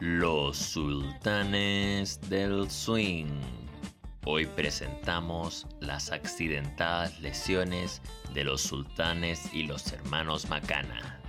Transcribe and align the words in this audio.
Los 0.00 0.56
Sultanes 0.56 2.20
del 2.30 2.70
Swing. 2.70 3.40
Hoy 4.24 4.46
presentamos 4.46 5.66
las 5.80 6.12
accidentadas 6.12 7.20
lesiones 7.20 8.00
de 8.32 8.44
los 8.44 8.60
sultanes 8.60 9.52
y 9.52 9.64
los 9.64 9.92
hermanos 9.92 10.48
Macana. 10.48 11.20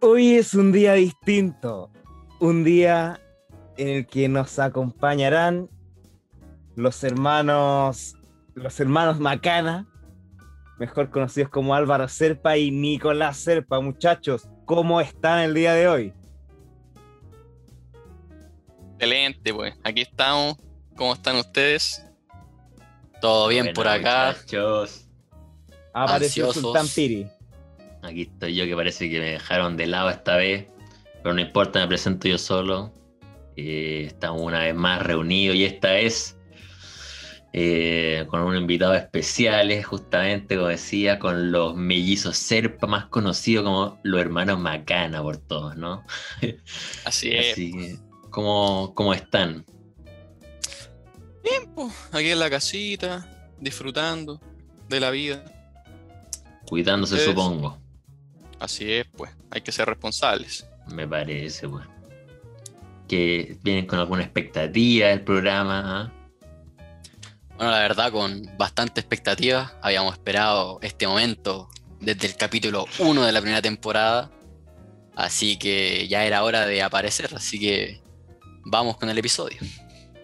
Hoy 0.00 0.34
es 0.34 0.52
un 0.52 0.70
día 0.70 0.92
distinto, 0.92 1.90
un 2.40 2.62
día 2.62 3.22
en 3.78 3.88
el 3.88 4.06
que 4.06 4.28
nos 4.28 4.58
acompañarán 4.58 5.70
los 6.76 7.02
hermanos, 7.04 8.17
los 8.58 8.78
hermanos 8.80 9.18
Macana, 9.18 9.86
mejor 10.78 11.10
conocidos 11.10 11.50
como 11.50 11.74
Álvaro 11.74 12.08
Serpa 12.08 12.56
y 12.56 12.70
Nicolás 12.70 13.38
Serpa. 13.38 13.80
Muchachos, 13.80 14.48
¿cómo 14.64 15.00
están 15.00 15.40
el 15.40 15.54
día 15.54 15.74
de 15.74 15.88
hoy? 15.88 16.14
Excelente, 18.94 19.54
pues. 19.54 19.74
Aquí 19.84 20.02
estamos. 20.02 20.56
¿Cómo 20.96 21.14
están 21.14 21.36
ustedes? 21.36 22.04
Todo 23.20 23.48
bien 23.48 23.72
por 23.72 23.86
acá. 23.86 24.34
Muchachos. 24.36 25.08
Apareció. 25.94 26.52
Sultán 26.52 26.86
Piri. 26.88 27.28
Aquí 28.02 28.22
estoy 28.22 28.54
yo 28.54 28.64
que 28.64 28.74
parece 28.74 29.08
que 29.10 29.18
me 29.18 29.30
dejaron 29.32 29.76
de 29.76 29.86
lado 29.86 30.10
esta 30.10 30.36
vez, 30.36 30.66
pero 31.22 31.34
no 31.34 31.40
importa, 31.40 31.80
me 31.80 31.88
presento 31.88 32.28
yo 32.28 32.38
solo. 32.38 32.92
Eh, 33.56 34.04
estamos 34.06 34.40
una 34.40 34.60
vez 34.60 34.74
más 34.74 35.02
reunidos 35.02 35.56
y 35.56 35.64
esta 35.64 35.92
vez 35.92 36.37
eh, 37.52 38.26
con 38.28 38.42
un 38.42 38.56
invitado 38.56 38.94
especial, 38.94 39.82
justamente 39.82 40.56
como 40.56 40.68
decía, 40.68 41.18
con 41.18 41.50
los 41.50 41.74
mellizos 41.74 42.36
Serpa, 42.36 42.86
más 42.86 43.06
conocidos 43.06 43.64
como 43.64 43.98
los 44.02 44.20
hermanos 44.20 44.58
Macana 44.58 45.22
por 45.22 45.38
todos, 45.38 45.76
¿no? 45.76 46.04
Así 47.04 47.30
es. 47.30 47.52
Así 47.52 47.72
que, 47.72 47.98
¿cómo, 48.30 48.92
cómo 48.94 49.14
están? 49.14 49.64
Bien, 51.42 51.72
pues. 51.74 51.92
Aquí 52.12 52.30
en 52.30 52.38
la 52.38 52.50
casita, 52.50 53.26
disfrutando 53.58 54.40
de 54.88 55.00
la 55.00 55.10
vida. 55.10 55.42
Cuidándose, 56.66 57.24
supongo. 57.24 57.78
Así 58.60 58.92
es, 58.92 59.06
pues. 59.16 59.30
Hay 59.50 59.62
que 59.62 59.72
ser 59.72 59.88
responsables. 59.88 60.68
Me 60.92 61.08
parece, 61.08 61.66
pues. 61.66 61.86
Que 63.08 63.56
vienen 63.62 63.86
con 63.86 63.98
alguna 63.98 64.22
expectativa 64.22 65.08
del 65.08 65.22
programa. 65.22 65.82
¿ah? 66.02 66.17
Bueno, 67.58 67.72
la 67.72 67.80
verdad, 67.80 68.12
con 68.12 68.42
bastante 68.56 69.00
expectativa, 69.00 69.72
habíamos 69.82 70.12
esperado 70.14 70.78
este 70.80 71.06
momento 71.08 71.68
desde 72.00 72.28
el 72.28 72.36
capítulo 72.36 72.86
1 73.00 73.24
de 73.26 73.32
la 73.32 73.40
primera 73.40 73.60
temporada, 73.60 74.30
así 75.16 75.58
que 75.58 76.06
ya 76.08 76.24
era 76.24 76.44
hora 76.44 76.66
de 76.66 76.82
aparecer, 76.82 77.30
así 77.34 77.58
que 77.58 78.00
vamos 78.64 78.96
con 78.96 79.10
el 79.10 79.18
episodio. 79.18 79.58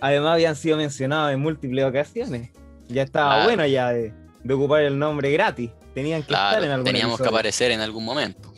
Además 0.00 0.34
habían 0.34 0.54
sido 0.54 0.76
mencionados 0.76 1.32
en 1.32 1.40
múltiples 1.40 1.84
ocasiones. 1.84 2.50
Ya 2.88 3.02
estaba 3.02 3.30
Claro. 3.30 3.44
bueno 3.46 3.66
ya 3.66 3.88
de, 3.92 4.12
de 4.44 4.54
ocupar 4.54 4.82
el 4.82 4.96
nombre 4.98 5.32
gratis. 5.32 5.70
Tenían 5.94 6.22
que 6.22 6.32
estar 6.34 6.62
en 6.62 6.70
algún 6.70 6.84
teníamos 6.84 7.20
que 7.20 7.26
aparecer 7.28 7.72
en 7.72 7.80
algún 7.80 8.04
momento. 8.04 8.52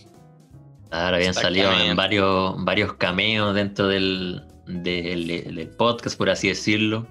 Claro, 0.90 1.16
habían 1.16 1.34
salido 1.34 1.72
en 1.72 1.96
varios, 1.96 2.62
varios 2.64 2.94
cameos 2.94 3.54
dentro 3.54 3.88
del, 3.88 4.42
del- 4.66 5.54
del 5.54 5.68
podcast, 5.76 6.16
por 6.18 6.28
así 6.30 6.48
decirlo. 6.48 7.06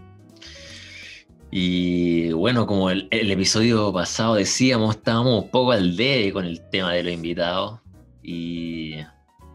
Y 1.57 2.33
bueno, 2.33 2.67
como 2.67 2.89
el, 2.89 3.07
episodio 3.11 3.93
pasado 3.93 4.35
decíamos, 4.35 4.97
estábamos 4.97 5.45
un 5.45 5.49
poco 5.49 5.71
al 5.71 5.95
debe 5.95 6.33
con 6.33 6.43
el 6.43 6.59
tema 6.69 6.91
de 6.91 7.01
los 7.01 7.13
invitados. 7.13 7.79
Y, 8.21 8.95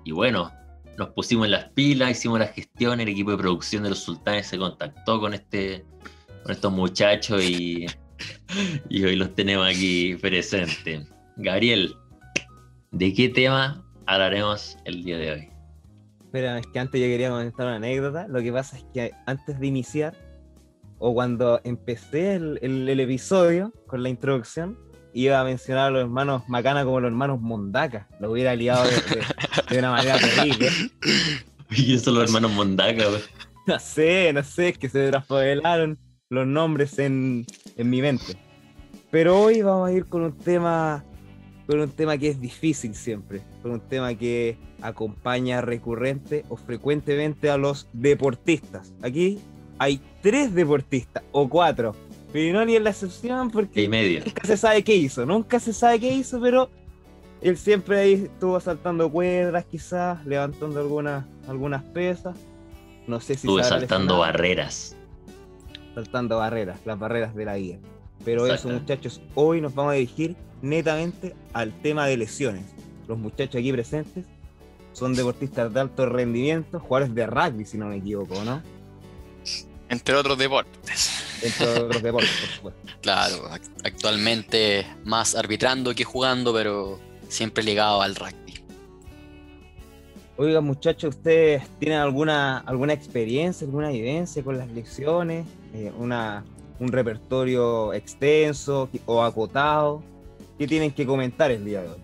y 0.06 0.10
bueno, 0.10 0.50
nos 0.96 1.10
pusimos 1.10 1.44
en 1.44 1.50
las 1.50 1.68
pilas, 1.72 2.12
hicimos 2.12 2.38
la 2.38 2.46
gestión, 2.46 3.00
el 3.00 3.08
equipo 3.10 3.32
de 3.32 3.36
producción 3.36 3.82
de 3.82 3.90
los 3.90 3.98
sultanes 3.98 4.46
se 4.46 4.56
contactó 4.56 5.20
con, 5.20 5.34
este, 5.34 5.84
con 6.42 6.52
estos 6.52 6.72
muchachos 6.72 7.44
y, 7.44 7.84
y 8.88 9.04
hoy 9.04 9.16
los 9.16 9.34
tenemos 9.34 9.68
aquí 9.68 10.14
presentes. 10.14 11.06
Gabriel, 11.36 11.94
¿de 12.92 13.12
qué 13.12 13.28
tema 13.28 13.84
hablaremos 14.06 14.78
el 14.86 15.04
día 15.04 15.18
de 15.18 15.32
hoy? 15.32 15.48
Espera, 16.24 16.58
es 16.60 16.66
que 16.66 16.78
antes 16.78 16.98
yo 16.98 17.08
quería 17.08 17.28
comentar 17.28 17.66
una 17.66 17.76
anécdota. 17.76 18.26
Lo 18.26 18.40
que 18.40 18.50
pasa 18.50 18.78
es 18.78 18.86
que 18.94 19.10
antes 19.26 19.60
de 19.60 19.66
iniciar, 19.66 20.29
o 21.00 21.12
cuando 21.12 21.60
empecé 21.64 22.34
el, 22.36 22.58
el- 22.62 22.88
el 22.88 23.00
episodio 23.00 23.72
con 23.88 24.02
la 24.04 24.08
introducción, 24.08 24.78
iba 25.12 25.40
a 25.40 25.44
mencionar 25.44 25.88
a 25.88 25.90
los 25.90 26.02
hermanos 26.02 26.48
Macana 26.48 26.84
como 26.84 27.00
los 27.00 27.08
hermanos 27.08 27.40
Mondaca. 27.40 28.06
Lo 28.20 28.30
hubiera 28.30 28.54
liado 28.54 28.84
de, 28.84 28.90
de- 28.92 29.24
de 29.70 29.78
una 29.80 29.90
manera 29.90 30.16
terrible. 30.18 30.68
Y 31.72 31.94
eso 31.94 32.10
los 32.10 32.24
hermanos 32.24 32.52
Mondaca, 32.52 33.06
güey. 33.08 33.20
No 33.66 33.78
sé, 33.78 34.32
no 34.32 34.42
sé, 34.42 34.70
es 34.70 34.78
que 34.78 34.88
se 34.88 35.08
traspapelaron 35.10 35.98
los 36.28 36.44
nombres 36.46 36.98
en, 36.98 37.46
en 37.76 37.90
mi 37.90 38.02
mente. 38.02 38.36
Pero 39.12 39.40
hoy 39.40 39.62
vamos 39.62 39.88
a 39.88 39.92
ir 39.92 40.06
con 40.06 40.22
un 40.22 40.36
tema 40.36 41.04
con 41.66 41.78
un 41.78 41.90
tema 41.92 42.18
que 42.18 42.26
es 42.28 42.40
difícil 42.40 42.96
siempre, 42.96 43.42
con 43.62 43.70
un 43.70 43.80
tema 43.80 44.12
que 44.16 44.58
acompaña 44.82 45.60
recurrente 45.60 46.44
o 46.48 46.56
frecuentemente 46.56 47.48
a 47.48 47.56
los 47.56 47.86
deportistas. 47.92 48.92
Aquí 49.02 49.38
hay 49.80 49.98
tres 50.20 50.54
deportistas 50.54 51.22
o 51.32 51.48
cuatro, 51.48 51.96
pero 52.34 52.52
no 52.52 52.66
ni 52.66 52.76
es 52.76 52.82
la 52.82 52.90
excepción 52.90 53.48
Y 53.48 53.50
porque 53.50 53.88
nunca 53.88 54.46
se 54.46 54.58
sabe 54.58 54.84
qué 54.84 54.94
hizo, 54.94 55.24
nunca 55.24 55.58
se 55.58 55.72
sabe 55.72 55.98
qué 55.98 56.12
hizo, 56.12 56.38
pero 56.38 56.68
él 57.40 57.56
siempre 57.56 57.98
ahí 57.98 58.12
estuvo 58.12 58.60
saltando 58.60 59.10
cuerdas 59.10 59.64
quizás, 59.64 60.24
levantando 60.26 60.80
algunas, 60.80 61.24
algunas 61.48 61.82
pesas. 61.82 62.36
No 63.06 63.20
sé 63.20 63.36
si 63.36 63.48
habrá 63.48 63.64
saltando 63.64 64.18
barreras. 64.18 64.94
saltando 65.94 66.36
barreras, 66.36 66.78
las 66.84 66.98
barreras 66.98 67.34
de 67.34 67.44
la 67.46 67.54
vida. 67.54 67.78
Pero 68.22 68.46
eso, 68.46 68.68
muchachos, 68.68 69.22
hoy 69.34 69.62
nos 69.62 69.74
vamos 69.74 69.92
a 69.92 69.94
dirigir 69.94 70.36
netamente 70.60 71.34
al 71.54 71.72
tema 71.80 72.06
de 72.06 72.18
lesiones. 72.18 72.66
Los 73.08 73.16
muchachos 73.16 73.58
aquí 73.58 73.72
presentes 73.72 74.26
son 74.92 75.14
deportistas 75.14 75.72
de 75.72 75.80
alto 75.80 76.04
rendimiento, 76.04 76.78
jugadores 76.80 77.14
de 77.14 77.26
rugby, 77.26 77.64
si 77.64 77.78
no 77.78 77.86
me 77.86 77.96
equivoco, 77.96 78.44
¿no? 78.44 78.60
Entre 79.90 80.14
otros 80.14 80.38
deportes. 80.38 81.10
Entre 81.42 81.66
otros 81.66 82.02
deportes, 82.02 82.30
por 82.40 82.48
supuesto. 82.50 82.80
Claro, 83.02 83.48
ac- 83.50 83.70
actualmente 83.84 84.86
más 85.04 85.34
arbitrando 85.34 85.94
que 85.94 86.04
jugando, 86.04 86.52
pero 86.52 86.98
siempre 87.28 87.62
ligado 87.64 88.00
al 88.02 88.14
rugby. 88.14 88.54
Oigan, 90.36 90.64
muchachos, 90.64 91.16
¿ustedes 91.16 91.62
tienen 91.78 91.98
alguna, 91.98 92.58
alguna 92.58 92.92
experiencia, 92.92 93.66
alguna 93.66 93.90
evidencia 93.90 94.42
con 94.42 94.56
las 94.58 94.70
lesiones? 94.70 95.46
Eh, 95.74 95.90
una, 95.98 96.44
¿Un 96.78 96.88
repertorio 96.92 97.92
extenso 97.92 98.88
o 99.06 99.22
acotado? 99.22 100.02
¿Qué 100.58 100.66
tienen 100.66 100.92
que 100.92 101.04
comentar 101.06 101.50
el 101.50 101.64
día 101.64 101.82
de 101.82 101.88
hoy? 101.88 101.98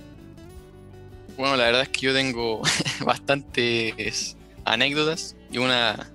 Bueno, 1.36 1.56
la 1.56 1.64
verdad 1.64 1.82
es 1.82 1.88
que 1.90 2.00
yo 2.00 2.14
tengo 2.14 2.62
bastantes 3.04 4.36
anécdotas 4.64 5.36
y 5.50 5.58
una 5.58 6.10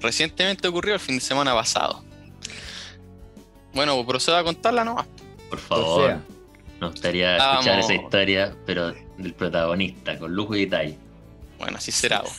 recientemente 0.00 0.68
ocurrió 0.68 0.94
el 0.94 1.00
fin 1.00 1.16
de 1.16 1.20
semana 1.20 1.54
pasado. 1.54 2.04
Bueno, 3.74 4.04
procedo 4.06 4.36
a 4.36 4.44
contarla 4.44 4.84
nomás. 4.84 5.06
Por 5.50 5.58
O 5.58 5.62
favor. 5.62 6.06
sea, 6.06 6.20
Nos 6.80 6.92
gustaría 6.92 7.36
Vamos. 7.36 7.66
escuchar 7.66 7.78
esa 7.80 7.94
historia, 7.94 8.56
pero 8.66 8.92
del 9.18 9.34
protagonista, 9.34 10.18
con 10.18 10.32
lujo 10.34 10.54
y 10.56 10.60
detalle. 10.66 10.98
Bueno, 11.58 11.78
así 11.78 11.90
será. 11.92 12.20
bo. 12.22 12.30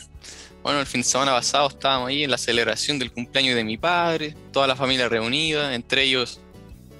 Bueno, 0.62 0.80
el 0.80 0.86
fin 0.86 1.00
de 1.00 1.06
semana 1.06 1.32
pasado 1.32 1.68
estábamos 1.68 2.08
ahí 2.08 2.24
en 2.24 2.30
la 2.30 2.38
celebración 2.38 2.98
del 2.98 3.12
cumpleaños 3.12 3.54
de 3.54 3.64
mi 3.64 3.76
padre, 3.76 4.34
toda 4.52 4.66
la 4.66 4.76
familia 4.76 5.08
reunida, 5.08 5.74
entre 5.74 6.02
ellos 6.02 6.40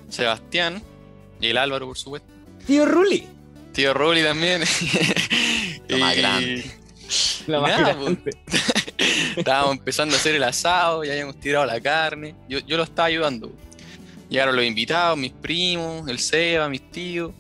Sebastián 0.09 0.83
y 1.41 1.49
el 1.49 1.59
Álvaro, 1.59 1.87
por 1.87 1.99
supuesto. 1.99 2.29
tío 2.67 2.87
Ruli, 2.87 3.27
Tío 3.73 3.93
Rolly 3.95 4.23
también. 4.23 4.63
Lo 5.89 5.99
más 5.99 6.15
Y 6.17 6.21
grande. 6.21 6.71
la 7.47 7.61
más 7.61 7.71
Nada, 7.81 7.93
grande. 7.95 8.31
Estábamos 9.37 9.77
empezando 9.77 10.15
a 10.15 10.19
hacer 10.19 10.35
el 10.35 10.43
asado, 10.43 11.05
ya 11.05 11.13
habíamos 11.13 11.39
tirado 11.39 11.65
la 11.65 11.81
carne. 11.81 12.35
Yo, 12.49 12.59
yo 12.61 12.77
lo 12.77 12.83
estaba 12.83 13.07
ayudando. 13.07 13.53
Llegaron 14.29 14.57
los 14.57 14.65
invitados, 14.65 15.17
mis 15.17 15.33
primos, 15.33 16.09
el 16.09 16.19
Seba, 16.19 16.69
mis 16.69 16.91
tíos. 16.91 17.33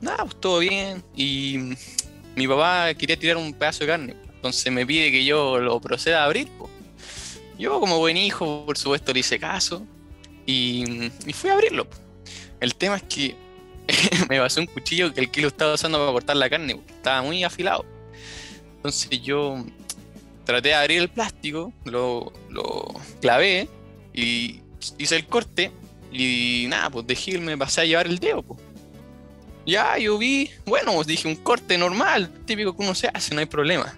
Nada, 0.00 0.24
pues 0.24 0.40
todo 0.40 0.58
bien. 0.58 1.02
Y 1.16 1.74
mi 2.34 2.48
papá 2.48 2.92
quería 2.94 3.16
tirar 3.16 3.36
un 3.36 3.54
pedazo 3.54 3.80
de 3.80 3.86
carne. 3.86 4.16
Entonces 4.34 4.72
me 4.72 4.84
pide 4.84 5.10
que 5.12 5.24
yo 5.24 5.58
lo 5.58 5.80
proceda 5.80 6.22
a 6.22 6.24
abrir. 6.24 6.48
po. 6.58 6.68
Yo, 7.58 7.78
como 7.78 7.98
buen 7.98 8.16
hijo, 8.16 8.64
por 8.66 8.76
supuesto, 8.76 9.12
le 9.12 9.20
hice 9.20 9.38
caso. 9.38 9.86
Y, 10.44 11.04
y 11.26 11.32
fui 11.32 11.48
a 11.50 11.54
abrirlo. 11.54 11.88
po. 11.88 11.96
El 12.60 12.74
tema 12.74 12.96
es 12.96 13.04
que 13.04 13.36
me 14.28 14.38
pasó 14.38 14.60
un 14.60 14.66
cuchillo 14.66 15.14
que 15.14 15.20
el 15.20 15.30
que 15.30 15.42
lo 15.42 15.48
estaba 15.48 15.74
usando 15.74 15.98
para 15.98 16.12
cortar 16.12 16.36
la 16.36 16.50
carne. 16.50 16.74
porque 16.74 16.92
Estaba 16.92 17.22
muy 17.22 17.44
afilado. 17.44 17.86
Entonces 18.76 19.22
yo 19.22 19.64
traté 20.52 20.68
de 20.68 20.74
abrir 20.74 21.00
el 21.00 21.08
plástico, 21.08 21.72
lo, 21.84 22.32
lo 22.50 22.94
clavé 23.20 23.68
y 24.12 24.60
hice 24.98 25.16
el 25.16 25.26
corte 25.26 25.70
Y 26.12 26.66
nada, 26.68 26.90
pues 26.90 27.06
de 27.06 27.14
Gil 27.14 27.40
me 27.40 27.56
pasé 27.56 27.80
a 27.80 27.84
llevar 27.84 28.06
el 28.06 28.18
dedo, 28.18 28.42
pues. 28.42 28.60
Ya, 29.64 29.96
yo 29.96 30.18
vi, 30.18 30.50
bueno, 30.66 30.92
pues 30.92 31.06
dije 31.06 31.26
un 31.28 31.36
corte 31.36 31.78
normal, 31.78 32.30
típico 32.44 32.76
que 32.76 32.82
uno 32.82 32.94
se 32.94 33.08
hace, 33.14 33.34
no 33.34 33.40
hay 33.40 33.46
problema. 33.46 33.96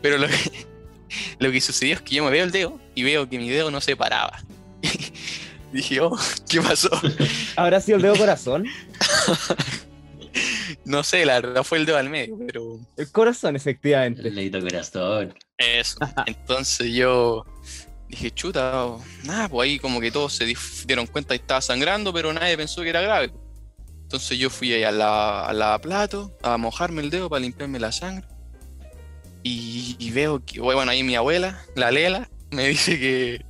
Pero 0.00 0.18
lo 0.18 0.26
que, 0.26 0.66
lo 1.38 1.52
que 1.52 1.60
sucedió 1.60 1.94
es 1.94 2.00
que 2.00 2.16
yo 2.16 2.24
me 2.24 2.30
veo 2.30 2.44
el 2.44 2.50
dedo 2.50 2.80
y 2.94 3.04
veo 3.04 3.28
que 3.28 3.38
mi 3.38 3.48
dedo 3.48 3.70
no 3.70 3.80
se 3.80 3.94
paraba. 3.94 4.42
dije, 5.72 6.00
oh, 6.00 6.18
¿qué 6.48 6.60
pasó? 6.60 6.90
¿Habrá 7.56 7.80
sido 7.80 7.96
el 7.96 8.02
dedo 8.02 8.16
corazón? 8.16 8.66
No 10.84 11.02
sé, 11.04 11.24
la 11.24 11.40
verdad 11.40 11.62
fue 11.62 11.78
el 11.78 11.86
dedo 11.86 11.96
al 11.96 12.10
medio, 12.10 12.36
pero 12.46 12.80
El 12.96 13.10
corazón, 13.12 13.54
efectivamente. 13.54 14.26
El 14.26 14.34
dedito 14.34 14.60
corazón. 14.60 15.34
Eso. 15.58 15.98
Entonces 16.26 16.92
yo 16.92 17.44
dije, 18.08 18.30
chuta, 18.30 18.84
oh, 18.84 19.02
nada, 19.24 19.48
pues 19.48 19.68
ahí 19.68 19.78
como 19.78 20.00
que 20.00 20.10
todos 20.10 20.34
se 20.34 20.54
dieron 20.86 21.06
cuenta 21.06 21.34
que 21.34 21.42
estaba 21.42 21.60
sangrando, 21.60 22.12
pero 22.12 22.32
nadie 22.32 22.56
pensó 22.56 22.82
que 22.82 22.90
era 22.90 23.00
grave. 23.00 23.32
Entonces 24.02 24.38
yo 24.38 24.50
fui 24.50 24.72
ahí 24.72 24.84
a 24.84 24.92
la, 24.92 25.46
a 25.46 25.52
la 25.52 25.80
plato 25.80 26.36
a 26.42 26.58
mojarme 26.58 27.00
el 27.00 27.10
dedo 27.10 27.30
para 27.30 27.40
limpiarme 27.40 27.80
la 27.80 27.92
sangre. 27.92 28.26
Y, 29.42 29.96
y 29.98 30.10
veo 30.10 30.44
que, 30.44 30.60
bueno, 30.60 30.90
ahí 30.90 31.02
mi 31.02 31.16
abuela, 31.16 31.64
la 31.74 31.90
Lela, 31.90 32.28
me 32.50 32.68
dice 32.68 32.98
que, 32.98 33.44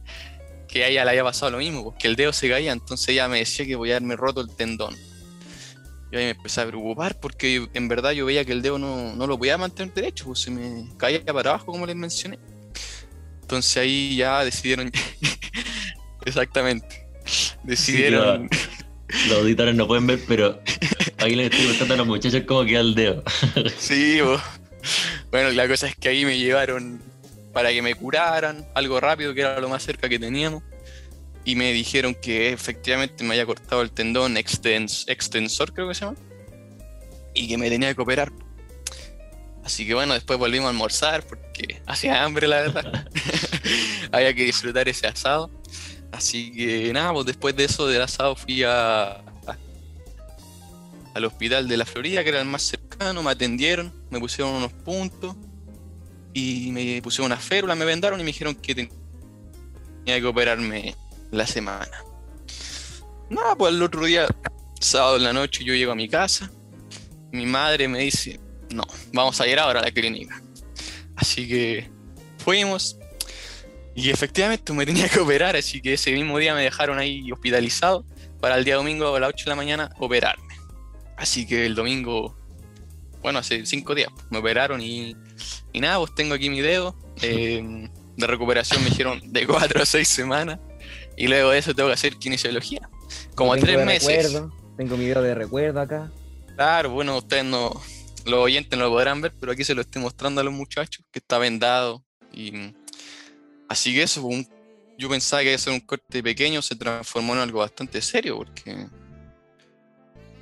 que 0.68 0.84
a 0.84 0.88
ella 0.88 1.04
le 1.04 1.10
había 1.10 1.24
pasado 1.24 1.52
lo 1.52 1.58
mismo, 1.58 1.84
porque 1.84 2.08
el 2.08 2.16
dedo 2.16 2.32
se 2.32 2.48
caía, 2.48 2.72
entonces 2.72 3.08
ella 3.10 3.28
me 3.28 3.38
decía 3.38 3.66
que 3.66 3.76
voy 3.76 3.90
a 3.90 3.96
haberme 3.96 4.16
roto 4.16 4.40
el 4.40 4.54
tendón. 4.54 4.96
Yo 6.12 6.18
ahí 6.18 6.26
me 6.26 6.30
empecé 6.32 6.60
a 6.60 6.66
preocupar 6.66 7.18
porque 7.18 7.66
en 7.72 7.88
verdad 7.88 8.10
yo 8.10 8.26
veía 8.26 8.44
que 8.44 8.52
el 8.52 8.60
dedo 8.60 8.78
no, 8.78 9.16
no 9.16 9.26
lo 9.26 9.38
podía 9.38 9.56
mantener 9.56 9.94
derecho, 9.94 10.26
pues 10.26 10.40
se 10.40 10.50
me 10.50 10.86
caía 10.98 11.24
para 11.24 11.50
abajo, 11.50 11.66
como 11.66 11.86
les 11.86 11.96
mencioné. 11.96 12.38
Entonces 13.40 13.78
ahí 13.78 14.14
ya 14.16 14.44
decidieron. 14.44 14.92
Exactamente. 16.26 17.06
Decidieron. 17.62 18.50
Los 19.28 19.38
auditores 19.38 19.74
no 19.74 19.86
pueden 19.86 20.06
ver, 20.06 20.20
pero 20.28 20.60
ahí 21.16 21.34
les 21.34 21.50
estoy 21.50 21.68
contando 21.68 21.94
a 21.94 21.96
los 21.96 22.06
muchachos 22.06 22.42
cómo 22.46 22.66
queda 22.66 22.80
el 22.80 22.94
dedo. 22.94 23.24
Sí, 23.78 24.20
bo. 24.20 24.38
bueno, 25.30 25.50
la 25.50 25.66
cosa 25.66 25.86
es 25.88 25.96
que 25.96 26.10
ahí 26.10 26.26
me 26.26 26.38
llevaron 26.38 27.00
para 27.54 27.70
que 27.70 27.80
me 27.80 27.94
curaran, 27.94 28.66
algo 28.74 29.00
rápido, 29.00 29.32
que 29.32 29.40
era 29.40 29.60
lo 29.60 29.70
más 29.70 29.82
cerca 29.82 30.10
que 30.10 30.18
teníamos. 30.18 30.62
Y 31.44 31.56
me 31.56 31.72
dijeron 31.72 32.14
que 32.14 32.52
efectivamente 32.52 33.24
me 33.24 33.30
había 33.30 33.46
cortado 33.46 33.82
el 33.82 33.90
tendón 33.90 34.36
extens- 34.36 35.04
extensor, 35.08 35.72
creo 35.74 35.88
que 35.88 35.94
se 35.94 36.04
llama. 36.04 36.16
Y 37.34 37.48
que 37.48 37.58
me 37.58 37.68
tenía 37.68 37.94
que 37.94 38.00
operar. 38.02 38.32
Así 39.64 39.86
que 39.86 39.94
bueno, 39.94 40.14
después 40.14 40.38
volvimos 40.38 40.66
a 40.66 40.70
almorzar 40.70 41.24
porque 41.26 41.80
hacía 41.86 42.22
hambre, 42.22 42.46
la 42.48 42.60
verdad. 42.62 43.08
Había 44.12 44.34
que 44.34 44.44
disfrutar 44.44 44.88
ese 44.88 45.06
asado. 45.06 45.50
Así 46.12 46.52
que 46.52 46.92
nada, 46.92 47.12
pues 47.12 47.26
después 47.26 47.56
de 47.56 47.64
eso 47.64 47.86
del 47.86 48.02
asado 48.02 48.36
fui 48.36 48.62
a, 48.62 49.12
a- 49.12 49.22
al 51.14 51.24
hospital 51.24 51.66
de 51.68 51.76
la 51.76 51.86
Florida, 51.86 52.22
que 52.22 52.28
era 52.30 52.40
el 52.40 52.46
más 52.46 52.62
cercano, 52.62 53.22
me 53.22 53.30
atendieron, 53.30 53.92
me 54.10 54.18
pusieron 54.20 54.52
unos 54.54 54.72
puntos 54.72 55.34
y 56.34 56.70
me 56.70 57.00
pusieron 57.02 57.26
una 57.26 57.40
férula, 57.40 57.74
me 57.74 57.84
vendaron 57.84 58.18
y 58.20 58.22
me 58.22 58.28
dijeron 58.28 58.54
que 58.54 58.74
tenía 58.74 58.90
que 60.20 60.24
operarme 60.24 60.94
la 61.32 61.46
semana. 61.46 62.04
Nada, 63.28 63.56
pues 63.56 63.74
el 63.74 63.82
otro 63.82 64.04
día, 64.04 64.28
sábado 64.80 65.16
en 65.16 65.24
la 65.24 65.32
noche, 65.32 65.64
yo 65.64 65.74
llego 65.74 65.92
a 65.92 65.96
mi 65.96 66.08
casa, 66.08 66.50
mi 67.32 67.46
madre 67.46 67.88
me 67.88 67.98
dice, 68.00 68.38
no, 68.70 68.84
vamos 69.12 69.40
a 69.40 69.46
ir 69.48 69.58
ahora 69.58 69.80
a 69.80 69.82
la 69.82 69.90
clínica. 69.90 70.40
Así 71.16 71.48
que 71.48 71.90
fuimos 72.38 72.96
y 73.94 74.10
efectivamente 74.10 74.72
me 74.72 74.86
tenía 74.86 75.08
que 75.08 75.20
operar, 75.20 75.56
así 75.56 75.80
que 75.80 75.94
ese 75.94 76.12
mismo 76.12 76.38
día 76.38 76.54
me 76.54 76.62
dejaron 76.62 76.98
ahí 76.98 77.30
hospitalizado 77.32 78.04
para 78.40 78.56
el 78.56 78.64
día 78.64 78.76
domingo 78.76 79.14
a 79.14 79.20
las 79.20 79.30
8 79.30 79.44
de 79.44 79.50
la 79.50 79.56
mañana 79.56 79.90
operarme. 79.98 80.54
Así 81.16 81.46
que 81.46 81.64
el 81.66 81.74
domingo, 81.74 82.36
bueno, 83.22 83.38
hace 83.38 83.64
cinco 83.64 83.94
días, 83.94 84.10
me 84.30 84.38
operaron 84.38 84.80
y, 84.80 85.16
y 85.72 85.80
nada, 85.80 85.98
pues 85.98 86.14
tengo 86.14 86.34
aquí 86.34 86.50
mi 86.50 86.60
dedo. 86.60 86.96
eh, 87.22 87.88
de 88.16 88.26
recuperación 88.26 88.82
me 88.84 88.90
dijeron 88.90 89.20
de 89.32 89.46
4 89.46 89.82
a 89.82 89.86
6 89.86 90.06
semanas. 90.06 90.58
Y 91.16 91.28
luego 91.28 91.50
de 91.50 91.58
eso 91.58 91.74
tengo 91.74 91.88
que 91.88 91.94
hacer 91.94 92.16
kinesiología. 92.16 92.88
Como 93.34 93.52
Tengo 93.54 93.66
tres 93.66 93.84
meses. 93.86 94.24
recuerdo, 94.32 94.52
tengo 94.76 94.96
mi 94.96 95.04
video 95.06 95.22
de 95.22 95.34
recuerdo 95.34 95.80
acá. 95.80 96.10
Claro, 96.56 96.90
bueno, 96.90 97.16
ustedes 97.18 97.44
no, 97.44 97.70
los 98.24 98.40
oyentes 98.40 98.78
no 98.78 98.86
lo 98.86 98.90
podrán 98.90 99.20
ver, 99.20 99.32
pero 99.38 99.52
aquí 99.52 99.64
se 99.64 99.74
lo 99.74 99.80
estoy 99.82 100.00
mostrando 100.02 100.40
a 100.40 100.44
los 100.44 100.52
muchachos, 100.52 101.04
que 101.12 101.18
está 101.18 101.38
vendado. 101.38 102.02
Y 102.32 102.72
así 103.68 103.92
que 103.94 104.02
eso, 104.02 104.22
un- 104.22 104.48
yo 104.98 105.08
pensaba 105.08 105.42
que 105.42 105.48
iba 105.48 105.56
a 105.56 105.58
ser 105.58 105.72
un 105.72 105.80
corte 105.80 106.22
pequeño, 106.22 106.62
se 106.62 106.76
transformó 106.76 107.34
en 107.34 107.40
algo 107.40 107.58
bastante 107.60 108.00
serio, 108.00 108.36
porque 108.36 108.86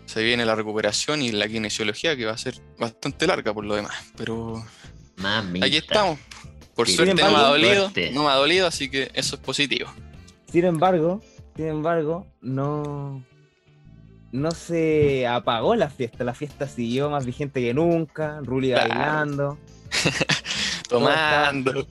se 0.06 0.22
viene 0.22 0.44
la 0.44 0.54
recuperación 0.56 1.22
y 1.22 1.30
la 1.30 1.48
kinesiología, 1.48 2.16
que 2.16 2.26
va 2.26 2.32
a 2.32 2.38
ser 2.38 2.54
bastante 2.78 3.26
larga 3.26 3.54
por 3.54 3.64
lo 3.64 3.76
demás. 3.76 3.94
Pero 4.16 4.64
Mamita. 5.16 5.66
aquí 5.66 5.76
estamos. 5.76 6.18
Por 6.74 6.88
suerte 6.88 7.14
no 7.14 7.30
me 7.30 7.36
ha 7.36 7.42
dolido, 7.42 7.82
Suerte. 7.90 8.10
no 8.12 8.24
me 8.24 8.30
ha 8.30 8.34
dolido, 8.34 8.66
así 8.66 8.90
que 8.90 9.10
eso 9.14 9.36
es 9.36 9.42
positivo. 9.42 9.92
Sin 10.50 10.64
embargo, 10.64 11.20
sin 11.56 11.66
embargo, 11.66 12.26
no, 12.40 13.22
no 14.32 14.50
se 14.50 15.26
apagó 15.26 15.74
la 15.76 15.88
fiesta. 15.90 16.24
La 16.24 16.34
fiesta 16.34 16.66
siguió 16.68 17.08
más 17.10 17.24
vigente 17.26 17.60
que 17.60 17.72
nunca. 17.74 18.40
Ruli 18.42 18.70
Claro. 18.72 18.88
bailando. 18.88 19.58
Tomando. 20.88 21.86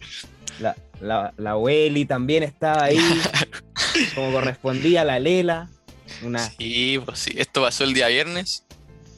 La, 0.59 0.75
la, 0.99 1.33
la 1.37 1.57
Welly 1.57 2.05
también 2.05 2.43
estaba 2.43 2.85
ahí. 2.85 2.99
como 4.15 4.31
correspondía 4.33 5.01
a 5.01 5.05
la 5.05 5.19
Lela. 5.19 5.69
Una, 6.23 6.39
Sí, 6.39 6.99
pues 7.05 7.19
sí, 7.19 7.33
esto 7.37 7.61
pasó 7.61 7.83
el 7.83 7.93
día 7.93 8.07
viernes 8.07 8.65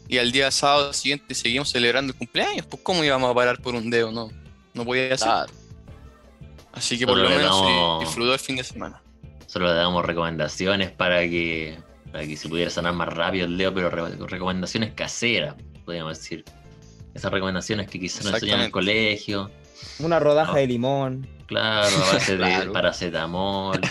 y 0.08 0.18
al 0.18 0.32
día 0.32 0.52
sábado 0.52 0.92
siguiente 0.94 1.34
seguimos 1.34 1.70
celebrando 1.72 2.12
el 2.14 2.18
cumpleaños. 2.18 2.66
Pues 2.66 2.82
cómo 2.84 3.04
íbamos 3.04 3.32
a 3.32 3.34
parar 3.34 3.60
por 3.62 3.74
un 3.76 3.90
dedo, 3.90 4.12
no, 4.12 4.30
no 4.74 4.86
podía 4.86 5.18
ser. 5.18 5.28
Claro. 5.28 5.54
Así 6.74 6.98
que 7.00 7.06
por 7.08 7.18
lo 7.18 7.30
menos 7.30 7.58
se 7.58 7.64
damos- 7.66 8.00
disfrutó 8.02 8.34
el 8.34 8.40
fin 8.40 8.56
de 8.58 8.64
semana. 8.64 9.02
Solo 9.52 9.68
le 9.68 9.74
damos 9.74 10.06
recomendaciones 10.06 10.92
para 10.92 11.20
que, 11.24 11.78
para 12.10 12.26
que 12.26 12.38
se 12.38 12.48
pudiera 12.48 12.72
sanar 12.72 12.94
más 12.94 13.10
rápido 13.10 13.46
el 13.48 13.58
dedo, 13.58 13.74
pero 13.74 13.90
re- 13.90 14.16
recomendaciones 14.28 14.94
caseras, 14.94 15.56
podríamos 15.84 16.18
decir. 16.18 16.46
Esas 17.14 17.34
recomendaciones 17.34 17.90
que 17.90 18.00
quizás 18.00 18.24
nos 18.24 18.36
enseñan 18.36 18.60
en 18.60 18.66
el 18.68 18.72
colegio. 18.72 19.52
una 20.00 20.20
rodaja 20.22 20.54
No. 20.54 20.58
de 20.58 20.68
limón. 20.68 21.28
Claro, 21.48 21.94
a 21.98 22.14
base 22.14 22.38
de 22.38 22.38
Claro. 22.46 22.72
paracetamol, 22.72 23.82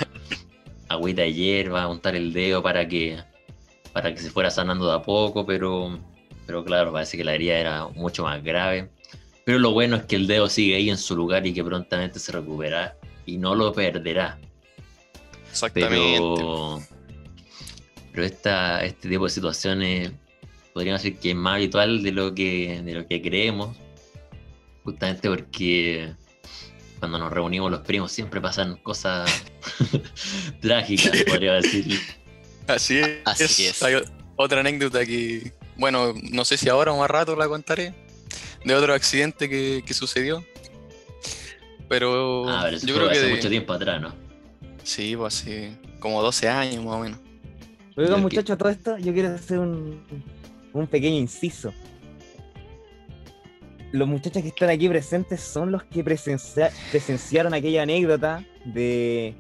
agüita 0.89 1.21
de 1.23 1.35
hierba, 1.35 1.87
untar 1.89 2.17
el 2.17 2.33
dedo 2.33 2.63
para 2.63 2.89
que, 2.89 3.19
para 3.93 4.15
que 4.15 4.21
se 4.23 4.31
fuera 4.31 4.51
sanando 4.51 4.87
de 4.89 4.95
a 4.95 5.03
poco, 5.03 5.45
pero, 5.45 5.99
pero 6.47 6.65
claro, 6.65 6.91
parece 6.91 7.19
que 7.19 7.25
la 7.25 7.35
herida 7.35 7.59
era 7.59 7.87
mucho 7.89 8.23
más 8.23 8.43
grave. 8.43 8.89
Pero 9.45 9.59
lo 9.59 9.73
bueno 9.73 9.97
es 9.97 10.05
que 10.05 10.17
el 10.17 10.27
dedo 10.27 10.49
sigue 10.49 10.77
ahí 10.77 10.89
en 10.89 10.97
su 10.97 11.15
lugar 11.15 11.47
y 11.47 11.53
que 11.53 11.63
prontamente 11.63 12.19
se 12.19 12.33
recupera 12.33 12.97
y 13.27 13.37
no 13.37 13.55
lo 13.55 13.75
perderá. 13.75 14.39
Exactamente. 15.51 15.97
Pero, 16.17 16.83
pero 18.13 18.25
esta, 18.25 18.85
este 18.85 19.09
tipo 19.09 19.25
de 19.25 19.31
situaciones 19.31 20.13
podríamos 20.73 21.03
decir 21.03 21.19
que 21.19 21.31
es 21.31 21.37
más 21.37 21.57
habitual 21.57 22.03
de 22.03 22.13
lo 22.13 22.35
que, 22.35 22.81
de 22.85 22.95
lo 22.95 23.07
que 23.07 23.21
creemos, 23.21 23.77
justamente 24.85 25.29
porque 25.29 26.13
cuando 26.99 27.19
nos 27.19 27.33
reunimos 27.33 27.71
los 27.71 27.81
primos 27.81 28.13
siempre 28.13 28.41
pasan 28.41 28.77
cosas 28.77 29.31
trágicas, 30.61 31.23
podría 31.25 31.55
decir. 31.55 31.99
Así 32.67 32.99
es. 32.99 33.19
Así 33.25 33.67
es. 33.67 33.83
Hay 33.83 33.97
otra 34.37 34.61
anécdota 34.61 35.05
que, 35.05 35.53
bueno, 35.77 36.13
no 36.31 36.45
sé 36.45 36.57
si 36.57 36.69
ahora 36.69 36.93
o 36.93 36.99
más 36.99 37.11
rato 37.11 37.35
la 37.37 37.49
contaré, 37.49 37.95
de 38.65 38.75
otro 38.75 38.95
accidente 38.95 39.49
que, 39.49 39.83
que 39.85 39.95
sucedió. 39.95 40.45
Pero 41.89 42.49
Ah, 42.49 42.63
pero 42.67 42.79
yo 42.79 42.95
creo 42.95 43.07
que 43.09 43.19
hace 43.19 43.27
de- 43.27 43.35
mucho 43.35 43.49
tiempo 43.51 43.73
atrás, 43.73 44.01
¿no? 44.01 44.15
Sí, 44.83 45.17
pues 45.17 45.41
hace 45.41 45.73
como 45.99 46.23
12 46.23 46.49
años 46.49 46.85
más 46.85 46.97
o 46.97 47.01
menos. 47.01 47.19
Que- 47.97 48.17
muchachos, 48.17 48.57
todo 48.59 48.69
esto, 48.71 48.99
yo 48.99 49.13
quiero 49.13 49.35
hacer 49.35 49.59
un, 49.59 50.03
un 50.73 50.87
pequeño 50.87 51.17
inciso. 51.17 51.73
Los 53.93 54.07
muchachos 54.09 54.43
que 54.43 54.49
están 54.49 54.71
aquí 54.71 54.89
presentes 54.89 55.41
son 55.41 55.73
los 55.73 55.83
que 55.83 56.05
presencia- 56.05 56.71
presenciaron 56.91 57.53
aquella 57.55 57.83
anécdota 57.83 58.45
de, 58.65 59.35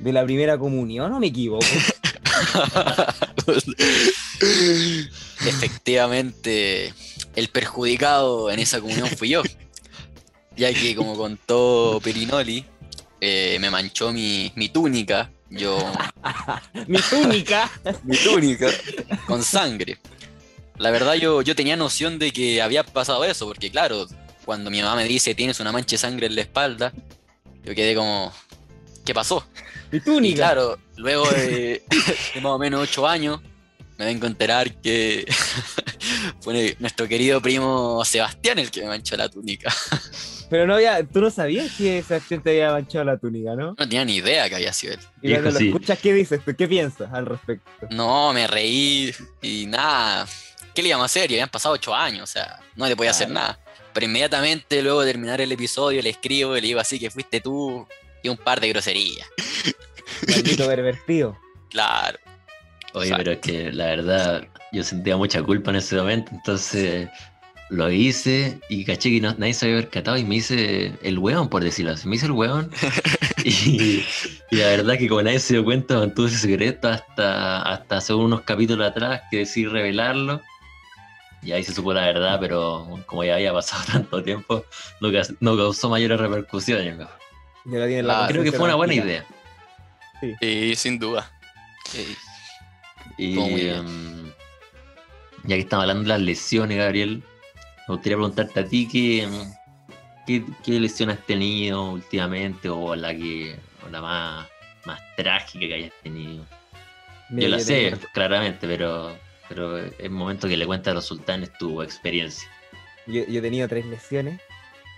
de 0.00 0.12
la 0.12 0.24
primera 0.24 0.58
comunión, 0.58 1.12
¿o 1.12 1.20
me 1.20 1.28
equivoco? 1.28 1.64
Efectivamente, 5.46 6.92
el 7.34 7.48
perjudicado 7.48 8.50
en 8.50 8.58
esa 8.58 8.80
comunión 8.80 9.08
fui 9.08 9.30
yo. 9.30 9.42
Ya 10.56 10.72
que, 10.72 10.94
como 10.96 11.16
contó 11.16 12.00
Perinoli, 12.02 12.64
eh, 13.20 13.58
me 13.60 13.70
manchó 13.70 14.12
mi, 14.12 14.52
mi 14.56 14.68
túnica. 14.68 15.30
Yo, 15.48 15.78
Mi 16.86 16.98
túnica. 16.98 17.70
mi 18.04 18.16
túnica, 18.16 18.68
con 19.26 19.42
sangre. 19.44 19.98
La 20.78 20.90
verdad, 20.90 21.14
yo, 21.14 21.40
yo 21.42 21.54
tenía 21.54 21.76
noción 21.76 22.18
de 22.18 22.32
que 22.32 22.60
había 22.60 22.84
pasado 22.84 23.24
eso, 23.24 23.46
porque, 23.46 23.70
claro, 23.70 24.06
cuando 24.44 24.70
mi 24.70 24.82
mamá 24.82 24.96
me 24.96 25.04
dice 25.08 25.34
tienes 25.34 25.58
una 25.60 25.72
mancha 25.72 25.94
de 25.94 25.98
sangre 25.98 26.26
en 26.26 26.34
la 26.34 26.42
espalda, 26.42 26.92
yo 27.64 27.74
quedé 27.74 27.94
como, 27.94 28.32
¿qué 29.04 29.14
pasó? 29.14 29.46
Mi 29.90 30.00
Y 30.00 30.00
túnica. 30.00 30.36
claro, 30.36 30.78
luego 30.96 31.28
de, 31.30 31.82
de 32.34 32.40
más 32.40 32.52
o 32.52 32.58
menos 32.58 32.80
ocho 32.82 33.06
años, 33.06 33.40
me 33.98 34.04
vengo 34.04 34.26
a 34.26 34.28
enterar 34.30 34.74
que 34.82 35.26
fue 36.40 36.76
nuestro 36.80 37.08
querido 37.08 37.40
primo 37.40 38.04
Sebastián 38.04 38.58
el 38.58 38.70
que 38.70 38.82
me 38.82 38.88
manchó 38.88 39.16
la 39.16 39.28
túnica. 39.28 39.74
Pero 40.48 40.66
no 40.66 40.74
había, 40.74 41.02
tú 41.04 41.20
no 41.20 41.30
sabías 41.30 41.72
que 41.76 42.02
Sebastián 42.02 42.42
te 42.42 42.50
había 42.50 42.72
manchado 42.72 43.04
la 43.04 43.18
túnica, 43.18 43.54
¿no? 43.56 43.68
No 43.70 43.76
tenía 43.76 44.04
ni 44.04 44.16
idea 44.16 44.48
que 44.48 44.54
había 44.54 44.72
sido 44.72 44.94
él. 44.94 45.00
Y 45.22 45.30
cuando 45.32 45.50
lo 45.50 45.58
sí. 45.58 45.68
escuchas, 45.68 45.98
¿qué 45.98 46.12
dices 46.12 46.40
tú? 46.44 46.54
¿Qué 46.54 46.68
piensas 46.68 47.12
al 47.12 47.26
respecto? 47.26 47.70
No, 47.90 48.32
me 48.32 48.46
reí 48.46 49.12
y 49.42 49.66
nada. 49.66 50.26
¿Qué 50.74 50.82
le 50.82 50.88
íbamos 50.88 51.04
a 51.04 51.06
hacer? 51.06 51.28
Ya 51.30 51.36
habían 51.36 51.48
pasado 51.48 51.74
ocho 51.74 51.94
años, 51.94 52.22
o 52.22 52.32
sea, 52.32 52.60
no 52.76 52.86
le 52.86 52.94
podía 52.94 53.10
hacer 53.10 53.30
nada. 53.30 53.58
Pero 53.92 54.06
inmediatamente, 54.06 54.82
luego 54.82 55.00
de 55.00 55.12
terminar 55.12 55.40
el 55.40 55.50
episodio, 55.50 56.02
le 56.02 56.10
escribo 56.10 56.56
y 56.56 56.60
le 56.60 56.66
digo 56.68 56.80
así 56.80 56.98
que 56.98 57.10
fuiste 57.10 57.40
tú 57.40 57.86
y 58.22 58.28
un 58.28 58.36
par 58.36 58.60
de 58.60 58.68
groserías. 58.68 59.26
Maldito 60.28 60.66
pervertido. 60.66 61.36
Claro. 61.70 62.18
Oye, 62.92 63.08
Exacto. 63.08 63.24
pero 63.24 63.32
es 63.32 63.38
que 63.40 63.72
la 63.72 63.86
verdad, 63.86 64.46
yo 64.72 64.84
sentía 64.84 65.16
mucha 65.16 65.42
culpa 65.42 65.70
en 65.70 65.76
ese 65.76 65.96
momento, 65.96 66.30
entonces 66.32 67.08
lo 67.70 67.90
hice 67.90 68.60
y 68.68 68.84
caché 68.84 69.10
que 69.10 69.20
no- 69.20 69.34
nadie 69.38 69.54
se 69.54 69.66
había 69.66 69.80
percatado 69.80 70.16
y 70.16 70.24
me 70.24 70.36
hice 70.36 70.92
el 71.02 71.18
hueón, 71.18 71.48
por 71.48 71.64
decirlo 71.64 71.92
así. 71.92 72.06
Me 72.08 72.16
hice 72.16 72.26
el 72.26 72.32
hueón 72.32 72.70
y, 73.44 74.04
y 74.50 74.56
la 74.56 74.68
verdad 74.68 74.96
que 74.98 75.08
como 75.08 75.22
nadie 75.22 75.40
se 75.40 75.54
dio 75.54 75.64
cuenta, 75.64 75.98
mantuve 75.98 76.28
ese 76.28 76.38
secreto 76.38 76.88
hasta, 76.88 77.62
hasta 77.62 77.96
hace 77.96 78.14
unos 78.14 78.42
capítulos 78.42 78.88
atrás 78.88 79.22
que 79.30 79.38
decidí 79.38 79.66
revelarlo. 79.66 80.40
Y 81.42 81.52
ahí 81.52 81.62
se 81.62 81.72
supo 81.74 81.92
la 81.94 82.02
verdad, 82.06 82.38
pero 82.40 83.00
como 83.06 83.22
ya 83.24 83.34
había 83.34 83.52
pasado 83.52 83.82
tanto 83.92 84.22
tiempo, 84.22 84.64
no, 85.00 85.12
ca- 85.12 85.26
no 85.40 85.56
causó 85.56 85.88
mayores 85.90 86.18
repercusiones. 86.20 86.98
¿no? 86.98 87.08
Ya 87.66 87.78
la 87.80 87.86
tienen 87.86 88.06
la 88.06 88.14
Claro. 88.14 88.32
Creo 88.32 88.44
que 88.44 88.52
fue 88.52 88.64
una 88.66 88.74
buena 88.76 88.94
idea. 88.94 89.24
Sí, 90.40 90.74
sin 90.76 90.98
duda. 90.98 91.30
Sí. 91.90 92.16
Y 93.18 93.38
em, 93.68 94.26
ya 95.44 95.54
que 95.56 95.60
estamos 95.60 95.82
hablando 95.84 96.02
de 96.04 96.08
las 96.08 96.20
lesiones, 96.20 96.78
Gabriel, 96.78 97.22
me 97.88 97.94
gustaría 97.94 98.16
preguntarte 98.16 98.60
a 98.60 98.66
ti 98.66 98.88
qué, 98.90 99.28
qué, 100.26 100.44
qué 100.64 100.80
lesión 100.80 101.10
has 101.10 101.24
tenido 101.26 101.90
últimamente 101.92 102.68
o 102.68 102.94
la 102.96 103.14
que 103.14 103.56
o 103.84 103.88
la 103.88 104.00
más, 104.00 104.46
más 104.84 105.00
trágica 105.16 105.66
que 105.66 105.74
hayas 105.74 105.92
tenido. 106.02 106.44
Mira, 107.30 107.48
Yo 107.48 107.56
la 107.56 107.58
sé, 107.60 107.90
tengo- 107.90 108.06
claramente, 108.12 108.66
pero, 108.66 109.16
pero 109.48 109.78
es 109.78 110.10
momento 110.10 110.48
que 110.48 110.56
le 110.56 110.66
cuentes 110.66 110.90
a 110.90 110.94
los 110.94 111.04
sultanes 111.06 111.52
tu 111.58 111.82
experiencia. 111.82 112.48
Yo, 113.06 113.24
yo 113.26 113.38
he 113.38 113.42
tenido 113.42 113.68
tres 113.68 113.84
lesiones. 113.86 114.40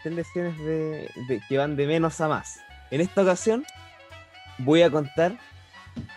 Tres 0.03 0.15
lesiones 0.15 0.57
de, 0.59 1.11
de- 1.29 1.41
que 1.49 1.59
van 1.59 1.77
de 1.77 1.87
menos 1.87 2.21
a 2.21 2.29
más. 2.29 2.61
En 2.91 3.01
esta 3.01 3.23
ocasión 3.23 3.65
voy 4.59 4.83
a 4.83 4.91
contar 4.91 5.37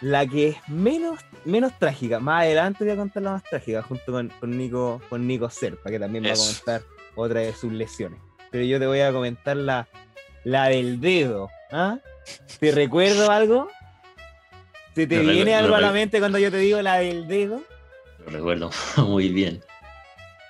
la 0.01 0.25
que 0.25 0.49
es 0.49 0.69
menos, 0.69 1.19
menos 1.45 1.77
trágica. 1.77 2.19
Más 2.19 2.43
adelante 2.43 2.83
voy 2.83 2.93
a 2.93 2.95
contar 2.97 3.23
la 3.23 3.31
más 3.31 3.43
trágica 3.43 3.81
junto 3.83 4.11
con, 4.11 4.29
con 4.39 4.57
Nico, 4.57 5.01
con 5.09 5.27
Nico 5.27 5.49
Serpa, 5.49 5.89
que 5.89 5.99
también 5.99 6.23
va 6.23 6.29
a 6.29 6.33
Eso. 6.33 6.43
comentar 6.43 6.81
otra 7.15 7.41
de 7.41 7.53
sus 7.53 7.71
lesiones. 7.71 8.19
Pero 8.51 8.63
yo 8.65 8.79
te 8.79 8.87
voy 8.87 8.99
a 8.99 9.11
comentar 9.11 9.57
la, 9.57 9.87
la 10.43 10.67
del 10.69 10.99
dedo. 10.99 11.49
¿ah? 11.71 11.99
¿Te 12.59 12.71
recuerdo 12.71 13.31
algo? 13.31 13.69
¿Se 14.95 15.07
te 15.07 15.19
viene 15.19 15.55
algo 15.55 15.75
a 15.75 15.81
la 15.81 15.91
mente 15.91 16.19
cuando 16.19 16.37
yo 16.37 16.51
te 16.51 16.57
digo 16.57 16.81
la 16.81 16.97
del 16.97 17.27
dedo? 17.27 17.61
Lo 18.25 18.31
recuerdo 18.31 18.69
muy 18.97 19.29
bien. 19.29 19.61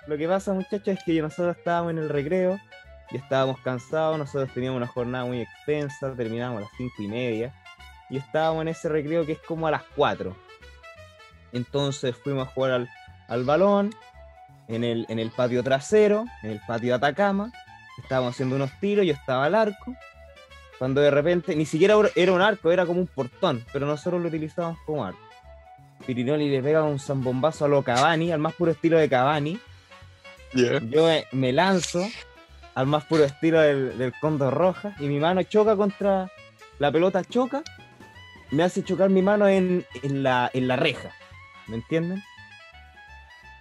Lo 0.07 0.17
que 0.17 0.27
pasa, 0.27 0.53
muchachos, 0.53 0.88
es 0.88 1.00
que 1.05 1.21
nosotros 1.21 1.55
estábamos 1.57 1.91
en 1.91 2.00
el 2.00 2.09
recreo 2.09 2.59
y 3.11 3.17
estábamos 3.17 3.59
cansados. 3.59 4.17
Nosotros 4.17 4.51
teníamos 4.53 4.77
una 4.77 4.88
jornada 4.88 5.25
muy 5.25 5.41
extensa, 5.41 6.13
terminábamos 6.15 6.59
a 6.59 6.61
las 6.61 6.71
cinco 6.75 7.03
y 7.03 7.07
media 7.07 7.53
y 8.12 8.18
estábamos 8.18 8.62
en 8.63 8.68
ese 8.68 8.89
recreo 8.89 9.25
que 9.25 9.32
es 9.32 9.39
como 9.39 9.68
a 9.68 9.72
las 9.72 9.84
4. 9.96 10.36
Entonces 11.53 12.15
fuimos 12.15 12.48
a 12.48 12.51
jugar 12.51 12.72
al, 12.72 12.89
al 13.30 13.44
balón 13.46 13.96
en 14.68 14.84
el, 14.84 15.06
en 15.10 15.18
el 15.18 15.32
patio 15.32 15.63
trasero, 15.63 16.25
en 16.44 16.51
el 16.51 16.60
patio 16.68 16.89
de 16.89 16.96
Atacama. 16.96 17.51
Estábamos 17.98 18.36
haciendo 18.36 18.58
unos 18.58 18.72
tiros, 18.80 19.06
yo 19.06 19.13
estaba 19.13 19.46
al 19.46 19.56
arco. 19.56 19.96
Cuando 20.77 21.00
de 21.00 21.10
repente, 21.10 21.56
ni 21.56 21.65
siquiera 21.65 21.96
era 22.15 22.34
un 22.34 22.41
arco, 22.41 22.72
era 22.72 22.86
como 22.86 23.00
un 23.00 23.08
portón, 23.08 23.63
pero 23.72 23.86
nosotros 23.86 24.22
lo 24.22 24.27
utilizábamos 24.27 24.80
como 24.86 25.06
arco. 25.06 25.20
Pirinoli 26.06 26.50
le 26.50 26.62
pega 26.62 26.84
un 26.84 27.00
zambombazo 27.00 27.65
a 27.65 27.68
lo 27.68 27.84
Cavani, 27.84 28.32
al 28.32 28.39
más 28.39 28.53
puro 28.53 28.72
estilo 28.72 28.98
de 28.98 29.08
Cavani. 29.08 29.60
Yo 30.53 31.08
me, 31.32 31.53
lanzo 31.53 32.06
al 32.75 32.88
más 32.88 33.06
puro 33.06 33.24
estilo 33.24 33.62
del, 33.62 33.98
del 33.98 34.13
Cóndor 34.20 34.53
Roja 34.53 34.96
y 35.00 35.08
mi 35.08 35.20
mano 35.20 35.44
choca 35.44 35.77
contra 35.77 36.30
la 36.80 36.91
pelota, 36.91 37.24
choca, 37.24 37.63
me 38.51 38.63
hace 38.63 38.84
chocar 38.84 39.10
mi 39.10 39.22
mano 39.22 39.48
en, 39.48 39.86
en 40.03 40.24
la, 40.24 40.50
en 40.53 40.67
la 40.67 40.75
reja. 40.75 41.12
¿Me 41.67 41.77
entienden? 41.77 42.22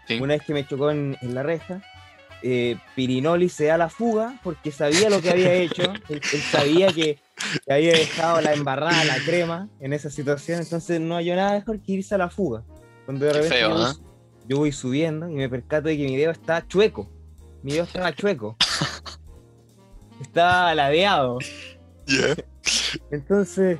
Sí. 0.06 0.20
Una 0.20 0.34
vez 0.34 0.42
que 0.42 0.52
me 0.52 0.66
chocó 0.66 0.90
en, 0.90 1.16
en 1.22 1.34
la 1.34 1.42
reja, 1.42 1.80
eh, 2.42 2.76
Pirinoli 2.96 3.48
se 3.48 3.66
da 3.66 3.78
la 3.78 3.88
fuga 3.88 4.40
porque 4.42 4.72
sabía 4.72 5.08
lo 5.08 5.20
que 5.20 5.30
había 5.30 5.52
hecho. 5.54 5.82
Él, 6.08 6.20
él 6.32 6.40
sabía 6.40 6.88
que, 6.88 7.18
que 7.64 7.72
había 7.72 7.92
dejado 7.92 8.40
la 8.40 8.52
embarrada, 8.52 9.04
la 9.04 9.18
crema 9.24 9.68
en 9.78 9.92
esa 9.92 10.10
situación. 10.10 10.60
Entonces 10.60 11.00
no 11.00 11.16
hay 11.16 11.30
nada 11.30 11.52
mejor 11.52 11.80
que 11.80 11.92
irse 11.92 12.14
a 12.14 12.18
la 12.18 12.28
fuga. 12.28 12.64
Cuando 13.04 13.26
de 13.26 13.32
repente 13.32 13.56
feo, 13.56 13.68
yo, 13.70 13.76
voy, 13.76 13.94
yo 14.48 14.56
voy 14.58 14.72
subiendo 14.72 15.28
y 15.28 15.34
me 15.34 15.48
percato 15.48 15.88
de 15.88 15.96
que 15.96 16.04
mi 16.04 16.16
dedo 16.16 16.32
está 16.32 16.66
chueco. 16.66 17.10
Mi 17.62 17.72
dedo 17.72 17.84
estaba 17.84 18.12
chueco. 18.14 18.56
Estaba 20.20 20.74
ladeado. 20.74 21.38
Entonces, 23.10 23.78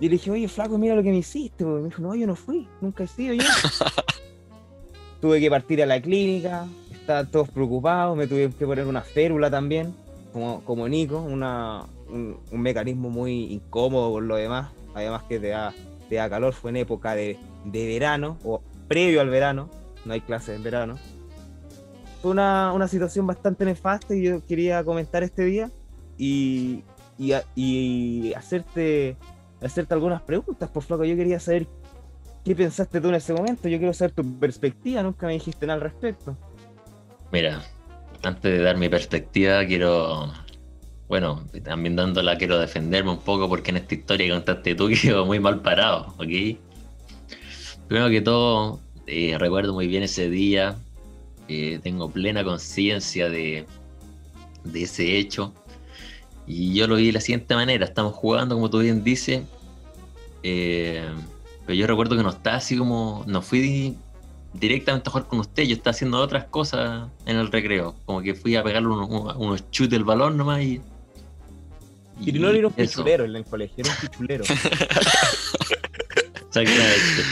yo 0.00 0.08
le 0.08 0.08
dije, 0.08 0.30
oye, 0.30 0.48
flaco, 0.48 0.76
mira 0.78 0.94
lo 0.94 1.02
que 1.02 1.10
me 1.10 1.18
hiciste. 1.18 1.64
Y 1.64 1.66
me 1.66 1.84
dijo, 1.84 2.02
no, 2.02 2.14
yo 2.14 2.26
no 2.26 2.34
fui, 2.34 2.68
nunca 2.80 3.04
he 3.04 3.06
sido 3.06 3.34
yo. 3.34 3.44
Tuve 5.20 5.40
que 5.40 5.48
partir 5.48 5.82
a 5.82 5.86
la 5.86 6.00
clínica, 6.00 6.66
estaban 6.92 7.30
todos 7.30 7.48
preocupados, 7.48 8.16
me 8.16 8.26
tuve 8.26 8.50
que 8.50 8.66
poner 8.66 8.86
una 8.86 9.00
férula 9.00 9.50
también, 9.50 9.94
como, 10.32 10.62
como 10.64 10.86
Nico, 10.86 11.20
una, 11.20 11.86
un, 12.08 12.38
un 12.50 12.60
mecanismo 12.60 13.08
muy 13.08 13.52
incómodo 13.52 14.10
por 14.10 14.22
lo 14.22 14.36
demás, 14.36 14.72
además 14.94 15.22
que 15.22 15.38
te 15.38 15.48
da, 15.48 15.72
te 16.08 16.16
da 16.16 16.28
calor, 16.28 16.52
fue 16.52 16.70
en 16.70 16.76
época 16.76 17.14
de, 17.14 17.38
de 17.64 17.86
verano, 17.86 18.36
o 18.44 18.60
previo 18.88 19.20
al 19.20 19.30
verano, 19.30 19.70
no 20.04 20.12
hay 20.12 20.20
clases 20.20 20.56
en 20.56 20.62
verano. 20.62 20.98
Fue 22.20 22.30
una, 22.30 22.72
una 22.72 22.88
situación 22.88 23.26
bastante 23.26 23.64
nefasta 23.64 24.14
y 24.14 24.22
yo 24.22 24.44
quería 24.46 24.82
comentar 24.84 25.22
este 25.22 25.44
día 25.44 25.70
y, 26.16 26.82
y, 27.18 27.34
y 27.54 28.32
hacerte, 28.34 29.16
hacerte 29.66 29.94
algunas 29.94 30.22
preguntas, 30.22 30.68
por 30.70 30.82
flaco. 30.82 31.04
Yo 31.04 31.16
quería 31.16 31.40
saber 31.40 31.66
qué 32.44 32.54
pensaste 32.54 33.00
tú 33.00 33.08
en 33.08 33.14
ese 33.14 33.32
momento. 33.32 33.68
Yo 33.68 33.78
quiero 33.78 33.92
saber 33.92 34.12
tu 34.12 34.38
perspectiva. 34.38 35.02
Nunca 35.02 35.26
me 35.26 35.34
dijiste 35.34 35.66
nada 35.66 35.76
al 35.76 35.80
respecto. 35.82 36.36
Mira, 37.32 37.62
antes 38.22 38.42
de 38.42 38.62
dar 38.62 38.76
mi 38.76 38.88
perspectiva, 38.88 39.64
quiero, 39.66 40.32
bueno, 41.08 41.44
también 41.62 41.96
dándola, 41.96 42.38
quiero 42.38 42.58
defenderme 42.58 43.10
un 43.10 43.18
poco 43.18 43.48
porque 43.48 43.70
en 43.70 43.78
esta 43.78 43.94
historia 43.94 44.26
que 44.26 44.32
contaste 44.32 44.74
tú 44.74 44.88
quedo 45.02 45.26
muy 45.26 45.40
mal 45.40 45.60
parado, 45.60 46.14
¿ok? 46.18 46.58
Primero 47.88 48.08
que 48.10 48.20
todo, 48.20 48.80
eh, 49.06 49.36
recuerdo 49.38 49.74
muy 49.74 49.86
bien 49.86 50.02
ese 50.02 50.30
día, 50.30 50.76
eh, 51.48 51.80
tengo 51.82 52.10
plena 52.10 52.44
conciencia 52.44 53.28
de, 53.28 53.66
de 54.64 54.82
ese 54.82 55.18
hecho 55.18 55.52
y 56.46 56.74
yo 56.74 56.86
lo 56.86 56.96
vi 56.96 57.06
de 57.06 57.12
la 57.12 57.20
siguiente 57.20 57.54
manera, 57.54 57.84
estamos 57.84 58.14
jugando 58.14 58.54
como 58.54 58.68
tú 58.70 58.80
bien 58.80 59.02
dices, 59.04 59.42
eh, 60.42 61.08
pero 61.66 61.74
yo 61.74 61.86
recuerdo 61.86 62.16
que 62.16 62.22
no 62.22 62.30
estaba 62.30 62.56
así 62.56 62.76
como, 62.76 63.24
no 63.26 63.40
fui 63.42 63.60
di- 63.60 63.96
directamente 64.52 65.08
a 65.08 65.12
jugar 65.12 65.26
con 65.28 65.40
usted, 65.40 65.62
yo 65.64 65.74
estaba 65.74 65.92
haciendo 65.92 66.18
otras 66.20 66.44
cosas 66.44 67.08
en 67.26 67.36
el 67.38 67.50
recreo, 67.50 67.94
como 68.04 68.20
que 68.22 68.34
fui 68.34 68.54
a 68.56 68.62
pegarle 68.62 68.88
unos, 68.88 69.36
unos- 69.36 69.70
chutes 69.70 69.90
del 69.92 70.04
balón 70.04 70.36
nomás 70.36 70.62
y... 70.62 70.80
y 72.20 72.24
Pirinoli 72.26 72.58
era 72.58 72.68
un 72.68 72.74
eso. 72.76 72.98
pichulero 73.02 73.24
en 73.24 73.36
el 73.36 73.44
colegio, 73.44 73.76
era 73.84 73.90
un 73.90 73.96
pichulero. 74.08 74.44
Exactamente. 76.48 77.22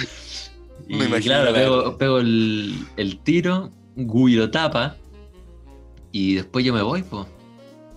Y 0.88 0.94
Me 0.96 1.04
imagino 1.04 1.34
claro, 1.34 1.52
la 1.84 1.96
pego, 1.98 2.18
el, 2.18 2.84
el 2.96 3.18
tiro, 3.20 3.70
Gui 3.94 4.34
lo 4.34 4.50
tapa 4.50 4.96
y 6.10 6.34
después 6.34 6.64
yo 6.64 6.72
me 6.74 6.82
voy, 6.82 7.02
pues. 7.02 7.26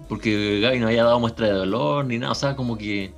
Porque 0.08 0.60
Gaby 0.62 0.80
no 0.80 0.88
había 0.88 1.04
dado 1.04 1.20
muestra 1.20 1.48
de 1.48 1.54
dolor 1.54 2.06
ni 2.06 2.18
nada, 2.18 2.32
o 2.32 2.36
sea, 2.36 2.56
como 2.56 2.78
que 2.78 3.14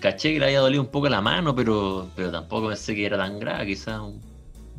caché 0.00 0.32
que 0.32 0.38
le 0.38 0.46
había 0.46 0.60
dolido 0.60 0.82
un 0.82 0.88
poco 0.88 1.08
la 1.08 1.20
mano, 1.20 1.54
pero, 1.54 2.08
pero 2.16 2.30
tampoco 2.30 2.68
pensé 2.68 2.94
que 2.94 3.04
era 3.04 3.18
tan 3.18 3.38
grave, 3.38 3.66
quizás 3.66 4.00
un 4.00 4.20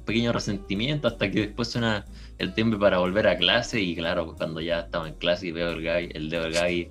pequeño 0.05 0.33
resentimiento 0.33 1.07
hasta 1.07 1.29
que 1.29 1.41
después 1.41 1.69
suena 1.69 2.05
el 2.37 2.53
timbre 2.53 2.79
para 2.79 2.97
volver 2.97 3.27
a 3.27 3.37
clase 3.37 3.79
y 3.79 3.95
claro, 3.95 4.35
cuando 4.35 4.61
ya 4.61 4.81
estaba 4.81 5.07
en 5.07 5.15
clase 5.15 5.47
y 5.47 5.51
veo 5.51 5.69
el, 5.71 5.83
Gaby, 5.83 6.09
el 6.13 6.29
dedo 6.29 6.43
del 6.43 6.53
Gaby 6.53 6.89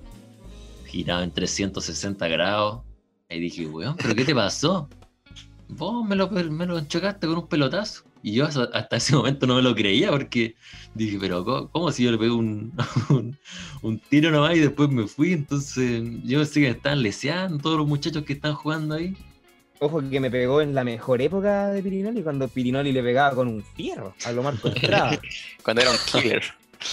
girado 0.85 1.23
en 1.23 1.31
360 1.31 2.27
grados, 2.27 2.81
ahí 3.29 3.39
dije, 3.39 3.65
weón, 3.65 3.95
¿pero 3.97 4.15
qué 4.15 4.25
te 4.25 4.35
pasó? 4.35 4.87
vos 5.69 6.05
me 6.07 6.15
lo, 6.15 6.29
me 6.29 6.65
lo 6.65 6.79
chocaste 6.81 7.27
con 7.27 7.37
un 7.37 7.47
pelotazo. 7.47 8.03
Y 8.25 8.33
yo 8.35 8.45
hasta, 8.45 8.63
hasta 8.73 8.95
ese 8.95 9.15
momento 9.15 9.45
no 9.45 9.55
me 9.57 9.61
lo 9.61 9.75
creía 9.75 10.09
porque 10.09 10.55
dije, 10.95 11.17
pero 11.19 11.43
¿cómo, 11.43 11.69
cómo 11.69 11.91
si 11.91 12.03
yo 12.05 12.11
le 12.11 12.17
pego 12.17 12.37
un, 12.37 12.71
un, 13.09 13.37
un 13.81 13.99
tiro 13.99 14.31
nomás 14.31 14.55
y 14.55 14.59
después 14.59 14.89
me 14.89 15.05
fui? 15.07 15.33
Entonces 15.33 16.01
yo 16.23 16.39
pensé 16.39 16.61
que 16.61 16.67
me 16.67 16.71
estaban 16.77 17.03
leseando 17.03 17.57
todos 17.59 17.77
los 17.77 17.87
muchachos 17.87 18.23
que 18.23 18.33
están 18.33 18.53
jugando 18.55 18.95
ahí. 18.95 19.13
Ojo 19.79 20.01
que 20.09 20.19
me 20.21 20.31
pegó 20.31 20.61
en 20.61 20.73
la 20.73 20.85
mejor 20.85 21.21
época 21.21 21.67
de 21.67 21.83
Pirinoli, 21.83 22.23
cuando 22.23 22.47
Pirinoli 22.47 22.93
le 22.93 23.03
pegaba 23.03 23.35
con 23.35 23.49
un 23.49 23.61
fierro 23.61 24.15
a 24.25 24.31
lo 24.31 24.41
Marco 24.41 24.69
Estrada. 24.69 25.19
Cuando 25.63 25.81
era 25.81 25.91
un 25.91 25.97
killer. 26.09 26.43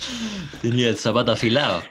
Tenía 0.62 0.88
el 0.88 0.96
zapato 0.96 1.32
afilado. 1.32 1.82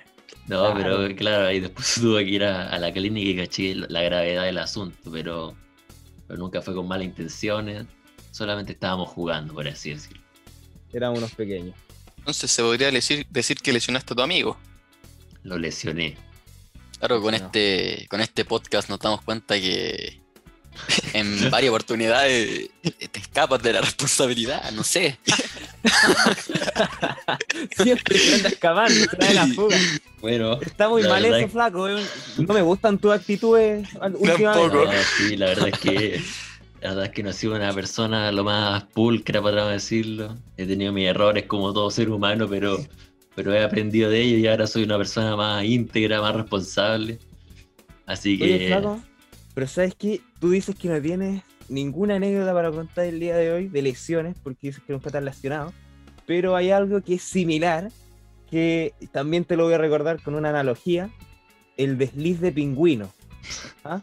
No, 0.48 0.74
Claro. 0.74 0.98
pero 1.06 1.16
claro, 1.16 1.46
ahí 1.48 1.60
después 1.62 1.94
tuve 2.02 2.26
que 2.26 2.32
ir 2.32 2.44
a, 2.44 2.68
a 2.70 2.80
la 2.80 2.92
clínica 2.92 3.30
y 3.30 3.36
caché 3.38 3.76
la 3.76 3.88
la 3.88 4.02
gravedad 4.02 4.44
del 4.46 4.58
asunto, 4.58 5.12
pero, 5.12 5.56
pero 6.28 6.40
nunca 6.40 6.62
fue 6.62 6.74
con 6.74 6.88
malas 6.88 7.06
intenciones, 7.06 7.86
solamente 8.32 8.74
estábamos 8.74 9.10
jugando, 9.10 9.54
por 9.54 9.68
así 9.68 9.92
decirlo. 9.92 10.22
Éramos 10.94 11.20
unos 11.20 11.32
pequeños. 11.34 11.76
Entonces 12.18 12.52
se 12.52 12.62
podría 12.62 12.92
decir, 12.92 13.26
decir 13.30 13.58
que 13.60 13.72
lesionaste 13.74 14.14
a 14.14 14.16
tu 14.16 14.22
amigo. 14.22 14.58
Lo 15.44 15.58
lesioné. 15.58 16.18
Claro, 17.00 17.22
con 17.22 17.32
No. 17.32 17.38
este, 17.38 18.08
con 18.10 18.20
este 18.22 18.44
podcast 18.46 18.90
nos 18.90 19.00
damos 19.00 19.22
cuenta 19.22 19.56
que 19.56 20.20
en 21.14 21.50
varias 21.50 21.70
oportunidades 21.72 22.70
te 23.12 23.20
escapas 23.20 23.62
de 23.64 23.74
la 23.74 23.82
responsabilidad, 23.82 24.70
no 24.72 24.84
sé. 24.84 25.18
Siempre 27.82 28.18
se 28.20 28.36
anda 28.36 28.50
escapando, 28.50 28.94
se 29.10 29.18
da 29.18 29.34
la 29.34 29.48
fuga. 29.48 29.78
Bueno, 30.22 30.60
Está 30.62 30.90
muy 30.90 31.04
mal 31.04 31.24
eso, 31.24 31.36
es- 31.38 31.52
flaco. 31.52 31.88
No 32.38 32.54
me 32.54 32.62
gustan 32.62 32.98
tus 32.98 33.14
actitudes 33.14 33.88
al- 34.02 34.16
últimamente. 34.16 34.44
Tampoco. 34.70 34.86
no, 34.86 34.92
sí, 35.18 35.38
la 35.38 35.46
verdad 35.48 35.68
es 35.70 35.80
que 35.80 36.22
la 36.82 36.90
verdad 36.90 37.06
es 37.06 37.12
que 37.12 37.24
no 37.24 37.30
he 37.30 37.34
sido 37.34 37.56
una 37.56 37.74
persona 37.74 38.32
lo 38.32 38.44
más 38.44 38.84
pulcra, 38.86 39.42
para 39.42 39.68
decirlo. 39.68 40.38
He 40.58 40.66
tenido 40.66 40.94
mis 40.94 41.08
errores 41.08 41.46
como 41.46 41.74
todo 41.74 41.92
ser 41.92 42.10
humano, 42.10 42.48
pero, 42.48 42.78
pero 43.36 43.54
he 43.54 43.64
aprendido 43.64 44.10
de 44.10 44.22
ellos 44.22 44.40
y 44.40 44.48
ahora 44.48 44.66
soy 44.66 44.84
una 44.84 44.98
persona 44.98 45.36
más 45.36 45.64
íntegra, 45.64 46.22
más 46.22 46.36
responsable. 46.36 47.20
Así 48.06 48.38
que 48.38 48.44
Oye, 48.46 48.68
flaco, 48.68 49.00
pero 49.54 49.68
¿sabes 49.68 49.94
qué? 49.96 50.22
Tú 50.40 50.52
dices 50.52 50.76
que 50.76 50.88
no 50.88 51.02
tienes 51.02 51.44
ninguna 51.68 52.16
anécdota 52.16 52.54
para 52.54 52.72
contar 52.72 53.06
el 53.06 53.20
día 53.20 53.36
de 53.36 53.52
hoy 53.52 53.68
de 53.68 53.82
lesiones, 53.82 54.36
porque 54.42 54.68
dices 54.68 54.84
que 54.86 54.94
nunca 54.94 55.10
estás 55.10 55.24
lesionado. 55.24 55.74
Pero 56.26 56.56
hay 56.56 56.72
algo 56.72 57.02
que 57.02 57.16
es 57.16 57.24
similar, 57.24 57.92
que 58.50 58.94
también 59.12 59.46
te 59.46 59.58
lo 59.58 59.66
voy 59.66 59.74
a 59.74 59.78
recordar 59.78 60.22
con 60.22 60.36
una 60.36 60.50
analogía: 60.50 61.10
el 61.76 61.98
desliz 61.98 62.40
de 62.40 62.52
pingüino. 62.52 63.12
¿Ah? 63.84 64.02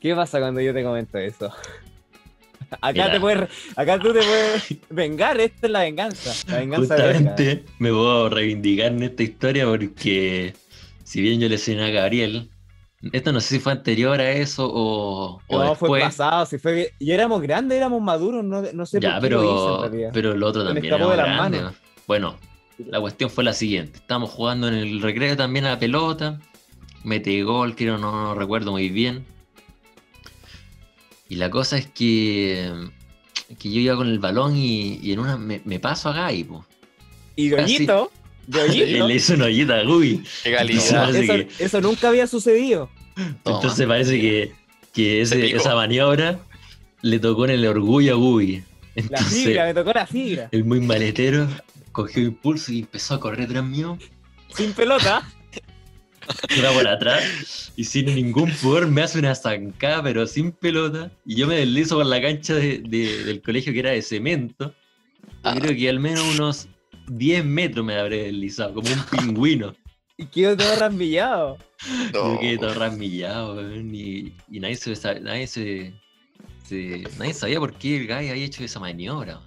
¿Qué 0.00 0.14
pasa 0.14 0.38
cuando 0.40 0.60
yo 0.60 0.72
te 0.72 0.82
comento 0.84 1.18
eso? 1.18 1.52
Acá, 2.82 2.92
Mira. 2.92 3.12
te 3.12 3.20
puedes, 3.20 3.48
acá 3.76 3.98
tú 3.98 4.12
te 4.12 4.18
puedes 4.20 4.76
vengar, 4.90 5.40
esta 5.40 5.66
es 5.66 5.72
la 5.72 5.80
venganza. 5.80 6.34
La 6.52 6.58
venganza 6.58 6.96
de. 6.96 7.02
Justamente 7.14 7.64
me 7.78 7.88
puedo 7.90 8.28
reivindicar 8.28 8.88
en 8.92 9.04
esta 9.04 9.22
historia 9.22 9.64
porque 9.64 10.52
si 11.02 11.22
bien 11.22 11.40
yo 11.40 11.48
lesioné 11.48 11.84
a 11.86 11.88
Gabriel, 11.90 12.50
esto 13.12 13.32
no 13.32 13.40
sé 13.40 13.54
si 13.54 13.60
fue 13.60 13.72
anterior 13.72 14.20
a 14.20 14.30
eso 14.32 14.68
o, 14.70 15.40
o 15.46 15.64
No, 15.64 15.74
fue 15.76 16.00
después. 16.00 16.02
pasado, 16.02 16.44
si 16.44 16.58
fue 16.58 16.92
y 16.98 17.10
éramos 17.12 17.40
grandes, 17.40 17.78
éramos 17.78 18.02
maduros, 18.02 18.44
no, 18.44 18.60
no 18.60 18.84
sé 18.86 19.00
ya, 19.00 19.14
por 19.18 19.22
qué 19.22 19.30
lo 19.30 19.42
hice 19.44 19.52
en 19.52 19.58
pero, 19.64 19.80
realidad. 19.88 20.10
pero 20.12 20.32
el 20.32 20.42
otro 20.42 20.64
también 20.66 20.84
era 20.92 20.98
grande. 20.98 21.58
manos. 21.60 21.74
Bueno, 22.06 22.36
la 22.76 23.00
cuestión 23.00 23.30
fue 23.30 23.44
la 23.44 23.54
siguiente. 23.54 23.96
Estábamos 23.98 24.28
jugando 24.28 24.68
en 24.68 24.74
el 24.74 25.00
recreo 25.00 25.34
también 25.38 25.64
a 25.64 25.70
la 25.70 25.78
pelota. 25.78 26.38
Metí 27.02 27.40
gol, 27.40 27.74
creo, 27.74 27.96
no, 27.96 28.12
no 28.12 28.34
recuerdo 28.34 28.72
muy 28.72 28.90
bien. 28.90 29.24
Y 31.28 31.36
la 31.36 31.50
cosa 31.50 31.76
es 31.78 31.86
que, 31.86 32.70
que 33.58 33.70
yo 33.70 33.80
iba 33.80 33.96
con 33.96 34.08
el 34.08 34.18
balón 34.18 34.56
y, 34.56 34.98
y 35.02 35.12
en 35.12 35.18
una 35.20 35.36
me, 35.36 35.60
me 35.64 35.78
paso 35.78 36.08
a 36.08 36.12
Gai, 36.14 36.44
po. 36.44 36.64
Y 37.36 37.50
Goyito, 37.50 38.10
le 38.48 39.14
hizo 39.14 39.34
una 39.34 39.44
ollita 39.46 39.76
a 39.78 39.82
Gui. 39.84 40.22
Qué 40.42 40.52
calidad. 40.52 41.14
eso, 41.14 41.32
que- 41.34 41.48
eso 41.58 41.80
nunca 41.80 42.08
había 42.08 42.26
sucedido. 42.26 42.88
Toma. 43.42 43.56
Entonces 43.58 43.86
parece 43.86 44.20
que, 44.20 44.52
que 44.92 45.20
ese- 45.20 45.54
esa 45.54 45.74
maniobra 45.74 46.40
le 47.02 47.18
tocó 47.18 47.44
en 47.44 47.50
el 47.52 47.66
orgullo 47.66 48.14
a 48.14 48.16
Gui. 48.16 48.62
La 49.10 49.18
fibra, 49.22 49.66
me 49.66 49.74
tocó 49.74 49.92
la 49.92 50.06
fibra. 50.06 50.48
el 50.50 50.64
muy 50.64 50.80
maletero 50.80 51.46
cogió 51.92 52.22
impulso 52.22 52.72
y 52.72 52.80
empezó 52.80 53.14
a 53.14 53.20
correr 53.20 53.48
tras 53.48 53.64
mío. 53.64 53.98
Sin 54.54 54.72
pelota. 54.72 55.30
Iba 56.56 56.70
por 56.72 56.86
atrás 56.88 57.72
y 57.76 57.84
sin 57.84 58.06
ningún 58.06 58.50
pudor 58.52 58.86
me 58.88 59.02
hace 59.02 59.18
una 59.18 59.34
zancada, 59.34 60.02
pero 60.02 60.26
sin 60.26 60.52
pelota. 60.52 61.10
Y 61.24 61.36
yo 61.36 61.46
me 61.46 61.56
deslizo 61.56 61.96
por 61.96 62.06
la 62.06 62.20
cancha 62.20 62.54
de- 62.54 62.78
de- 62.78 63.24
del 63.24 63.42
colegio 63.42 63.72
que 63.72 63.78
era 63.80 63.90
de 63.90 64.02
cemento. 64.02 64.74
Y 65.24 65.30
Ah. 65.44 65.56
creo 65.58 65.76
que 65.76 65.88
al 65.88 66.00
menos 66.00 66.22
unos 66.34 66.68
10 67.08 67.44
metros 67.44 67.84
me 67.86 67.94
habré 67.96 68.24
deslizado, 68.24 68.74
como 68.74 68.88
un 68.90 69.04
pingüino. 69.04 69.74
Y 70.20 70.26
quedó 70.26 70.56
todo 70.56 70.74
rambillado. 70.76 71.58
Yo 72.12 72.32
No. 72.34 72.40
quedé 72.40 72.58
todo 72.58 72.74
rasmillado, 72.74 73.62
y, 73.76 74.34
y 74.50 74.58
nadie, 74.58 74.74
se, 74.74 75.20
nadie, 75.20 75.46
se, 75.46 75.92
se- 76.64 77.04
nadie 77.18 77.32
sabía 77.34 77.60
por 77.60 77.72
qué 77.74 77.98
el 77.98 78.06
guy 78.08 78.28
había 78.28 78.34
hecho 78.44 78.64
esa 78.64 78.80
maniobra. 78.80 79.40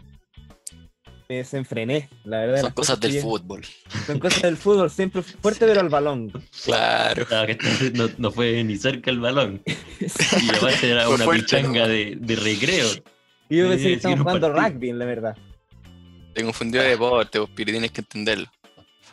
Me 1.32 1.38
desenfrené, 1.38 2.10
la 2.26 2.40
verdad. 2.40 2.56
Son 2.58 2.66
las 2.66 2.74
cosas 2.74 3.00
del 3.00 3.22
fútbol. 3.22 3.62
Son 4.06 4.20
cosas 4.20 4.42
del 4.42 4.58
fútbol, 4.58 4.90
siempre 4.92 5.22
fuerte, 5.22 5.66
pero 5.66 5.80
al 5.80 5.88
balón. 5.88 6.30
Claro. 6.66 7.26
Que 7.46 7.52
este 7.54 7.92
no, 7.92 8.10
no 8.18 8.32
fue 8.32 8.62
ni 8.66 8.76
cerca 8.76 9.10
el 9.12 9.22
balón. 9.22 9.62
Y 9.66 10.50
aparte 10.54 10.92
era 10.92 11.08
una 11.08 11.24
fuerte, 11.24 11.44
pichanga 11.44 11.88
de, 11.88 12.18
de 12.20 12.36
recreo. 12.36 12.86
Y 13.48 13.60
yo 13.60 13.70
pensé 13.70 13.84
que 13.86 13.94
estaban 13.94 14.18
jugando 14.18 14.52
partido. 14.54 14.70
rugby, 14.78 14.92
la 14.92 15.06
verdad. 15.06 15.38
Te 16.34 16.44
confundió 16.44 16.82
de 16.82 16.90
deporte, 16.90 17.40
vos, 17.40 17.50
Piri, 17.52 17.72
tienes 17.72 17.92
que 17.92 18.02
entenderlo. 18.02 18.48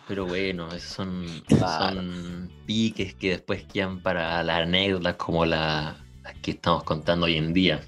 Pero 0.08 0.26
bueno, 0.26 0.66
esos 0.74 0.90
son, 0.90 1.24
Claro. 1.46 1.94
son 2.02 2.50
piques 2.66 3.14
que 3.14 3.30
después 3.30 3.62
quedan 3.72 4.02
para 4.02 4.42
las 4.42 4.62
anécdotas 4.62 5.14
como 5.14 5.46
la- 5.46 6.04
las 6.24 6.34
que 6.42 6.50
estamos 6.50 6.82
contando 6.82 7.26
hoy 7.26 7.36
en 7.36 7.52
día. 7.52 7.80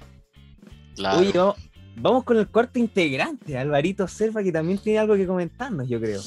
Claro. 0.95 1.57
Vamos 1.95 2.23
con 2.23 2.37
el 2.37 2.47
cuarto 2.47 2.79
integrante, 2.79 3.57
Alvarito 3.57 4.07
Selva, 4.07 4.43
que 4.43 4.51
también 4.51 4.77
tiene 4.79 4.99
algo 4.99 5.15
que 5.15 5.25
comentarnos, 5.27 5.87
yo 5.89 5.99
creo. 5.99 6.21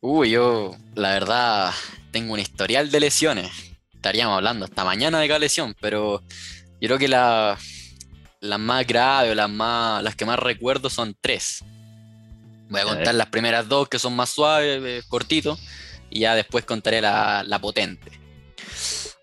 Uy, 0.00 0.30
yo, 0.30 0.74
la 0.94 1.10
verdad, 1.10 1.72
tengo 2.10 2.32
un 2.34 2.40
historial 2.40 2.90
de 2.90 3.00
lesiones. 3.00 3.50
Estaríamos 3.94 4.36
hablando 4.36 4.64
hasta 4.64 4.84
mañana 4.84 5.20
de 5.20 5.28
cada 5.28 5.40
lesión, 5.40 5.74
pero 5.80 6.22
yo 6.80 6.88
creo 6.88 6.98
que 6.98 7.08
la- 7.08 7.58
las 8.40 8.58
más 8.58 8.86
graves 8.86 9.32
o 9.32 9.34
las, 9.34 9.50
más, 9.50 10.02
las 10.02 10.16
que 10.16 10.24
más 10.24 10.38
recuerdo 10.38 10.88
son 10.88 11.14
tres. 11.20 11.62
Voy 12.70 12.80
a 12.80 12.84
A 12.84 12.86
contar 12.86 13.06
ver. 13.08 13.14
las 13.16 13.26
primeras 13.28 13.68
dos 13.68 13.88
que 13.88 13.98
son 13.98 14.16
más 14.16 14.30
suaves, 14.30 14.80
eh, 14.82 15.02
cortito, 15.08 15.58
y 16.08 16.20
ya 16.20 16.34
después 16.34 16.64
contaré 16.64 17.02
la, 17.02 17.42
la 17.46 17.58
potente. 17.60 18.10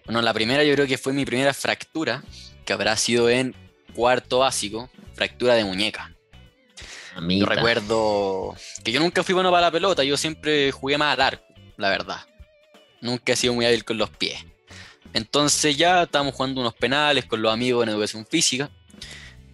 Bueno, 0.05 0.21
la 0.21 0.33
primera 0.33 0.63
yo 0.63 0.73
creo 0.75 0.85
que 0.87 0.97
fue 0.99 1.11
mi 1.13 1.25
primera 1.25 1.53
fractura, 1.53 2.23
que 2.65 2.73
habrá 2.73 2.95
sido 2.97 3.29
en 3.29 3.55
cuarto 3.95 4.39
básico, 4.39 4.89
fractura 5.17 5.55
de 5.55 5.65
muñeca. 5.65 6.13
Yo 7.27 7.45
recuerdo 7.47 8.55
que 8.83 8.91
yo 8.91 8.99
nunca 8.99 9.23
fui 9.23 9.33
bueno 9.33 9.49
para 9.49 9.61
la 9.67 9.71
pelota, 9.71 10.03
yo 10.03 10.15
siempre 10.15 10.71
jugué 10.71 10.99
más 10.99 11.15
al 11.15 11.21
arco, 11.21 11.43
la 11.75 11.89
verdad. 11.89 12.19
Nunca 13.01 13.33
he 13.33 13.35
sido 13.35 13.55
muy 13.55 13.65
hábil 13.65 13.83
con 13.83 13.97
los 13.97 14.11
pies. 14.11 14.45
Entonces 15.13 15.75
ya 15.75 16.03
estábamos 16.03 16.35
jugando 16.35 16.61
unos 16.61 16.75
penales 16.75 17.25
con 17.25 17.41
los 17.41 17.51
amigos 17.51 17.83
en 17.83 17.89
educación 17.89 18.25
física. 18.27 18.69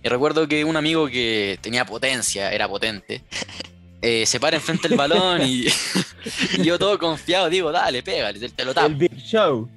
Y 0.04 0.10
recuerdo 0.10 0.46
que 0.50 0.66
un 0.66 0.76
amigo 0.76 1.08
que 1.08 1.58
tenía 1.62 1.86
potencia, 1.86 2.52
era 2.52 2.68
potente, 2.68 3.24
eh, 4.02 4.26
se 4.26 4.42
para 4.42 4.58
enfrente 4.58 4.90
del 4.90 4.98
balón 4.98 5.42
y, 5.44 5.66
y 6.58 6.64
yo 6.64 6.78
todo 6.78 7.00
confiado 7.00 7.50
digo, 7.50 7.72
dale, 7.72 8.04
pégale, 8.04 8.40
te, 8.40 8.50
te 8.50 8.66
lo 8.66 8.74
tapo. 8.74 8.88
El 8.88 8.96
Big 8.96 9.16
Show. 9.18 9.70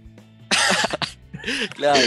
Claro. 1.76 2.00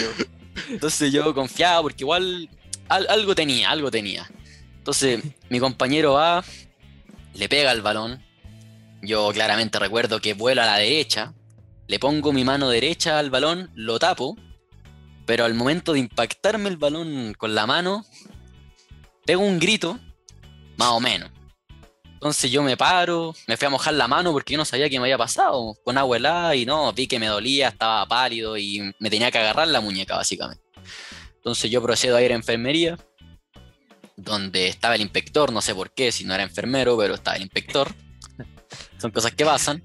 Entonces 0.69 1.13
yo 1.13 1.33
confiaba 1.33 1.81
porque 1.81 2.03
igual 2.03 2.49
al- 2.89 3.07
algo 3.09 3.35
tenía, 3.35 3.69
algo 3.69 3.89
tenía. 3.91 4.29
Entonces 4.77 5.23
mi 5.49 5.59
compañero 5.59 6.13
va, 6.13 6.43
le 7.33 7.49
pega 7.49 7.71
el 7.71 7.81
balón. 7.81 8.23
Yo 9.01 9.31
claramente 9.31 9.79
recuerdo 9.79 10.19
que 10.19 10.33
vuelo 10.33 10.61
a 10.61 10.65
la 10.65 10.77
derecha, 10.77 11.33
le 11.87 11.99
pongo 11.99 12.33
mi 12.33 12.43
mano 12.43 12.69
derecha 12.69 13.17
al 13.17 13.29
balón, 13.29 13.71
lo 13.73 13.97
tapo, 13.97 14.37
pero 15.25 15.45
al 15.45 15.53
momento 15.53 15.93
de 15.93 15.99
impactarme 15.99 16.69
el 16.69 16.77
balón 16.77 17.33
con 17.37 17.55
la 17.55 17.65
mano, 17.65 18.05
pego 19.25 19.41
un 19.43 19.59
grito, 19.59 19.99
más 20.77 20.89
o 20.89 20.99
menos. 20.99 21.29
Entonces 22.13 22.51
yo 22.51 22.61
me 22.63 22.75
paro, 22.75 23.33
me 23.47 23.55
fui 23.55 23.67
a 23.67 23.69
mojar 23.69 23.93
la 23.93 24.07
mano 24.09 24.33
porque 24.33 24.53
yo 24.53 24.57
no 24.57 24.65
sabía 24.65 24.89
qué 24.89 24.99
me 24.99 25.05
había 25.05 25.17
pasado. 25.17 25.75
Con 25.85 25.97
agua 25.97 26.17
helada 26.17 26.53
y 26.55 26.65
no, 26.65 26.91
vi 26.91 27.07
que 27.07 27.17
me 27.17 27.27
dolía, 27.27 27.69
estaba 27.69 28.05
pálido 28.05 28.57
y 28.57 28.93
me 28.99 29.09
tenía 29.09 29.31
que 29.31 29.37
agarrar 29.37 29.69
la 29.69 29.79
muñeca 29.79 30.17
básicamente. 30.17 30.61
Entonces 31.39 31.71
yo 31.71 31.81
procedo 31.81 32.17
a 32.17 32.21
ir 32.21 32.31
a 32.31 32.35
enfermería, 32.35 32.97
donde 34.17 34.67
estaba 34.67 34.95
el 34.95 35.01
inspector, 35.01 35.53
no 35.53 35.61
sé 35.61 35.73
por 35.73 35.91
qué, 35.91 36.11
si 36.11 36.25
no 36.25 36.33
era 36.33 36.43
enfermero, 36.43 36.97
pero 36.97 37.15
estaba 37.15 37.37
el 37.37 37.43
inspector. 37.43 37.89
Son 38.97 39.11
cosas 39.11 39.31
que 39.31 39.45
pasan. 39.45 39.81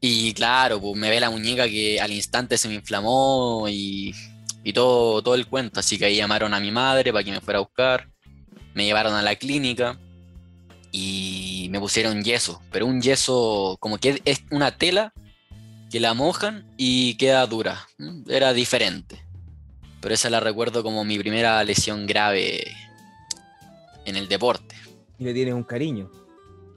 Y 0.00 0.32
claro, 0.32 0.80
pues 0.80 0.96
me 0.96 1.10
ve 1.10 1.20
la 1.20 1.30
muñeca 1.30 1.68
que 1.68 2.00
al 2.00 2.12
instante 2.12 2.56
se 2.58 2.68
me 2.68 2.74
inflamó 2.74 3.66
y 3.68 4.14
todo, 4.74 5.22
todo 5.22 5.34
el 5.34 5.46
cuento. 5.46 5.80
Así 5.80 5.98
que 5.98 6.06
ahí 6.06 6.16
llamaron 6.16 6.54
a 6.54 6.60
mi 6.60 6.70
madre 6.70 7.12
para 7.12 7.24
que 7.24 7.30
me 7.30 7.40
fuera 7.40 7.58
a 7.58 7.62
buscar. 7.62 8.08
Me 8.74 8.84
llevaron 8.84 9.14
a 9.14 9.22
la 9.22 9.36
clínica 9.36 9.98
y 10.92 11.68
me 11.70 11.78
pusieron 11.78 12.22
yeso, 12.22 12.62
pero 12.70 12.86
un 12.86 13.02
yeso 13.02 13.76
como 13.80 13.98
que 13.98 14.22
es 14.24 14.44
una 14.50 14.78
tela 14.78 15.12
que 15.90 16.00
la 16.00 16.14
mojan 16.14 16.72
y 16.76 17.14
queda 17.16 17.46
dura. 17.46 17.86
Era 18.28 18.52
diferente. 18.52 19.25
Pero 20.06 20.14
esa 20.14 20.30
la 20.30 20.38
recuerdo 20.38 20.84
como 20.84 21.02
mi 21.02 21.18
primera 21.18 21.64
lesión 21.64 22.06
grave 22.06 22.62
en 24.04 24.14
el 24.14 24.28
deporte. 24.28 24.76
Y 25.18 25.24
le 25.24 25.34
tienes 25.34 25.52
un 25.52 25.64
cariño. 25.64 26.08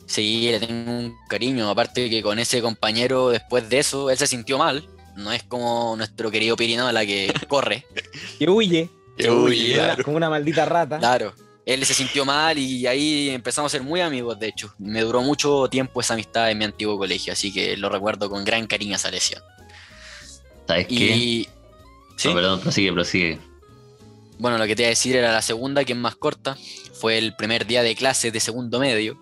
Sí, 0.07 0.47
le 0.49 0.59
tengo 0.59 0.89
un 0.91 1.15
cariño. 1.29 1.69
Aparte 1.69 2.09
que 2.09 2.23
con 2.23 2.39
ese 2.39 2.59
compañero, 2.59 3.29
después 3.29 3.69
de 3.69 3.77
eso, 3.77 4.09
él 4.09 4.17
se 4.17 4.25
sintió 4.25 4.57
mal. 4.57 4.89
No 5.15 5.31
es 5.31 5.43
como 5.43 5.93
nuestro 5.95 6.31
querido 6.31 6.55
Pirino, 6.55 6.91
la 6.91 7.05
que 7.05 7.31
corre. 7.47 7.85
Que 8.39 8.49
huye. 8.49 8.89
Que 9.15 9.29
huye, 9.29 9.29
Como 9.29 9.43
una- 9.75 9.85
claro. 9.85 10.03
Como 10.05 10.17
una 10.17 10.29
maldita 10.31 10.65
rata. 10.65 10.97
Claro. 10.97 11.31
Él 11.67 11.85
se 11.85 11.93
sintió 11.93 12.25
mal 12.25 12.57
y 12.57 12.87
ahí 12.87 13.29
empezamos 13.29 13.71
a 13.71 13.77
ser 13.77 13.83
muy 13.85 14.01
amigos, 14.01 14.39
de 14.39 14.47
hecho. 14.47 14.73
Me 14.79 15.01
duró 15.01 15.21
mucho 15.21 15.67
tiempo 15.69 16.01
esa 16.01 16.15
amistad 16.15 16.49
en 16.49 16.57
mi 16.57 16.65
antiguo 16.65 16.97
colegio, 16.97 17.31
así 17.33 17.53
que 17.53 17.77
lo 17.77 17.89
recuerdo 17.89 18.27
con 18.27 18.43
gran 18.43 18.65
cariño 18.65 18.95
esa 18.95 19.11
lesión. 19.11 19.43
¿Sabes 20.65 20.87
qué? 20.87 21.47
¿Sí? 22.19 22.27
No, 22.27 22.35
perdón, 22.35 22.59
prosigue, 22.59 22.91
prosigue. 22.91 23.39
Bueno, 24.39 24.57
lo 24.57 24.67
que 24.67 24.75
te 24.75 24.81
iba 24.81 24.87
a 24.87 24.89
decir 24.89 25.15
era 25.15 25.31
la 25.31 25.41
segunda, 25.41 25.85
que 25.85 25.93
es 25.93 25.97
más 25.97 26.17
corta. 26.17 26.57
Fue 26.91 27.17
el 27.17 27.33
primer 27.37 27.65
día 27.65 27.81
de 27.81 27.95
clases 27.95 28.33
de 28.33 28.41
segundo 28.41 28.77
medio. 28.77 29.17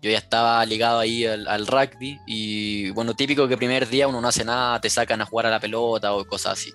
Yo 0.00 0.10
ya 0.10 0.16
estaba 0.16 0.64
ligado 0.64 0.98
ahí 0.98 1.26
al, 1.26 1.46
al 1.46 1.66
rugby 1.66 2.18
y 2.26 2.88
bueno, 2.92 3.14
típico 3.14 3.46
que 3.48 3.58
primer 3.58 3.86
día 3.86 4.08
uno 4.08 4.22
no 4.22 4.28
hace 4.28 4.46
nada, 4.46 4.80
te 4.80 4.88
sacan 4.88 5.20
a 5.20 5.26
jugar 5.26 5.44
a 5.44 5.50
la 5.50 5.60
pelota 5.60 6.14
o 6.14 6.24
cosas 6.24 6.54
así. 6.54 6.72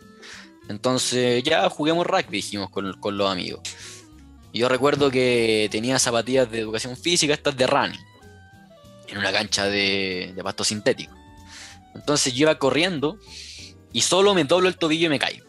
Entonces 0.70 1.42
ya 1.42 1.68
juguemos 1.72 2.06
rugby, 2.06 2.38
dijimos 2.38 2.70
con, 2.70 2.94
con 3.00 3.18
los 3.18 3.32
amigos. 3.32 3.62
Y 4.54 4.60
yo 4.60 4.70
recuerdo 4.70 5.10
que 5.10 5.70
tenía 5.72 5.98
zapatillas 5.98 6.52
de 6.52 6.60
educación 6.60 6.96
física, 6.96 7.34
estas 7.34 7.58
de 7.58 7.66
running, 7.66 8.00
en 9.08 9.18
una 9.18 9.32
cancha 9.32 9.66
de, 9.66 10.34
de 10.36 10.44
pasto 10.44 10.64
sintético. 10.64 11.16
Entonces 11.96 12.32
yo 12.36 12.44
iba 12.44 12.60
corriendo 12.60 13.18
y 13.92 14.02
solo 14.02 14.36
me 14.36 14.44
doblo 14.44 14.70
el 14.70 14.78
tobillo 14.78 15.08
y 15.08 15.10
me 15.10 15.18
caigo. 15.18 15.47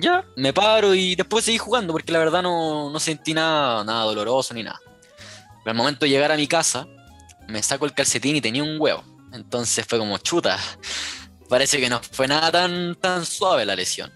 Ya, 0.00 0.24
me 0.34 0.52
paro 0.54 0.94
y 0.94 1.14
después 1.14 1.44
seguí 1.44 1.58
jugando 1.58 1.92
porque 1.92 2.10
la 2.10 2.18
verdad 2.18 2.42
no, 2.42 2.90
no 2.90 2.98
sentí 2.98 3.34
nada, 3.34 3.84
nada 3.84 4.04
doloroso 4.04 4.54
ni 4.54 4.62
nada. 4.62 4.80
Pero 5.62 5.72
al 5.72 5.76
momento 5.76 6.06
de 6.06 6.10
llegar 6.10 6.32
a 6.32 6.36
mi 6.36 6.46
casa, 6.46 6.86
me 7.48 7.62
saco 7.62 7.84
el 7.84 7.92
calcetín 7.92 8.36
y 8.36 8.40
tenía 8.40 8.62
un 8.62 8.80
huevo. 8.80 9.04
Entonces 9.32 9.84
fue 9.86 9.98
como 9.98 10.16
chuta. 10.18 10.58
Parece 11.50 11.80
que 11.80 11.90
no 11.90 12.00
fue 12.00 12.26
nada 12.26 12.50
tan, 12.50 12.94
tan 12.94 13.26
suave 13.26 13.66
la 13.66 13.76
lesión. 13.76 14.10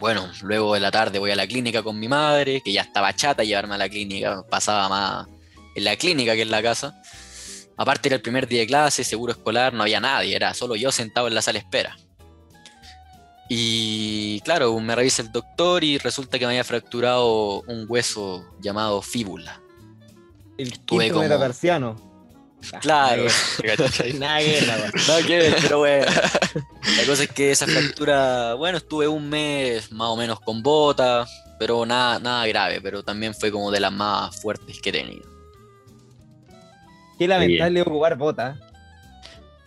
Bueno, 0.00 0.28
luego 0.42 0.74
de 0.74 0.80
la 0.80 0.90
tarde 0.90 1.20
voy 1.20 1.30
a 1.30 1.36
la 1.36 1.46
clínica 1.46 1.84
con 1.84 2.00
mi 2.00 2.08
madre, 2.08 2.60
que 2.60 2.72
ya 2.72 2.82
estaba 2.82 3.14
chata 3.14 3.44
llevarme 3.44 3.76
a 3.76 3.78
la 3.78 3.88
clínica, 3.88 4.42
pasaba 4.50 4.88
más 4.88 5.28
en 5.76 5.84
la 5.84 5.94
clínica 5.94 6.34
que 6.34 6.42
en 6.42 6.50
la 6.50 6.62
casa. 6.62 7.00
Aparte 7.76 8.08
era 8.08 8.16
el 8.16 8.22
primer 8.22 8.48
día 8.48 8.60
de 8.60 8.66
clase, 8.66 9.04
seguro 9.04 9.32
escolar, 9.32 9.72
no 9.72 9.82
había 9.82 10.00
nadie, 10.00 10.34
era 10.34 10.52
solo 10.54 10.74
yo 10.74 10.90
sentado 10.90 11.28
en 11.28 11.34
la 11.34 11.42
sala 11.42 11.60
de 11.60 11.64
espera. 11.64 11.96
Y 13.48 14.40
claro, 14.40 14.78
me 14.80 14.94
revisa 14.94 15.22
el 15.22 15.32
doctor 15.32 15.84
y 15.84 15.98
resulta 15.98 16.38
que 16.38 16.46
me 16.46 16.52
había 16.52 16.64
fracturado 16.64 17.62
un 17.62 17.86
hueso 17.88 18.44
llamado 18.60 19.02
fíbula. 19.02 19.60
El 20.56 20.72
Estuve 20.72 21.10
quinto 21.10 21.20
como-. 21.20 22.12
Claro. 22.80 23.24
Nada 24.18 24.38
que 24.38 25.36
ver, 25.36 25.56
pero 25.60 25.78
bueno. 25.80 26.06
La 26.96 27.06
cosa 27.06 27.24
es 27.24 27.30
que 27.30 27.50
esa 27.50 27.66
fractura, 27.66 28.54
bueno, 28.54 28.78
estuve 28.78 29.08
un 29.08 29.28
mes 29.28 29.90
más 29.90 30.08
o 30.08 30.16
menos 30.16 30.40
con 30.40 30.62
bota, 30.62 31.26
pero 31.58 31.84
nada, 31.84 32.18
nada 32.18 32.46
grave, 32.46 32.80
pero 32.80 33.02
también 33.02 33.34
fue 33.34 33.50
como 33.50 33.70
de 33.70 33.80
las 33.80 33.92
más 33.92 34.40
fuertes 34.40 34.80
que 34.80 34.90
he 34.90 34.92
tenido. 34.92 35.28
Qué 37.18 37.28
lamentable 37.28 37.82
ocupar 37.82 38.16
botas. 38.16 38.58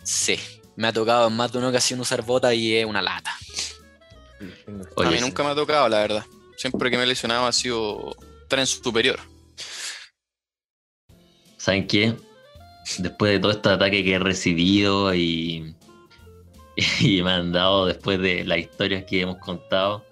Sí, 0.02 0.38
me 0.76 0.88
ha 0.88 0.92
tocado 0.92 1.28
en 1.28 1.36
más 1.36 1.52
de 1.52 1.58
una 1.58 1.68
ocasión 1.68 2.00
usar 2.00 2.22
bota 2.22 2.54
y 2.54 2.74
es 2.74 2.86
una 2.86 3.02
lata. 3.02 3.34
Oye, 4.94 5.08
a 5.08 5.10
mí 5.10 5.20
nunca 5.20 5.42
me 5.42 5.50
ha 5.50 5.54
tocado, 5.54 5.88
la 5.88 6.00
verdad. 6.00 6.24
Siempre 6.56 6.90
que 6.90 6.96
me 6.96 7.04
he 7.04 7.06
lesionado 7.06 7.46
ha 7.46 7.52
sido 7.52 8.16
tren 8.48 8.66
superior. 8.66 9.18
¿Saben 11.56 11.86
qué? 11.86 12.14
Después 12.98 13.32
de 13.32 13.38
todo 13.40 13.50
este 13.50 13.68
ataque 13.70 14.04
que 14.04 14.12
he 14.14 14.18
recibido 14.18 15.14
y, 15.14 15.74
y 17.00 17.22
me 17.22 17.32
han 17.32 17.52
dado 17.52 17.86
después 17.86 18.20
de 18.20 18.44
las 18.44 18.58
historias 18.58 19.04
que 19.04 19.22
hemos 19.22 19.38
contado, 19.38 20.04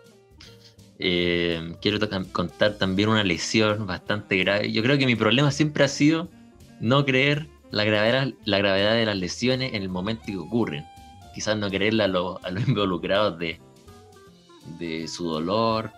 eh, 0.98 1.74
quiero 1.83 1.98
contar 2.33 2.74
también 2.79 3.11
una 3.11 3.22
lesión 3.22 3.87
bastante 3.87 4.37
grave. 4.38 4.72
Yo 4.72 4.83
creo 4.83 4.98
que 4.98 5.07
mi 5.07 5.16
problema 5.16 5.50
siempre 5.50 5.85
ha 5.85 5.88
sido 5.88 6.29
no 6.81 7.05
creer 7.05 7.48
la 7.74 7.84
gravedad, 7.84 8.28
la 8.44 8.58
gravedad 8.58 8.94
de 8.94 9.06
las 9.06 9.16
lesiones 9.16 9.74
en 9.74 9.82
el 9.82 9.88
momento 9.88 10.24
que 10.26 10.37
ocurren. 10.37 10.84
Quizás 11.34 11.56
no 11.56 11.68
creerle 11.68 12.04
a, 12.04 12.08
los- 12.08 12.42
a 12.44 12.50
los 12.50 12.66
involucrados 12.68 13.38
de, 13.38 13.60
de 14.78 15.06
su 15.08 15.28
dolor, 15.28 15.90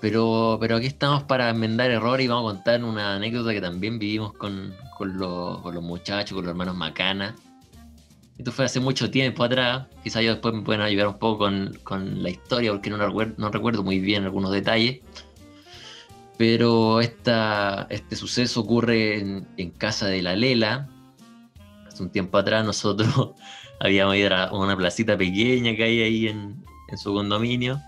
pero, 0.00 0.58
pero 0.60 0.76
aquí 0.76 0.86
estamos 0.86 1.22
para 1.24 1.50
enmendar 1.50 1.90
errores 1.90 2.24
y 2.24 2.28
vamos 2.28 2.52
a 2.52 2.54
contar 2.56 2.82
una 2.82 3.14
anécdota 3.14 3.52
que 3.52 3.60
también 3.60 3.98
vivimos 3.98 4.32
con, 4.32 4.74
con 4.98 5.16
los, 5.16 5.60
con 5.60 5.74
los 5.74 5.82
muchachos, 5.84 6.34
con 6.34 6.44
los 6.44 6.50
hermanos 6.50 6.74
Macana. 6.76 7.36
Esto 8.36 8.50
fue 8.50 8.64
hace 8.64 8.80
mucho 8.80 9.10
tiempo 9.10 9.44
atrás. 9.44 9.86
Quizás 10.02 10.22
ellos 10.22 10.34
después 10.36 10.54
me 10.54 10.62
pueden 10.62 10.80
ayudar 10.80 11.06
un 11.06 11.18
poco 11.18 11.38
con, 11.44 11.78
con 11.84 12.22
la 12.22 12.30
historia 12.30 12.72
porque 12.72 12.90
no, 12.90 12.96
la 12.96 13.06
recuer- 13.08 13.34
no 13.36 13.50
recuerdo 13.50 13.84
muy 13.84 14.00
bien 14.00 14.24
algunos 14.24 14.50
detalles. 14.50 15.00
Pero 16.38 17.00
esta, 17.00 17.86
este 17.90 18.16
suceso 18.16 18.60
ocurre 18.60 19.18
en, 19.18 19.46
en 19.56 19.70
casa 19.70 20.06
de 20.06 20.22
la 20.22 20.34
Lela. 20.34 20.88
Hace 21.86 22.02
un 22.02 22.10
tiempo 22.10 22.38
atrás 22.38 22.64
nosotros 22.64 23.30
habíamos 23.80 24.16
ido 24.16 24.34
a 24.34 24.52
una 24.52 24.76
placita 24.76 25.16
pequeña 25.16 25.76
que 25.76 25.84
hay 25.84 26.00
ahí 26.02 26.28
en, 26.28 26.62
su 26.96 27.14
condominio 27.14 27.80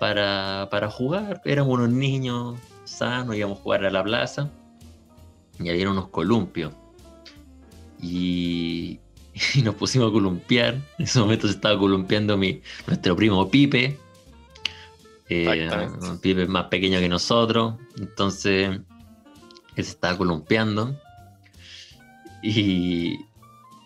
para, 0.00 0.68
para 0.70 0.90
jugar. 0.90 1.40
Éramos 1.44 1.74
unos 1.74 1.90
niños 1.90 2.58
sanos, 2.84 3.36
íbamos 3.36 3.58
a 3.58 3.62
jugar 3.62 3.84
a 3.84 3.90
la 3.90 4.02
plaza 4.02 4.50
y 5.60 5.68
había 5.68 5.90
unos 5.90 6.08
columpios. 6.08 6.72
Y, 8.00 9.00
y 9.54 9.62
nos 9.62 9.74
pusimos 9.74 10.08
a 10.10 10.12
columpiar. 10.12 10.74
En 10.98 11.04
ese 11.04 11.18
momento 11.20 11.46
se 11.46 11.54
estaba 11.54 11.78
columpiando 11.78 12.36
mi, 12.36 12.60
nuestro 12.86 13.16
primo 13.16 13.48
Pipe. 13.48 13.98
Eh, 15.28 15.68
un 16.00 16.20
Pipe 16.20 16.46
más 16.46 16.66
pequeño 16.66 17.00
que 17.00 17.08
nosotros. 17.08 17.74
Entonces, 17.98 18.80
él 19.76 19.84
se 19.84 19.90
estaba 19.90 20.16
columpiando. 20.16 20.98
Y, 22.42 23.18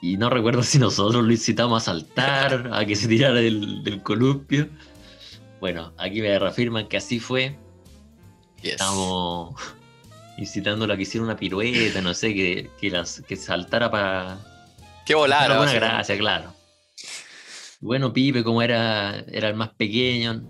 y 0.01 0.17
no 0.17 0.31
recuerdo 0.31 0.63
si 0.63 0.79
nosotros 0.79 1.25
lo 1.25 1.33
incitamos 1.33 1.83
a 1.83 1.93
saltar, 1.93 2.71
a 2.73 2.85
que 2.85 2.97
se 2.97 3.09
tirara 3.09 3.35
del, 3.35 3.83
del 3.83 4.03
columpio. 4.03 4.69
Bueno, 5.61 5.93
aquí 5.99 6.21
me 6.21 6.39
reafirman 6.39 6.89
que 6.89 6.97
así 6.97 7.21
fue. 7.21 7.57
Yes. 8.63 8.73
Estamos 8.73 9.55
incitándolo 10.39 10.93
a 10.93 10.97
que 10.97 11.03
hiciera 11.03 11.25
una 11.25 11.37
pirueta, 11.37 12.01
no 12.01 12.15
sé, 12.15 12.35
que, 12.35 12.71
que, 12.81 12.91
las, 12.91 13.21
que 13.23 13.37
saltara 13.37 13.91
para 13.91 14.39
Qué 15.05 15.15
volar. 15.15 15.43
para 15.43 15.55
alguna 15.55 15.73
gracia, 15.73 16.17
claro. 16.19 16.55
Bueno, 17.81 18.13
Pipe, 18.13 18.45
como 18.45 18.63
era, 18.63 19.25
era 19.29 19.49
el 19.49 19.57
más 19.57 19.71
pequeño, 19.71 20.49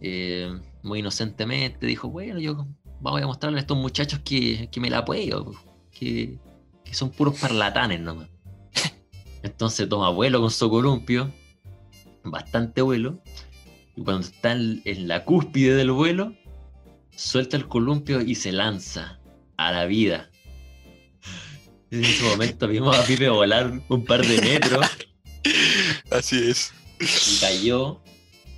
eh, 0.00 0.58
muy 0.82 1.00
inocentemente, 1.00 1.86
dijo, 1.86 2.08
bueno, 2.08 2.38
yo 2.38 2.66
voy 3.00 3.22
a 3.22 3.26
mostrarle 3.26 3.58
a 3.58 3.60
estos 3.60 3.76
muchachos 3.76 4.20
que, 4.24 4.68
que 4.70 4.80
me 4.80 4.90
la 4.90 5.04
puedo, 5.04 5.52
que, 5.90 6.38
que 6.84 6.94
son 6.94 7.10
puros 7.10 7.38
parlatanes 7.38 8.00
nomás. 8.00 8.28
Entonces 9.42 9.88
toma 9.88 10.10
vuelo 10.10 10.40
con 10.40 10.50
su 10.50 10.68
columpio, 10.70 11.32
bastante 12.24 12.82
vuelo, 12.82 13.22
y 13.96 14.02
cuando 14.02 14.26
está 14.26 14.52
en, 14.52 14.82
en 14.84 15.08
la 15.08 15.24
cúspide 15.24 15.74
del 15.74 15.92
vuelo, 15.92 16.34
suelta 17.16 17.56
el 17.56 17.68
columpio 17.68 18.20
y 18.20 18.34
se 18.34 18.52
lanza 18.52 19.20
a 19.56 19.72
la 19.72 19.86
vida. 19.86 20.30
En 21.90 22.04
ese 22.04 22.24
momento 22.24 22.66
vimos 22.66 22.98
a 22.98 23.04
Pipe 23.04 23.28
volar 23.28 23.72
un 23.88 24.04
par 24.04 24.26
de 24.26 24.40
metros 24.40 24.84
Así 26.10 26.50
es. 26.50 26.72
y 26.98 27.40
cayó 27.40 28.00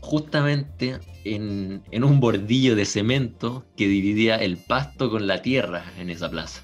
justamente 0.07 1.01
en, 1.25 1.83
en 1.91 2.05
un 2.05 2.21
bordillo 2.21 2.77
de 2.77 2.85
cemento 2.85 3.67
que 3.77 3.89
dividía 3.89 4.37
el 4.37 4.57
pasto 4.57 5.11
con 5.11 5.27
la 5.27 5.43
tierra 5.43 5.85
en 5.99 6.11
esa 6.11 6.31
plaza. 6.31 6.63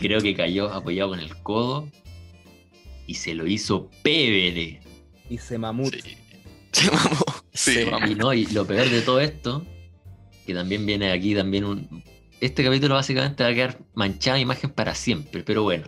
Creo 0.00 0.22
que 0.22 0.34
cayó 0.34 0.72
apoyado 0.72 1.10
con 1.10 1.20
el 1.20 1.36
codo 1.42 1.88
y 3.06 3.14
se 3.14 3.34
lo 3.34 3.46
hizo 3.46 3.90
pebere. 4.02 4.80
Y 5.28 5.36
se 5.36 5.58
mamut. 5.58 5.94
Sí. 5.94 6.16
Se 6.72 6.90
mamó. 6.90 7.24
Sí. 7.52 7.72
Se 7.74 7.86
mamó. 7.86 8.06
Y, 8.06 8.14
no, 8.14 8.32
y 8.32 8.46
lo 8.46 8.66
peor 8.66 8.88
de 8.88 9.02
todo 9.02 9.20
esto, 9.20 9.62
que 10.46 10.54
también 10.54 10.86
viene 10.86 11.12
aquí 11.12 11.34
también 11.34 11.64
un... 11.64 12.02
Este 12.40 12.64
capítulo 12.64 12.94
básicamente 12.94 13.44
va 13.44 13.50
a 13.50 13.54
quedar 13.54 13.78
manchada 13.94 14.38
imagen 14.38 14.70
para 14.70 14.94
siempre, 14.94 15.42
pero 15.42 15.62
bueno. 15.62 15.86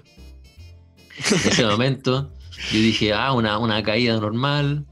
En 1.16 1.48
ese 1.50 1.64
momento 1.64 2.30
yo 2.70 2.78
dije, 2.78 3.14
ah, 3.14 3.32
una, 3.32 3.58
una 3.58 3.82
caída 3.82 4.20
normal, 4.20 4.84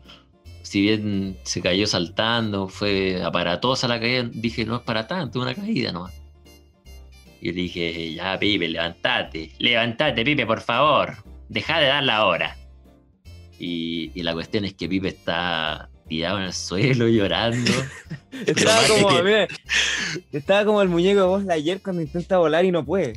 si 0.65 0.81
bien 0.81 1.39
se 1.45 1.61
cayó 1.61 1.87
saltando, 1.87 2.67
fue 2.69 3.23
aparatosa 3.23 3.87
la 3.87 4.01
caída, 4.01 4.29
dije, 4.33 4.65
no 4.65 4.77
es 4.77 4.83
para 4.83 5.07
tanto, 5.07 5.41
una 5.41 5.55
caída 5.55 5.93
nomás. 5.93 6.13
Y 7.41 7.49
le 7.49 7.53
dije, 7.53 8.15
ya, 8.15 8.39
Pipe, 8.39 8.67
levantate, 8.69 9.51
levantate, 9.59 10.25
Pipe, 10.25 10.47
por 10.47 10.61
favor, 10.63 11.15
deja 11.49 11.79
de 11.79 11.87
dar 11.89 12.03
la 12.03 12.25
hora. 12.27 12.57
Y, 13.59 14.11
y 14.15 14.23
la 14.23 14.33
cuestión 14.33 14.65
es 14.65 14.75
que 14.75 14.89
Pipe 14.89 15.09
está 15.09 15.89
tirado 16.09 16.39
en 16.39 16.45
el 16.45 16.53
suelo 16.53 17.07
llorando. 17.09 17.71
Estaba 18.47 18.81
como, 18.89 19.09
que- 19.17 19.23
mira, 19.23 19.49
estaba 20.33 20.65
como 20.65 20.83
el 20.83 20.89
muñeco 20.89 21.21
de 21.21 21.27
Buzz 21.29 21.49
ayer 21.49 21.81
cuando 21.81 22.03
intenta 22.03 22.37
volar 22.39 22.65
y 22.65 22.73
no 22.73 22.85
puede. 22.85 23.13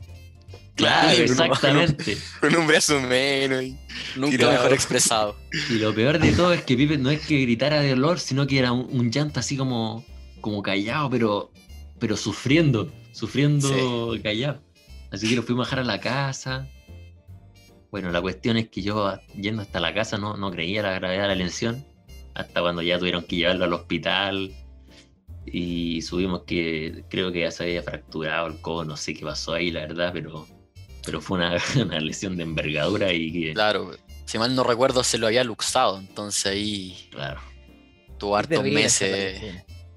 Claro, 0.78 1.08
Claro, 1.10 1.24
exactamente. 1.24 2.18
Con 2.40 2.56
un 2.56 2.68
brazo 2.68 3.00
menos. 3.02 3.64
y- 3.64 3.76
Nunca 4.16 4.32
Tirado. 4.38 4.52
mejor 4.54 4.74
expresado. 4.74 5.36
Y 5.70 5.74
lo 5.80 5.94
peor 5.94 6.20
de 6.20 6.32
todo 6.32 6.54
es 6.54 6.62
que 6.64 6.78
Pipe 6.78 6.98
no 6.98 7.10
es 7.10 7.26
que 7.26 7.42
gritara 7.42 7.82
de 7.82 7.90
dolor, 7.90 8.20
sino 8.20 8.46
que 8.48 8.60
era 8.60 8.72
un, 8.72 8.88
un 8.92 9.12
llanto 9.12 9.40
así 9.40 9.58
como, 9.58 10.06
como 10.40 10.62
callado, 10.62 11.10
pero, 11.10 11.52
pero 12.00 12.16
sufriendo, 12.16 12.92
sufriendo 13.12 14.16
callado. 14.24 14.62
Así 15.12 15.28
que 15.28 15.36
lo 15.36 15.44
fuimos 15.44 15.66
a 15.68 15.70
dejar 15.70 15.80
a 15.80 15.84
la 15.84 16.00
casa. 16.00 16.68
Bueno, 17.92 18.12
la 18.12 18.22
cuestión 18.22 18.58
es 18.58 18.70
que 18.70 18.82
yo 18.82 19.18
yendo 19.36 19.62
hasta 19.64 19.80
la 19.80 19.94
casa 19.94 20.18
no, 20.18 20.38
no 20.38 20.52
creía 20.52 20.82
la 20.84 20.92
gravedad 20.94 21.24
de 21.24 21.28
la 21.30 21.36
lesión, 21.36 21.86
hasta 22.36 22.62
cuando 22.62 22.82
ya 22.84 23.00
tuvieron 23.00 23.24
que 23.24 23.38
llevarlo 23.38 23.66
al 23.66 23.74
hospital 23.74 24.52
y 25.46 26.02
subimos 26.02 26.44
que 26.44 27.06
creo 27.10 27.32
que 27.32 27.40
ya 27.42 27.52
se 27.52 27.64
había 27.64 27.82
fracturado 27.82 28.48
el 28.48 28.60
codo, 28.62 28.84
no 28.86 28.98
sé 28.98 29.14
qué 29.14 29.24
pasó 29.24 29.54
ahí, 29.54 29.72
la 29.72 29.80
verdad, 29.82 30.12
pero, 30.14 30.46
pero 31.08 31.22
fue 31.22 31.38
una, 31.40 31.58
una 31.82 32.00
lesión 32.00 32.38
de 32.38 32.44
envergadura 32.44 33.12
y 33.12 33.32
que, 33.32 33.54
Claro, 33.54 33.92
si 34.26 34.38
mal 34.38 34.54
no 34.54 34.64
recuerdo, 34.64 35.04
se 35.04 35.18
lo 35.18 35.26
había 35.28 35.44
luxado. 35.44 35.98
Entonces 35.98 36.46
ahí 36.46 37.08
claro. 37.12 37.42
tuvo 38.20 38.38
hartos 38.38 38.64
meses. 38.64 39.42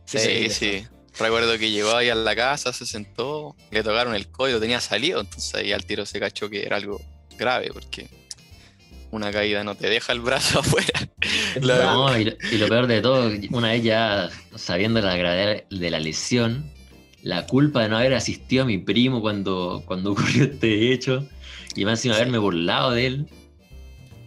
Sí, 0.06 0.18
Sí, 0.18 0.50
sí. 0.50 0.86
Recuerdo 1.18 1.58
que 1.58 1.70
llegó 1.70 1.94
ahí 1.96 2.08
a 2.08 2.14
la 2.14 2.34
casa, 2.34 2.72
se 2.72 2.86
sentó, 2.86 3.54
le 3.70 3.82
tocaron 3.82 4.14
el 4.14 4.28
codo 4.28 4.48
y 4.48 4.52
lo 4.52 4.60
tenía 4.60 4.80
salido, 4.80 5.20
entonces 5.20 5.54
ahí 5.54 5.72
al 5.72 5.84
tiro 5.84 6.06
se 6.06 6.18
cachó 6.18 6.48
que 6.48 6.62
era 6.64 6.76
algo 6.76 7.00
grave, 7.36 7.70
porque 7.72 8.06
una 9.10 9.32
caída 9.32 9.64
no 9.64 9.74
te 9.74 9.88
deja 9.90 10.12
el 10.12 10.20
brazo 10.20 10.60
afuera. 10.60 11.08
No, 11.60 12.16
y, 12.16 12.24
lo- 12.26 12.32
y 12.52 12.58
lo 12.58 12.68
peor 12.68 12.86
de 12.86 13.00
todo, 13.02 13.30
una 13.50 13.72
vez 13.72 13.82
ya 13.82 14.30
sabiendo 14.54 15.00
la 15.00 15.16
gravedad 15.16 15.64
de 15.68 15.90
la 15.90 15.98
lesión, 15.98 16.70
la 17.22 17.46
culpa 17.46 17.82
de 17.82 17.88
no 17.88 17.96
haber 17.98 18.14
asistido 18.14 18.62
a 18.62 18.66
mi 18.66 18.78
primo 18.78 19.20
cuando, 19.20 19.82
cuando 19.86 20.12
ocurrió 20.12 20.44
este 20.44 20.92
hecho, 20.92 21.26
y 21.76 21.84
más 21.84 21.98
encima 22.00 22.14
Sí. 22.14 22.20
haberme 22.20 22.38
burlado 22.38 22.90
de 22.92 23.06
él, 23.06 23.26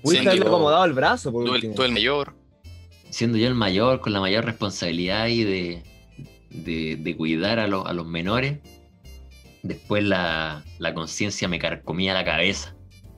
Pudiste 0.02 0.28
haberle 0.28 0.46
yo- 0.46 0.50
acomodado 0.50 0.86
el 0.86 0.94
brazo 0.94 1.32
por 1.32 1.44
Tú 1.46 1.50
el, 1.50 1.56
último. 1.56 1.74
tú 1.76 1.84
el 1.84 1.92
mayor. 1.94 2.36
siendo 3.10 3.38
yo 3.38 3.48
el 3.48 3.56
mayor, 3.56 4.00
con 4.02 4.12
la 4.14 4.20
mayor 4.20 4.44
responsabilidad 4.46 5.28
y 5.28 5.44
de, 5.44 5.84
de, 6.50 6.96
de 6.98 7.16
cuidar 7.18 7.60
a, 7.60 7.68
los- 7.68 7.86
a 7.86 7.94
los 7.94 8.06
menores, 8.08 8.60
después 9.62 10.04
la, 10.04 10.64
la 10.80 10.94
conciencia 10.94 11.48
me 11.48 11.60
carcomía 11.60 12.14
la 12.14 12.26
cabeza, 12.26 12.76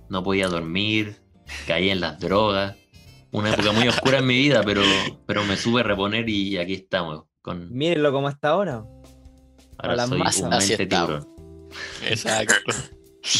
no 0.09 0.23
podía 0.23 0.47
dormir, 0.47 1.17
caía 1.67 1.91
en 1.93 2.01
las 2.01 2.19
drogas. 2.19 2.75
Una 3.31 3.51
época 3.53 3.71
muy 3.73 3.87
oscura 3.87 4.19
en 4.19 4.27
mi 4.27 4.37
vida, 4.37 4.61
pero, 4.63 4.81
pero 5.25 5.43
me 5.43 5.57
supe 5.57 5.83
reponer 5.83 6.29
y 6.29 6.57
aquí 6.57 6.73
estamos. 6.73 7.23
Con, 7.41 7.71
Mírenlo 7.75 8.11
como 8.13 8.29
está 8.29 8.49
ahora. 8.49 8.83
Ahora 9.77 9.95
las 9.95 10.09
soy 10.09 10.19
masas. 10.19 10.41
un 10.43 10.53
Así 10.53 10.67
mente 10.69 10.83
estamos. 10.83 11.25
tiburón. 11.25 11.35
Exacto. 12.07 12.71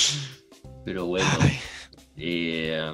Pero 0.86 1.06
bueno, 1.06 1.28
eh, 2.18 2.94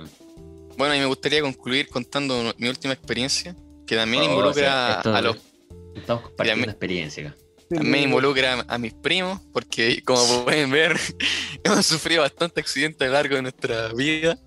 Bueno, 0.78 0.96
y 0.96 1.00
me 1.00 1.06
gustaría 1.06 1.42
concluir 1.42 1.88
contando 1.90 2.54
mi 2.58 2.68
última 2.70 2.94
experiencia, 2.94 3.56
que 3.86 3.96
también 3.96 4.24
oh, 4.24 4.28
o 4.28 4.30
involucra 4.30 4.54
sea, 4.64 4.96
esto- 4.98 5.16
a 5.16 5.22
los 5.22 5.38
estamos 5.96 6.24
compartiendo 6.24 6.66
me- 6.68 6.72
experiencia 6.72 7.28
acá. 7.30 7.38
También 7.70 8.04
involucra 8.06 8.66
a 8.68 8.78
mis 8.78 8.94
primos, 8.94 9.40
porque 9.54 10.02
como 10.04 10.44
pueden 10.44 10.72
ver, 10.72 10.98
hemos 11.64 11.86
sufrido 11.86 12.22
bastantes 12.22 12.64
accidentes 12.64 13.02
a 13.02 13.08
lo 13.08 13.14
largo 13.14 13.36
de 13.36 13.42
nuestra 13.44 13.94
vida. 13.94 14.38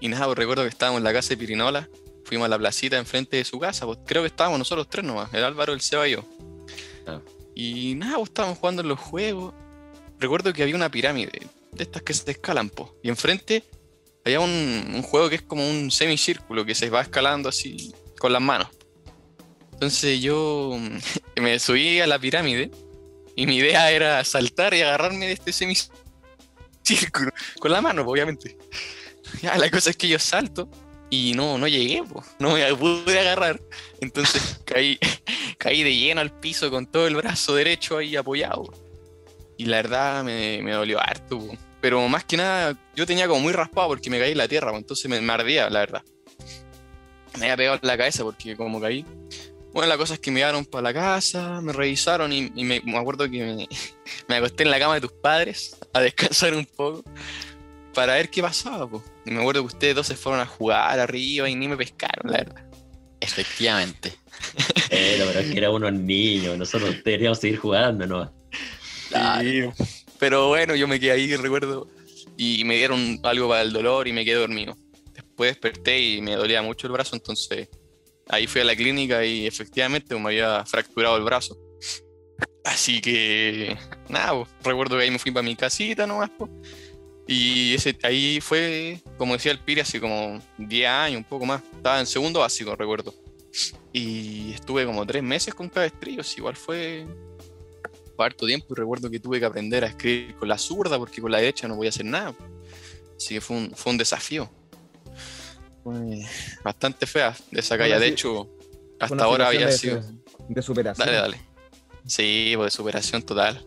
Y 0.00 0.08
nada, 0.08 0.24
pues 0.26 0.38
recuerdo 0.38 0.62
que 0.62 0.68
estábamos 0.70 0.98
en 1.00 1.04
la 1.04 1.12
casa 1.12 1.30
de 1.30 1.36
Pirinola, 1.36 1.88
fuimos 2.24 2.46
a 2.46 2.48
la 2.48 2.58
placita 2.58 2.96
enfrente 2.96 3.36
de 3.36 3.44
su 3.44 3.58
casa, 3.58 3.84
pues 3.86 3.98
creo 4.06 4.22
que 4.22 4.28
estábamos 4.28 4.58
nosotros 4.58 4.88
tres 4.88 5.04
nomás, 5.04 5.32
el 5.34 5.44
Álvaro, 5.44 5.72
el 5.74 5.80
Seba 5.82 6.08
y 6.08 6.12
yo. 6.12 6.24
Claro. 7.04 7.22
Y 7.62 7.94
nada, 7.94 8.16
pues 8.16 8.30
estábamos 8.30 8.56
jugando 8.56 8.80
en 8.80 8.88
los 8.88 8.98
juegos. 8.98 9.52
Recuerdo 10.18 10.50
que 10.54 10.62
había 10.62 10.74
una 10.74 10.90
pirámide, 10.90 11.46
de 11.72 11.82
estas 11.82 12.02
que 12.02 12.14
se 12.14 12.30
escalan, 12.30 12.70
pues. 12.70 12.88
Y 13.02 13.10
enfrente 13.10 13.64
había 14.24 14.40
un, 14.40 15.02
juego 15.02 15.28
que 15.28 15.34
es 15.34 15.42
como 15.42 15.68
un 15.68 15.90
semicírculo 15.90 16.64
que 16.64 16.74
se 16.74 16.88
va 16.88 17.02
escalando 17.02 17.50
así 17.50 17.94
con 18.18 18.32
las 18.32 18.40
manos. 18.40 18.68
Entonces 19.72 20.22
yo 20.22 20.74
mm, 20.78 20.98
me 21.42 21.58
subí 21.58 22.00
a 22.00 22.06
la 22.06 22.18
pirámide 22.18 22.70
y 23.36 23.46
mi 23.46 23.56
idea 23.56 23.90
era 23.90 24.24
saltar 24.24 24.72
y 24.72 24.80
agarrarme 24.80 25.26
de 25.26 25.32
este 25.32 25.52
semicírculo 25.52 27.30
con 27.58 27.72
la 27.72 27.82
mano, 27.82 28.06
obviamente. 28.06 28.56
La 29.42 29.70
cosa 29.70 29.90
es 29.90 29.98
que 29.98 30.08
yo 30.08 30.18
salto 30.18 30.70
y 31.10 31.32
no, 31.34 31.58
no 31.58 31.66
llegué, 31.66 32.02
pues, 32.04 32.24
no 32.38 32.54
me 32.54 32.74
pude 32.76 33.18
agarrar. 33.18 33.60
Entonces 34.00 34.60
caí, 34.64 34.98
caí 35.58 35.82
de 35.82 35.94
lleno 35.94 36.20
al 36.20 36.30
piso 36.30 36.70
con 36.70 36.86
todo 36.86 37.06
el 37.06 37.16
brazo 37.16 37.54
derecho 37.54 37.98
ahí 37.98 38.16
apoyado. 38.16 38.72
Y 39.58 39.66
la 39.66 39.78
verdad 39.78 40.24
me, 40.24 40.62
me 40.62 40.72
dolió 40.72 40.98
harto, 41.00 41.38
po. 41.38 41.54
pero 41.82 42.08
más 42.08 42.24
que 42.24 42.38
nada 42.38 42.78
yo 42.94 43.04
tenía 43.04 43.28
como 43.28 43.40
muy 43.40 43.52
raspado 43.52 43.88
porque 43.88 44.08
me 44.08 44.18
caí 44.18 44.32
en 44.32 44.38
la 44.38 44.48
tierra, 44.48 44.70
po, 44.70 44.78
entonces 44.78 45.10
me, 45.10 45.20
me 45.20 45.32
ardía, 45.32 45.68
la 45.68 45.80
verdad. 45.80 46.02
Me 47.38 47.44
había 47.44 47.56
pegado 47.56 47.78
en 47.82 47.86
la 47.88 47.98
cabeza 47.98 48.22
porque 48.22 48.56
como 48.56 48.80
caí. 48.80 49.04
Bueno, 49.72 49.88
la 49.88 49.96
cosa 49.96 50.14
es 50.14 50.20
que 50.20 50.32
me 50.32 50.40
llevaron 50.40 50.64
para 50.64 50.82
la 50.82 50.94
casa, 50.94 51.60
me 51.60 51.72
revisaron 51.72 52.32
y, 52.32 52.50
y 52.56 52.64
me, 52.64 52.80
me 52.84 52.96
acuerdo 52.96 53.30
que 53.30 53.44
me, 53.44 53.68
me 54.28 54.36
acosté 54.36 54.62
en 54.62 54.70
la 54.70 54.78
cama 54.78 54.94
de 54.94 55.00
tus 55.02 55.12
padres 55.12 55.76
a 55.92 56.00
descansar 56.00 56.54
un 56.54 56.64
poco 56.64 57.04
para 57.94 58.14
ver 58.14 58.30
qué 58.30 58.42
pasaba. 58.42 58.88
po. 58.88 59.02
Y 59.26 59.30
me 59.30 59.40
acuerdo 59.40 59.62
que 59.62 59.74
ustedes 59.74 59.94
dos 59.94 60.06
se 60.06 60.16
fueron 60.16 60.40
a 60.40 60.46
jugar 60.46 60.98
arriba 60.98 61.48
y 61.48 61.54
ni 61.54 61.68
me 61.68 61.76
pescaron, 61.76 62.30
la 62.30 62.38
verdad. 62.38 62.70
Efectivamente. 63.20 64.14
Pero, 64.88 65.26
pero 65.26 65.40
es 65.40 65.52
que 65.52 65.58
era 65.58 65.70
unos 65.70 65.92
niños, 65.92 66.58
nosotros 66.58 66.96
deberíamos 67.04 67.38
seguir 67.38 67.58
jugando, 67.58 68.06
¿no? 68.06 68.32
Claro. 69.08 69.72
Sí, 69.76 69.84
Pero 70.18 70.48
bueno, 70.48 70.74
yo 70.74 70.88
me 70.88 70.98
quedé 70.98 71.12
ahí, 71.12 71.36
recuerdo, 71.36 71.88
y 72.36 72.64
me 72.64 72.76
dieron 72.76 73.20
algo 73.22 73.48
para 73.48 73.62
el 73.62 73.72
dolor 73.72 74.08
y 74.08 74.12
me 74.12 74.24
quedé 74.24 74.36
dormido. 74.36 74.76
Después 75.12 75.50
desperté 75.50 76.00
y 76.00 76.20
me 76.22 76.34
dolía 76.34 76.62
mucho 76.62 76.86
el 76.86 76.94
brazo, 76.94 77.14
entonces 77.14 77.68
ahí 78.28 78.46
fui 78.46 78.62
a 78.62 78.64
la 78.64 78.74
clínica 78.74 79.24
y 79.24 79.46
efectivamente 79.46 80.14
me 80.16 80.30
había 80.30 80.64
fracturado 80.64 81.16
el 81.16 81.22
brazo. 81.22 81.56
Así 82.64 83.00
que, 83.00 83.76
nada, 84.08 84.34
pues, 84.34 84.48
recuerdo 84.64 84.96
que 84.96 85.04
ahí 85.04 85.10
me 85.10 85.18
fui 85.18 85.32
para 85.32 85.42
mi 85.42 85.56
casita 85.56 86.06
nomás, 86.06 86.30
pues. 86.36 86.50
Y 87.32 87.74
ese, 87.74 87.96
ahí 88.02 88.40
fue, 88.40 89.00
como 89.16 89.34
decía 89.34 89.52
el 89.52 89.60
Piri, 89.60 89.82
hace 89.82 90.00
como 90.00 90.42
10 90.58 90.88
años, 90.88 91.18
un 91.18 91.24
poco 91.24 91.46
más. 91.46 91.62
Estaba 91.76 92.00
en 92.00 92.06
segundo 92.06 92.40
básico, 92.40 92.74
recuerdo. 92.74 93.14
Y 93.92 94.52
estuve 94.52 94.84
como 94.84 95.06
3 95.06 95.22
meses 95.22 95.54
con 95.54 95.68
cabestrillos, 95.68 96.36
igual 96.36 96.56
fue, 96.56 97.06
harto 98.18 98.46
tiempo 98.46 98.66
y 98.70 98.74
recuerdo 98.74 99.08
que 99.08 99.20
tuve 99.20 99.38
que 99.38 99.46
aprender 99.46 99.84
a 99.84 99.86
escribir 99.86 100.34
con 100.34 100.48
la 100.48 100.58
zurda 100.58 100.98
porque 100.98 101.20
con 101.20 101.30
la 101.30 101.38
derecha 101.38 101.68
no 101.68 101.76
podía 101.76 101.90
hacer 101.90 102.04
nada. 102.04 102.34
Así 103.16 103.34
que 103.34 103.40
fue 103.40 103.58
un, 103.58 103.70
fue 103.76 103.92
un 103.92 103.98
desafío. 103.98 104.50
Fue 105.84 106.26
bastante 106.64 107.06
fea 107.06 107.36
de 107.52 107.60
esa 107.60 107.78
calle. 107.78 107.96
De 108.00 108.08
hecho, 108.08 108.50
hasta 108.98 109.22
ahora 109.22 109.46
había 109.46 109.66
de, 109.66 109.72
sido... 109.72 110.02
de 110.48 110.62
superación. 110.62 111.06
Dale, 111.06 111.18
dale. 111.18 111.40
Sí, 112.04 112.54
pues 112.56 112.72
de 112.72 112.76
superación 112.76 113.22
total. 113.22 113.64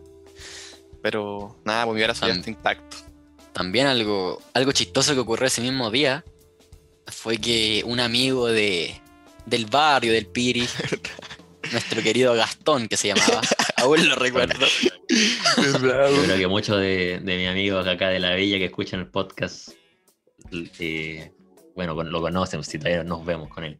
Pero 1.01 1.55
nada, 1.63 1.85
pues 1.85 1.95
mi 1.95 2.03
brazo 2.03 2.27
ya 2.27 2.33
está 2.33 2.49
intacto. 2.49 3.12
También 3.53 3.87
algo, 3.87 4.41
algo 4.53 4.71
chistoso 4.71 5.13
que 5.13 5.19
ocurrió 5.19 5.47
ese 5.47 5.61
mismo 5.61 5.91
día 5.91 6.23
fue 7.07 7.37
que 7.37 7.83
un 7.85 7.99
amigo 7.99 8.47
de, 8.47 8.99
del 9.45 9.65
barrio, 9.67 10.11
del 10.13 10.25
Piri, 10.27 10.67
nuestro 11.71 12.01
querido 12.01 12.33
Gastón, 12.33 12.87
que 12.87 12.97
se 12.97 13.09
llamaba, 13.09 13.41
aún 13.77 14.07
lo 14.09 14.15
recuerdo. 14.15 14.65
Yo 15.09 15.79
creo 15.79 16.37
que 16.37 16.47
muchos 16.47 16.79
de, 16.79 17.19
de 17.21 17.37
mis 17.37 17.47
amigos 17.47 17.85
acá 17.87 18.09
de 18.09 18.19
la 18.19 18.33
villa 18.35 18.57
que 18.57 18.65
escuchan 18.65 19.01
el 19.01 19.07
podcast, 19.07 19.69
eh, 20.79 21.31
bueno, 21.75 22.01
lo 22.03 22.21
conocen, 22.21 22.63
si 22.63 22.77
todavía 22.79 23.03
nos 23.03 23.23
vemos 23.25 23.49
con 23.49 23.63
él. 23.63 23.77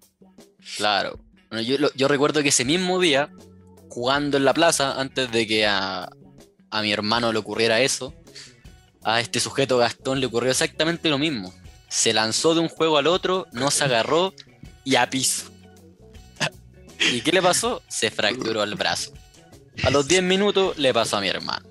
Claro. 0.78 1.20
Bueno, 1.50 1.64
yo, 1.64 1.78
lo- 1.78 1.94
yo 1.96 2.08
recuerdo 2.08 2.44
que 2.44 2.50
ese 2.50 2.66
mismo 2.66 3.00
día, 3.00 3.30
jugando 3.90 4.38
en 4.38 4.46
la 4.46 4.54
plaza, 4.54 5.00
antes 5.00 5.32
de 5.32 5.48
que 5.48 5.66
a, 5.66 6.10
a 6.72 6.82
mi 6.82 6.92
hermano 6.92 7.32
le 7.32 7.40
ocurriera 7.40 7.82
eso, 7.82 8.14
a 9.04 9.20
este 9.20 9.40
sujeto 9.40 9.78
Gastón 9.78 10.20
le 10.20 10.26
ocurrió 10.28 10.52
exactamente 10.52 11.10
lo 11.10 11.18
mismo. 11.18 11.54
Se 11.90 12.14
lanzó 12.14 12.54
de 12.56 12.62
un 12.62 12.70
juego 12.70 12.98
al 12.98 13.08
otro, 13.08 13.48
no 13.52 13.70
se 13.72 13.84
agarró 13.84 14.34
y 14.84 14.96
a 14.96 15.10
piso. 15.10 15.46
¿Y 17.12 17.22
qué 17.22 17.32
le 17.32 17.42
pasó? 17.42 17.82
Se 17.88 18.10
fracturó 18.12 18.64
el 18.64 18.76
brazo. 18.76 19.12
A 19.84 19.90
los 19.90 20.08
10 20.08 20.24
minutos 20.24 20.78
le 20.78 20.94
pasó 20.94 21.18
a 21.18 21.22
mi 21.22 21.28
hermano. 21.28 21.68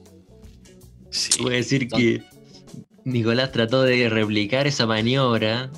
Sí. 1.11 1.42
Voy 1.42 1.55
a 1.55 1.57
decir 1.57 1.88
que 1.88 2.23
Nicolás 3.05 3.53
trató 3.53 3.83
de 3.83 4.09
replicar 4.09 4.66
esa 4.66 4.87
maniobra 4.87 5.71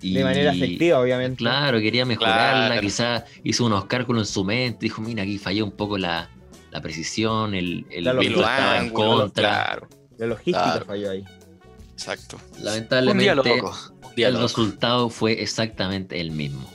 Y, 0.00 0.14
De 0.14 0.24
manera 0.24 0.52
efectiva, 0.52 0.98
obviamente. 1.00 1.36
Claro, 1.38 1.78
quería 1.80 2.04
mejorarla, 2.04 2.66
Claro. 2.66 2.80
quizás 2.82 3.24
hizo 3.44 3.64
unos 3.64 3.84
cálculos 3.84 4.28
en 4.28 4.32
su 4.34 4.44
mente, 4.44 4.78
dijo, 4.80 5.00
mira, 5.00 5.22
aquí 5.22 5.38
falló 5.38 5.64
un 5.64 5.72
poco 5.72 5.96
la, 5.96 6.28
la 6.70 6.80
precisión, 6.80 7.54
el, 7.54 7.86
el 7.90 8.06
estaba 8.06 8.78
en 8.78 8.90
contra. 8.90 9.42
Claro, 9.42 9.88
La 10.22 10.28
logística 10.28 10.62
Claro. 10.64 10.84
falló 10.86 11.10
ahí. 11.10 11.24
exacto. 11.92 12.36
Un 12.36 12.52
día 12.52 12.64
Lamentablemente, 12.64 13.34
loco. 13.34 13.76
Un 14.08 14.14
día 14.14 14.28
el 14.28 14.34
loco. 14.34 14.46
resultado 14.46 15.10
fue 15.10 15.42
exactamente 15.42 16.20
el 16.20 16.30
mismo. 16.30 16.68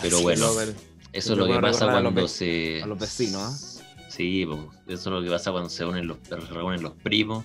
Pero 0.00 0.16
Así 0.16 0.22
bueno, 0.22 0.60
es. 0.60 0.74
Eso 1.12 1.32
es 1.32 1.38
lo 1.38 1.46
que 1.46 1.58
pasa 1.58 1.86
a 1.86 1.90
cuando 1.90 2.12
ve- 2.12 2.28
se. 2.28 2.82
a 2.82 2.86
los 2.86 2.98
vecinos, 2.98 3.80
Sí, 4.08 4.46
pues, 4.46 4.60
eso 4.86 5.10
es 5.10 5.14
lo 5.14 5.22
que 5.22 5.28
pasa 5.30 5.50
cuando 5.50 5.68
se 5.70 5.84
unen 5.84 6.06
los, 6.06 6.18
se 6.26 6.36
reúnen 6.36 6.82
los 6.82 6.92
primos. 6.94 7.44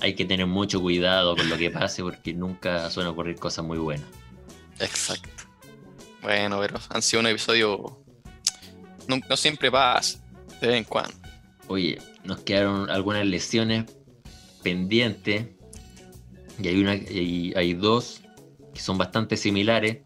Hay 0.00 0.14
que 0.14 0.24
tener 0.24 0.46
mucho 0.46 0.80
cuidado 0.80 1.34
con 1.36 1.48
lo 1.48 1.56
que 1.56 1.70
pase 1.70 2.02
porque 2.02 2.32
nunca 2.34 2.90
suelen 2.90 3.12
ocurrir 3.12 3.36
cosas 3.36 3.64
muy 3.64 3.78
buenas. 3.78 4.06
Exacto. 4.80 5.44
Bueno, 6.22 6.58
pero 6.60 6.78
han 6.90 7.02
sido 7.02 7.20
un 7.20 7.26
episodio. 7.28 7.98
No, 9.06 9.16
no 9.28 9.36
siempre 9.36 9.70
pasa, 9.70 10.18
de 10.60 10.66
vez 10.66 10.76
en 10.76 10.84
cuando. 10.84 11.14
Oye, 11.68 11.98
nos 12.24 12.40
quedaron 12.40 12.90
algunas 12.90 13.24
lesiones 13.26 13.84
pendientes 14.68 15.46
y 16.62 16.68
hay, 16.68 16.80
una, 16.80 16.94
y 16.94 17.54
hay 17.56 17.72
dos 17.72 18.20
que 18.74 18.80
son 18.80 18.98
bastante 18.98 19.36
similares 19.36 19.98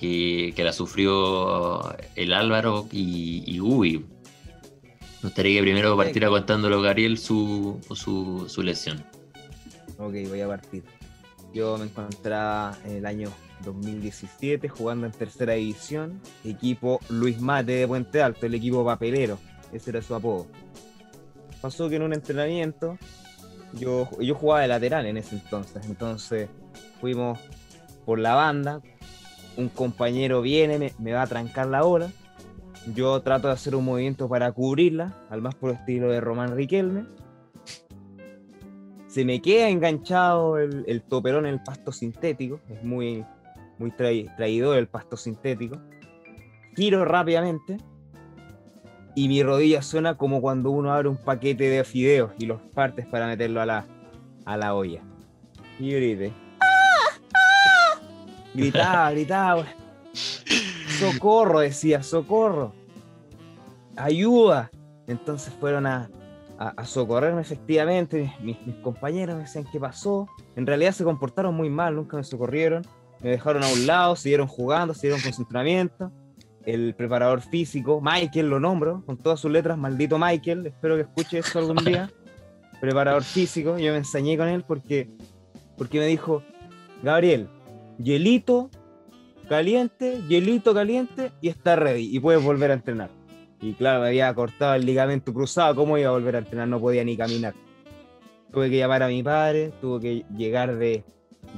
que, 0.00 0.54
que 0.56 0.64
la 0.64 0.72
sufrió 0.72 1.94
el 2.16 2.32
Álvaro 2.32 2.86
y, 2.90 3.44
y 3.46 3.60
Ubi. 3.60 3.98
Me 3.98 5.28
gustaría 5.28 5.58
que 5.58 5.62
primero 5.62 5.96
partiera 5.96 6.28
contándolo 6.28 6.80
Gabriel 6.80 7.18
su, 7.18 7.80
su, 7.94 8.46
su 8.48 8.62
lesión. 8.62 9.04
Ok, 9.98 10.14
voy 10.28 10.40
a 10.40 10.48
partir. 10.48 10.84
Yo 11.52 11.76
me 11.76 11.84
encontraba 11.84 12.76
en 12.86 12.96
el 12.96 13.06
año 13.06 13.30
2017 13.64 14.68
jugando 14.68 15.06
en 15.06 15.12
tercera 15.12 15.52
división, 15.52 16.20
equipo 16.44 16.98
Luis 17.10 17.40
Mate 17.40 17.72
de 17.72 17.86
Puente 17.86 18.22
Alto, 18.22 18.46
el 18.46 18.54
equipo 18.54 18.84
papelero, 18.84 19.38
ese 19.72 19.90
era 19.90 20.02
su 20.02 20.14
apodo. 20.14 20.46
Pasó 21.60 21.88
que 21.88 21.96
en 21.96 22.02
un 22.02 22.12
entrenamiento 22.12 22.98
yo, 23.74 24.08
yo 24.20 24.34
jugaba 24.34 24.62
de 24.62 24.68
lateral 24.68 25.06
en 25.06 25.16
ese 25.16 25.36
entonces, 25.36 25.86
entonces 25.86 26.48
fuimos 27.00 27.38
por 28.04 28.18
la 28.18 28.34
banda, 28.34 28.80
un 29.56 29.68
compañero 29.68 30.42
viene, 30.42 30.92
me, 30.98 31.12
va 31.12 31.22
a 31.22 31.26
trancar 31.26 31.66
la 31.66 31.84
ola, 31.84 32.10
yo 32.94 33.20
trato 33.22 33.48
de 33.48 33.54
hacer 33.54 33.74
un 33.74 33.84
movimiento 33.84 34.28
para 34.28 34.52
cubrirla, 34.52 35.14
al 35.30 35.40
más 35.42 35.54
puro 35.54 35.72
estilo 35.72 36.10
de 36.10 36.20
Román 36.20 36.54
Riquelme, 36.54 37.04
se 39.06 39.24
me 39.24 39.40
queda 39.40 39.68
enganchado 39.68 40.58
el, 40.58 40.84
el 40.88 41.02
toperón 41.02 41.46
en 41.46 41.54
el 41.54 41.62
pasto 41.62 41.92
sintético, 41.92 42.60
es 42.68 42.82
muy, 42.82 43.24
muy 43.78 43.90
trai- 43.92 44.34
traidor 44.36 44.76
el 44.76 44.88
pasto 44.88 45.16
sintético. 45.16 45.76
Giro 46.74 47.04
rápidamente 47.04 47.76
y 49.14 49.28
mi 49.28 49.42
rodilla 49.42 49.82
suena 49.82 50.16
como 50.16 50.40
cuando 50.40 50.70
uno 50.70 50.92
abre 50.92 51.08
un 51.08 51.16
paquete 51.16 51.68
de 51.68 51.84
fideos 51.84 52.32
y 52.38 52.46
los 52.46 52.60
partes 52.60 53.06
para 53.06 53.26
meterlo 53.26 53.60
a 53.60 53.66
la, 53.66 53.86
a 54.44 54.56
la 54.56 54.74
olla. 54.74 55.02
Y 55.78 55.90
yo 55.90 55.96
grité. 55.98 56.32
Gritaba, 58.54 59.10
gritaba. 59.12 59.64
Socorro, 60.12 61.60
decía, 61.60 62.02
socorro. 62.02 62.72
Ayuda. 63.96 64.70
Entonces 65.06 65.52
fueron 65.60 65.86
a, 65.86 66.10
a, 66.58 66.68
a 66.70 66.84
socorrerme 66.84 67.40
efectivamente. 67.40 68.34
Mis, 68.40 68.60
mis 68.66 68.76
compañeros 68.76 69.36
me 69.36 69.42
decían 69.42 69.66
qué 69.70 69.78
pasó. 69.78 70.28
En 70.56 70.66
realidad 70.66 70.92
se 70.92 71.04
comportaron 71.04 71.54
muy 71.54 71.70
mal, 71.70 71.94
nunca 71.94 72.16
me 72.16 72.24
socorrieron. 72.24 72.84
Me 73.20 73.30
dejaron 73.30 73.62
a 73.62 73.68
un 73.68 73.86
lado, 73.86 74.16
siguieron 74.16 74.46
jugando, 74.46 74.92
siguieron 74.92 75.20
con 75.20 75.32
su 75.32 75.42
entrenamiento. 75.42 76.10
El 76.66 76.94
preparador 76.94 77.42
físico, 77.42 78.00
Michael 78.00 78.48
lo 78.48 78.58
nombro, 78.58 79.02
con 79.04 79.18
todas 79.18 79.40
sus 79.40 79.50
letras, 79.50 79.76
maldito 79.76 80.18
Michael, 80.18 80.66
espero 80.66 80.96
que 80.96 81.02
escuche 81.02 81.38
esto 81.38 81.58
algún 81.58 81.76
día. 81.76 82.10
Preparador 82.80 83.22
físico, 83.22 83.78
yo 83.78 83.92
me 83.92 83.98
ensañé 83.98 84.36
con 84.36 84.48
él 84.48 84.64
porque, 84.66 85.10
porque 85.76 85.98
me 85.98 86.06
dijo, 86.06 86.42
Gabriel, 87.02 87.48
hielito, 87.98 88.70
caliente, 89.48 90.20
hielito 90.28 90.74
caliente 90.74 91.32
y 91.40 91.48
está 91.48 91.76
ready 91.76 92.14
y 92.14 92.18
puedes 92.20 92.42
volver 92.42 92.70
a 92.70 92.74
entrenar. 92.74 93.10
Y 93.60 93.74
claro, 93.74 94.00
me 94.00 94.08
había 94.08 94.32
cortado 94.34 94.74
el 94.74 94.84
ligamento 94.84 95.32
cruzado, 95.32 95.74
¿cómo 95.74 95.96
iba 95.98 96.08
a 96.08 96.12
volver 96.12 96.36
a 96.36 96.38
entrenar? 96.38 96.68
No 96.68 96.80
podía 96.80 97.04
ni 97.04 97.16
caminar. 97.16 97.54
Tuve 98.52 98.70
que 98.70 98.78
llamar 98.78 99.02
a 99.02 99.08
mi 99.08 99.22
padre, 99.22 99.72
tuve 99.80 100.00
que 100.00 100.24
llegar 100.36 100.76
de, 100.76 101.04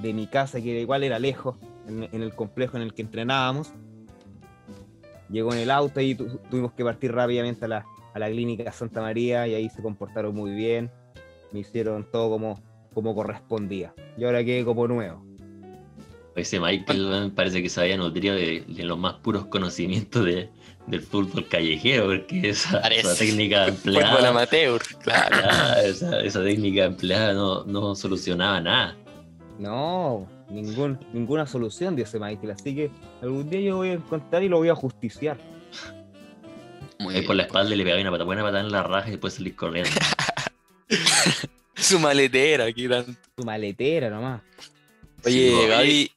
de 0.03 0.13
mi 0.13 0.27
casa, 0.27 0.61
que 0.61 0.81
igual 0.81 1.05
era 1.05 1.19
lejos, 1.19 1.57
en, 1.89 2.05
en 2.05 2.23
el 2.23 2.35
complejo 2.35 2.77
en 2.77 2.83
el 2.83 2.95
que 2.95 3.03
entrenábamos. 3.03 3.73
Llegó 5.31 5.53
en 5.53 5.61
el 5.61 5.71
auto 5.71 6.01
y 6.01 6.15
tu- 6.15 6.39
tuvimos 6.51 6.73
que 6.73 6.85
partir 6.85 7.13
rápidamente 7.13 7.65
a 7.65 7.69
la, 7.69 7.87
a 8.15 8.19
la 8.19 8.29
clínica 8.31 8.71
Santa 8.73 9.01
María 9.01 9.47
y 9.49 9.55
ahí 9.55 9.69
se 9.69 9.83
comportaron 9.83 10.35
muy 10.35 10.53
bien. 10.53 10.91
Me 11.53 11.61
hicieron 11.61 12.07
todo 12.11 12.31
como, 12.31 12.63
como 12.95 13.15
correspondía. 13.15 13.93
Y 14.17 14.25
ahora 14.25 14.45
quedé 14.45 14.65
como 14.65 14.87
nuevo. 14.89 15.25
Ese 16.35 16.61
Michael 16.61 17.07
weón, 17.07 17.31
parece 17.31 17.63
que 17.63 17.71
se 17.71 17.81
había 17.81 17.97
nutrido 17.97 18.35
de, 18.35 18.63
de 18.69 18.85
los 18.85 18.99
más 18.99 19.15
puros 19.15 19.47
conocimientos 19.47 20.25
de- 20.25 20.51
del 20.87 21.01
fútbol 21.01 21.49
callejero, 21.49 22.05
porque 22.07 22.51
esa, 22.51 22.79
esa 22.89 23.15
técnica 23.17 23.65
Fútbol 23.73 23.97
empleada, 23.97 24.29
amateur, 24.29 24.81
claro. 25.03 25.37
ah, 25.51 25.77
esa, 25.85 26.21
esa 26.21 26.45
técnica 26.45 26.85
empleada 26.85 27.33
no, 27.33 27.65
no 27.65 27.95
solucionaba 27.97 28.61
nada. 28.61 28.97
No, 29.59 30.29
ningún, 30.49 30.99
ninguna 31.13 31.47
solución 31.47 31.97
dio 31.97 32.05
ese 32.05 32.19
Michael. 32.19 32.51
Así 32.53 32.75
que 32.75 32.91
algún 33.23 33.49
día 33.51 33.61
yo 33.61 33.77
voy 33.77 33.91
a 33.91 33.95
encontrar 33.95 34.43
y 34.43 34.49
lo 34.49 34.59
voy 34.59 34.69
a 34.69 34.75
justiciar. 34.75 35.39
Muy 36.99 37.15
bien. 37.15 37.27
por 37.27 37.37
la 37.37 37.43
espalda 37.45 37.75
le 37.75 37.85
pegaba 37.85 38.01
una 38.01 38.11
pata, 38.11 38.25
buena 38.25 38.43
patada 38.43 38.61
en 38.61 38.73
la 38.73 38.83
raja 38.83 39.09
y 39.09 39.13
después 39.13 39.35
salir 39.35 39.55
corriendo. 39.55 39.91
Su 41.75 41.99
maletera 41.99 42.65
aquí 42.65 42.89
tanto. 42.89 43.13
Tu 43.35 43.45
maletera 43.45 44.09
nomás. 44.09 44.41
Oye, 45.25 45.51
Sí, 45.51 45.67
Gaby, 45.69 46.13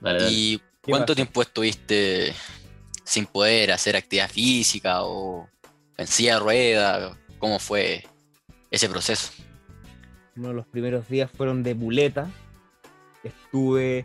Dale, 0.00 0.18
dale. 0.18 0.32
¿y 0.32 0.58
¿Qué 0.58 0.90
cuánto 0.90 1.14
tiempo 1.14 1.42
estuviste 1.42 2.34
sin 3.04 3.26
poder 3.26 3.70
hacer 3.70 3.94
actividad 3.96 4.28
física 4.28 5.04
o 5.04 5.48
en 5.96 6.06
silla 6.08 6.34
de 6.34 6.40
rueda? 6.40 7.18
¿Cómo 7.38 7.58
fue 7.60 8.04
ese 8.70 8.88
proceso? 8.88 9.32
Uno 10.36 10.48
de 10.48 10.54
los 10.54 10.66
primeros 10.66 11.08
días 11.08 11.30
fueron 11.30 11.62
de 11.62 11.74
muleta. 11.74 12.28
Estuve 13.24 14.04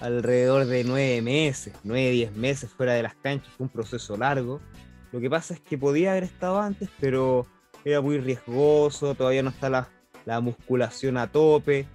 alrededor 0.00 0.66
de 0.66 0.84
nueve 0.84 1.22
meses, 1.22 1.72
nueve, 1.84 2.10
diez 2.10 2.32
meses 2.36 2.70
fuera 2.70 2.92
de 2.94 3.02
las 3.02 3.14
canchas. 3.14 3.48
Fue 3.56 3.64
un 3.64 3.70
proceso 3.70 4.16
largo. 4.16 4.60
Lo 5.12 5.20
que 5.20 5.30
pasa 5.30 5.54
es 5.54 5.60
que 5.60 5.76
podía 5.78 6.12
haber 6.12 6.24
estado 6.24 6.60
antes, 6.60 6.88
pero 7.00 7.46
era 7.84 8.00
muy 8.00 8.18
riesgoso. 8.18 9.14
Todavía 9.14 9.42
no 9.42 9.50
está 9.50 9.68
la, 9.70 9.88
la 10.24 10.40
musculación 10.40 11.16
a 11.18 11.26
tope. 11.26 11.86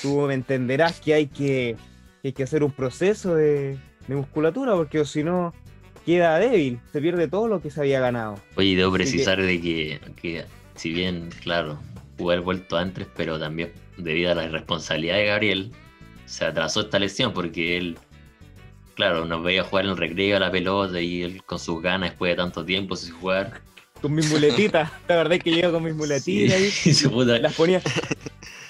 Tú 0.00 0.20
me 0.22 0.34
entenderás 0.34 1.00
que 1.00 1.14
hay 1.14 1.26
que, 1.26 1.76
que 2.22 2.28
hay 2.28 2.32
que 2.32 2.42
hacer 2.44 2.62
un 2.64 2.72
proceso 2.72 3.34
de, 3.34 3.76
de 4.08 4.14
musculatura, 4.16 4.74
porque 4.74 5.04
si 5.04 5.22
no 5.22 5.52
queda 6.06 6.38
débil. 6.38 6.80
Se 6.92 7.00
pierde 7.00 7.28
todo 7.28 7.48
lo 7.48 7.60
que 7.60 7.70
se 7.70 7.80
había 7.80 8.00
ganado. 8.00 8.36
Oye, 8.56 8.76
debo 8.76 8.90
que- 8.92 8.98
precisar 8.98 9.40
de 9.40 9.60
que, 9.60 10.00
que 10.20 10.44
si 10.74 10.92
bien, 10.92 11.28
claro, 11.42 11.78
pudo 12.16 12.30
haber 12.30 12.42
vuelto 12.42 12.76
antes, 12.76 13.06
pero 13.16 13.38
también 13.38 13.72
debido 13.98 14.32
a 14.32 14.34
la 14.34 14.44
irresponsabilidad 14.44 15.16
de 15.16 15.26
Gabriel, 15.26 15.72
se 16.26 16.44
atrasó 16.44 16.82
esta 16.82 16.98
lesión 16.98 17.32
porque 17.32 17.76
él, 17.76 17.98
claro, 18.94 19.24
nos 19.24 19.42
veía 19.42 19.64
jugar 19.64 19.84
en 19.84 19.90
el 19.92 19.96
recreo 19.96 20.36
a 20.36 20.40
la 20.40 20.50
pelota 20.50 21.00
y 21.00 21.22
él 21.22 21.42
con 21.44 21.58
sus 21.58 21.82
ganas 21.82 22.10
después 22.10 22.32
de 22.32 22.36
tanto 22.36 22.64
tiempo 22.64 22.96
sin 22.96 23.14
jugar. 23.14 23.60
Con 24.00 24.14
mis 24.14 24.30
muletitas. 24.30 24.90
La 25.08 25.16
verdad 25.16 25.34
es 25.34 25.42
que 25.42 25.52
llego 25.52 25.72
con 25.72 25.84
mis 25.84 25.94
muletitas 25.94 26.56
ahí. 26.56 26.64
y 26.66 26.70
se 26.94 27.08
puta- 27.08 27.38
las 27.38 27.54
ponía 27.54 27.80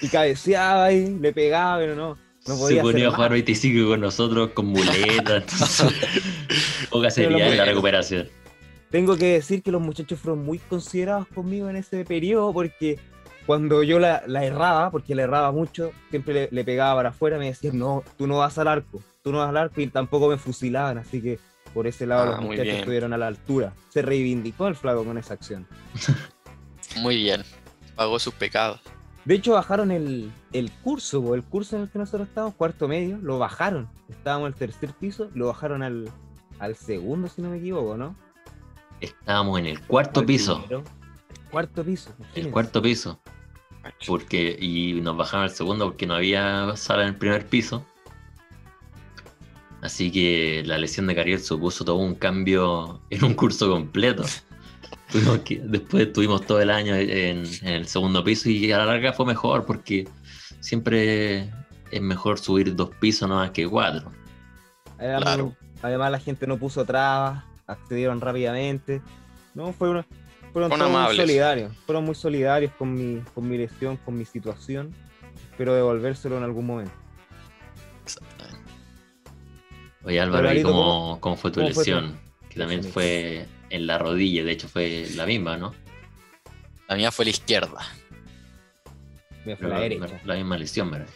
y 0.01 0.09
cabeceaba 0.09 0.93
y 0.93 1.19
le 1.19 1.33
pegaba, 1.33 1.79
pero 1.79 1.95
no, 1.95 2.19
no 2.47 2.55
se 2.55 2.61
podía 2.61 2.83
ponía 2.83 3.09
a 3.09 3.11
jugar 3.11 3.31
más. 3.31 3.37
25 3.37 3.89
con 3.89 4.01
nosotros 4.01 4.51
con 4.51 4.67
muletas. 4.67 5.85
poca 6.91 7.11
seriedad 7.11 7.51
en 7.51 7.57
la 7.57 7.65
recuperación. 7.65 8.29
Tengo 8.91 9.17
que 9.17 9.27
decir 9.27 9.63
que 9.63 9.73
los 9.73 9.83
muchachos 9.83 10.21
fueron 10.21 10.45
muy 10.45 10.59
considerados 10.59 11.27
conmigo 11.29 11.69
en 11.69 11.77
ese 11.77 12.05
periodo 12.05 12.53
porque 12.53 12.99
cuando 13.47 13.83
yo 13.83 13.99
la, 13.99 14.23
la 14.27 14.45
erraba, 14.45 14.91
porque 14.91 15.15
la 15.15 15.23
erraba 15.23 15.53
mucho, 15.53 15.93
siempre 16.11 16.35
le, 16.35 16.49
le 16.51 16.65
pegaba 16.65 16.97
para 16.97 17.09
afuera, 17.11 17.39
me 17.39 17.47
decían, 17.47 17.79
no, 17.79 18.03
tú 18.17 18.27
no 18.27 18.39
vas 18.39 18.57
al 18.59 18.69
arco, 18.69 19.03
tú 19.23 19.33
no 19.33 19.39
vas 19.39 19.49
al 19.51 19.57
arco 19.57 19.81
y 19.81 19.87
tampoco 19.89 20.29
me 20.29 20.39
fusilaban, 20.39 20.99
así 20.99 21.21
que 21.21 21.39
por 21.73 21.87
ese 21.87 22.07
lado 22.07 22.23
Ah, 22.23 22.27
los 22.27 22.41
muchachos 22.41 22.65
bien. 22.65 22.77
estuvieron 22.77 23.13
a 23.13 23.19
la 23.19 23.27
altura. 23.27 23.73
Se 23.89 24.01
reivindicó 24.03 24.69
el 24.69 24.77
flaco 24.77 25.05
con 25.05 25.19
esa 25.19 25.35
acción. 25.35 25.67
Muy 27.03 27.17
bien. 27.17 27.43
Pagó 27.97 28.19
sus 28.19 28.35
pecados. 28.35 28.81
De 29.25 29.35
hecho, 29.35 29.53
bajaron 29.55 29.91
el, 29.91 30.31
el 30.53 30.71
curso, 30.71 31.35
el 31.35 31.43
curso 31.43 31.77
en 31.77 31.83
el 31.83 31.89
que 31.91 31.99
nosotros 31.99 32.29
estábamos, 32.29 32.55
cuarto 32.57 32.87
medio, 32.89 33.19
lo 33.23 33.39
bajaron. 33.39 33.89
Estábamos 34.09 34.49
en 34.49 34.53
el 34.53 34.59
tercer 34.59 34.91
piso, 34.93 35.31
lo 35.35 35.47
bajaron 35.47 35.83
al, 35.83 36.11
al 36.59 36.77
segundo, 36.77 37.29
si 37.29 37.41
no 37.43 37.49
me 37.51 37.57
equivoco, 37.57 37.97
¿no? 37.97 38.15
Estábamos 39.01 39.59
en 39.61 39.67
el 39.67 39.81
cuarto 39.81 40.25
piso. 40.27 40.59
primero. 40.61 40.85
Cuarto 41.51 41.85
piso. 41.85 42.11
El 42.35 42.51
cuarto 42.51 42.83
piso. 42.83 43.21
Porque 44.07 44.57
y 44.61 44.95
nos 45.01 45.17
bajaron 45.17 45.45
al 45.45 45.51
segundo 45.51 45.87
porque 45.87 46.07
no 46.07 46.15
había 46.15 46.77
sala 46.77 47.03
en 47.03 47.09
el 47.11 47.17
primer 47.17 47.47
piso. 47.47 47.85
Así 49.83 50.11
que 50.11 50.63
la 50.65 50.79
lesión 50.79 51.07
de 51.07 51.15
Cariel 51.15 51.41
supuso 51.41 51.85
todo 51.85 51.97
un 51.97 52.15
cambio 52.15 53.01
en 53.11 53.25
un 53.25 53.35
curso 53.35 53.71
completo. 53.71 54.25
Que- 55.45 55.61
después 55.63 56.07
estuvimos 56.09 56.45
todo 56.45 56.61
el 56.61 56.71
año 56.71 56.95
en, 56.97 57.45
en 57.63 57.69
el 57.69 57.87
segundo 57.87 58.25
piso 58.25 58.49
y 58.49 58.73
a 58.73 58.79
la 58.79 58.87
larga 58.87 59.13
fue 59.13 59.27
mejor 59.27 59.65
porque 59.65 60.09
siempre 60.59 61.53
es 61.93 62.01
mejor 62.01 62.39
subir 62.41 62.75
dos 62.75 62.91
pisos 62.99 63.29
no 63.29 63.37
más 63.37 63.51
que 63.53 63.69
cuatro. 63.69 64.11
Además, 64.99 65.23
Claro. 65.23 65.57
además 65.83 66.11
la 66.11 66.19
gente 66.19 66.47
no 66.49 66.57
puso 66.59 66.85
trabas, 66.85 67.45
accedieron 67.67 68.21
rápidamente. 68.21 69.03
No, 69.55 69.73
fue 69.73 69.91
una, 69.91 70.05
fueron 70.55 70.71
todos 70.71 71.09
muy 71.09 71.17
solidarios. 71.17 71.73
Fueron 71.85 72.05
muy 72.05 72.15
solidarios 72.15 72.73
con 72.79 72.95
mi, 72.95 73.21
con 73.35 73.49
mi 73.49 73.59
lesión, 73.59 73.97
con 73.97 74.17
mi 74.17 74.25
situación. 74.25 74.95
Espero 75.51 75.75
devolvérselo 75.75 76.39
en 76.39 76.45
algún 76.45 76.65
momento. 76.65 76.95
Exactamente. 78.05 78.71
Oye 80.05 80.21
Álvaro, 80.21 80.47
Pero, 80.47 80.61
¿y 80.61 80.63
cómo, 80.63 81.19
cómo 81.21 81.37
fue 81.37 81.51
tu 81.51 81.61
cómo 81.61 81.73
fue 81.73 81.85
tu 81.85 81.91
lesión? 81.91 82.21
Que 82.49 82.61
también 82.61 82.85
fue 82.85 83.49
en 83.71 83.87
la 83.89 83.99
rodilla, 83.99 84.45
de 84.45 84.53
hecho 84.53 84.69
fue 84.69 85.09
la 85.17 85.27
misma, 85.27 85.57
¿no? 85.57 85.75
La 86.89 86.95
mía 86.95 87.11
fue 87.11 87.25
la 87.25 87.33
izquierda. 87.33 87.81
Me 89.45 89.57
fue 89.57 89.69
la 89.69 89.81
derecha. 89.81 90.21
la 90.25 90.37
misma 90.37 90.57
lesión, 90.57 90.89
¿verdad? 90.89 91.09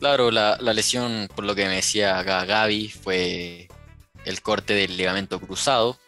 Claro, 0.00 0.32
la, 0.32 0.58
la 0.60 0.72
lesión, 0.72 1.28
por 1.36 1.44
lo 1.44 1.54
que 1.54 1.66
me 1.66 1.76
decía 1.76 2.18
acá 2.18 2.44
Gaby, 2.44 2.88
fue 2.88 3.68
el 4.24 4.42
corte 4.42 4.74
del 4.74 4.96
ligamento 4.96 5.38
cruzado, 5.38 5.98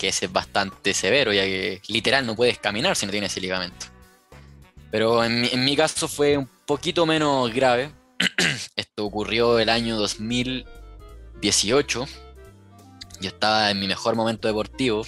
que 0.00 0.08
ese 0.08 0.24
es 0.24 0.32
bastante 0.32 0.94
severo, 0.94 1.32
ya 1.32 1.44
que 1.44 1.82
literal 1.88 2.24
no 2.24 2.34
puedes 2.34 2.58
caminar 2.58 2.96
si 2.96 3.04
no 3.04 3.12
tienes 3.12 3.32
ese 3.32 3.42
ligamento. 3.42 3.86
Pero 4.90 5.22
en 5.22 5.64
mi 5.64 5.76
caso 5.76 6.08
fue 6.08 6.38
un 6.38 6.48
poquito 6.66 7.04
menos 7.04 7.52
grave. 7.52 7.92
Esto 8.76 9.04
ocurrió 9.04 9.58
el 9.58 9.68
año 9.68 9.96
2018. 9.96 12.06
Yo 13.20 13.28
estaba 13.28 13.70
en 13.70 13.78
mi 13.78 13.86
mejor 13.86 14.16
momento 14.16 14.48
deportivo, 14.48 15.04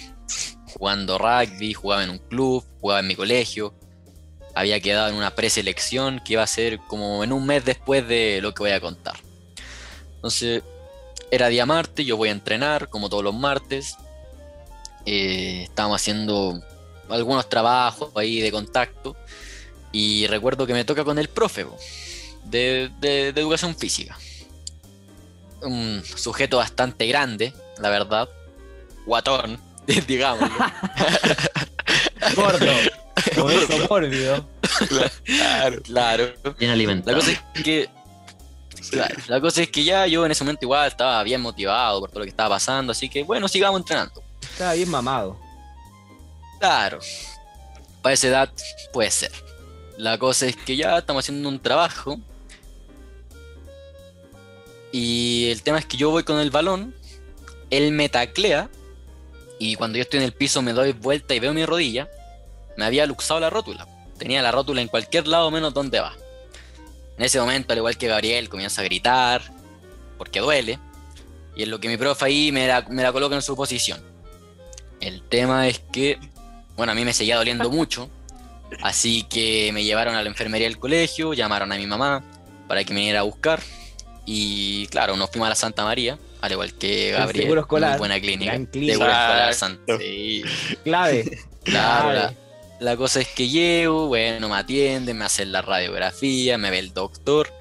jugando 0.73 1.17
rugby, 1.17 1.73
jugaba 1.73 2.03
en 2.03 2.11
un 2.11 2.19
club, 2.19 2.63
jugaba 2.79 2.99
en 2.99 3.07
mi 3.07 3.15
colegio, 3.15 3.73
había 4.53 4.79
quedado 4.79 5.09
en 5.09 5.15
una 5.15 5.31
preselección 5.31 6.21
que 6.23 6.33
iba 6.33 6.43
a 6.43 6.47
ser 6.47 6.77
como 6.87 7.23
en 7.23 7.33
un 7.33 7.47
mes 7.47 7.65
después 7.65 8.07
de 8.07 8.41
lo 8.41 8.53
que 8.53 8.61
voy 8.61 8.71
a 8.71 8.79
contar. 8.79 9.15
Entonces, 10.15 10.61
era 11.31 11.47
día 11.47 11.65
martes, 11.65 12.05
yo 12.05 12.15
voy 12.15 12.29
a 12.29 12.33
entrenar 12.33 12.89
como 12.89 13.09
todos 13.09 13.23
los 13.23 13.33
martes. 13.33 13.97
Eh, 15.05 15.63
estábamos 15.63 16.01
haciendo 16.01 16.61
algunos 17.09 17.49
trabajos 17.49 18.11
ahí 18.15 18.39
de 18.41 18.51
contacto. 18.51 19.15
Y 19.91 20.25
recuerdo 20.27 20.65
que 20.65 20.73
me 20.73 20.85
toca 20.85 21.03
con 21.03 21.19
el 21.19 21.27
profe 21.29 21.65
de, 22.45 22.89
de- 22.99 23.31
de 23.33 23.41
educación 23.41 23.75
física. 23.75 24.17
Un 25.61 26.03
sujeto 26.15 26.57
bastante 26.57 27.05
grande, 27.07 27.53
la 27.79 27.89
verdad. 27.89 28.27
Guatón, 29.05 29.59
digamos. 30.07 30.49
Gordo. 32.35 32.71
Con 33.35 33.51
eso 33.51 33.87
mórbido. 33.89 34.45
Claro. 35.25 35.81
claro. 35.83 36.33
Bien 36.57 36.69
La 36.69 36.73
alimentado. 36.73 37.17
cosa 37.17 37.31
es 37.31 37.63
que. 37.63 37.89
claro, 38.89 39.15
la 39.27 39.39
cosa 39.39 39.61
es 39.61 39.69
que 39.69 39.83
ya 39.83 40.07
yo 40.07 40.25
en 40.25 40.31
ese 40.31 40.43
momento 40.43 40.65
igual 40.65 40.87
estaba 40.87 41.21
bien 41.23 41.39
motivado 41.41 41.99
por 41.99 42.09
todo 42.09 42.19
lo 42.19 42.25
que 42.25 42.31
estaba 42.31 42.55
pasando, 42.55 42.91
así 42.91 43.07
que 43.09 43.23
bueno, 43.23 43.47
sigamos 43.47 43.79
entrenando. 43.81 44.23
Estaba 44.53 44.73
bien 44.73 44.89
mamado. 44.89 45.39
Claro, 46.59 46.99
para 48.03 48.13
esa 48.13 48.27
edad 48.27 48.53
puede 48.93 49.09
ser. 49.09 49.31
La 49.97 50.19
cosa 50.19 50.45
es 50.45 50.55
que 50.55 50.77
ya 50.77 50.97
estamos 50.99 51.25
haciendo 51.25 51.49
un 51.49 51.59
trabajo. 51.59 52.19
Y 54.91 55.49
el 55.49 55.63
tema 55.63 55.79
es 55.79 55.85
que 55.85 55.97
yo 55.97 56.11
voy 56.11 56.23
con 56.23 56.39
el 56.39 56.51
balón, 56.51 56.95
él 57.71 57.91
me 57.93 58.09
taclea, 58.09 58.69
y 59.57 59.75
cuando 59.75 59.97
yo 59.97 60.03
estoy 60.03 60.19
en 60.19 60.25
el 60.25 60.33
piso 60.33 60.61
me 60.61 60.73
doy 60.73 60.91
vuelta 60.91 61.33
y 61.33 61.39
veo 61.39 61.51
mi 61.51 61.65
rodilla, 61.65 62.07
me 62.77 62.85
había 62.85 63.07
luxado 63.07 63.39
la 63.39 63.49
rótula. 63.49 63.87
Tenía 64.19 64.43
la 64.43 64.51
rótula 64.51 64.81
en 64.81 64.87
cualquier 64.87 65.27
lado 65.27 65.49
menos 65.49 65.73
donde 65.73 65.99
va. 65.99 66.13
En 67.17 67.25
ese 67.25 67.39
momento, 67.39 67.73
al 67.73 67.79
igual 67.79 67.97
que 67.97 68.07
Gabriel, 68.07 68.49
comienza 68.49 68.81
a 68.81 68.85
gritar, 68.85 69.41
porque 70.19 70.41
duele, 70.41 70.77
y 71.55 71.63
en 71.63 71.71
lo 71.71 71.79
que 71.79 71.87
mi 71.87 71.97
profe 71.97 72.25
ahí 72.25 72.51
me 72.51 72.67
la, 72.67 72.85
me 72.87 73.01
la 73.01 73.11
coloca 73.11 73.35
en 73.35 73.41
su 73.41 73.55
posición. 73.55 74.12
El 75.07 75.21
tema 75.21 75.67
es 75.67 75.79
que, 75.91 76.17
bueno, 76.77 76.91
a 76.91 76.95
mí 76.95 77.03
me 77.05 77.13
seguía 77.13 77.35
doliendo 77.37 77.69
mucho, 77.71 78.09
así 78.81 79.23
que 79.23 79.71
me 79.73 79.83
llevaron 79.83 80.15
a 80.15 80.21
la 80.23 80.29
enfermería 80.29 80.67
del 80.67 80.79
colegio, 80.79 81.33
llamaron 81.33 81.71
a 81.71 81.75
mi 81.77 81.85
mamá 81.87 82.23
para 82.67 82.83
que 82.83 82.93
me 82.93 83.01
viniera 83.01 83.19
a 83.19 83.23
buscar, 83.23 83.61
y 84.25 84.87
claro, 84.87 85.17
nos 85.17 85.29
fuimos 85.29 85.47
a 85.47 85.49
la 85.49 85.55
Santa 85.55 85.83
María, 85.83 86.17
al 86.41 86.51
igual 86.53 86.73
que 86.73 87.09
El 87.11 87.17
Gabriel, 87.17 87.43
seguro 87.43 87.61
escolar, 87.61 87.91
muy 87.91 87.99
buena 87.99 88.19
clínica, 88.19 88.51
gran 88.51 88.65
clínica. 88.65 88.93
seguro 88.93 89.11
escolar. 89.11 89.53
Santa- 89.53 89.97
sí. 89.99 90.43
Clave. 90.83 91.39
Claro, 91.63 92.09
clave. 92.11 92.19
la, 92.19 92.33
la 92.91 92.97
cosa 92.97 93.21
es 93.21 93.29
que 93.29 93.47
llego, 93.47 94.07
bueno, 94.07 94.49
me 94.49 94.55
atienden, 94.55 95.17
me 95.17 95.23
hacen 95.23 95.53
la 95.53 95.61
radiografía, 95.61 96.57
me 96.57 96.71
ve 96.71 96.79
el 96.79 96.93
doctor 96.93 97.53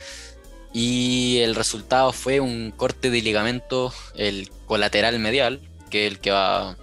y 0.73 1.39
el 1.39 1.55
resultado 1.55 2.13
fue 2.13 2.41
un 2.41 2.73
corte 2.73 3.11
de 3.11 3.23
ligamento, 3.23 3.95
el 4.17 4.51
colateral 4.67 5.19
medial, 5.21 5.61
que 5.89 6.07
es 6.07 6.13
el 6.13 6.19
que 6.19 6.33
va 6.33 6.77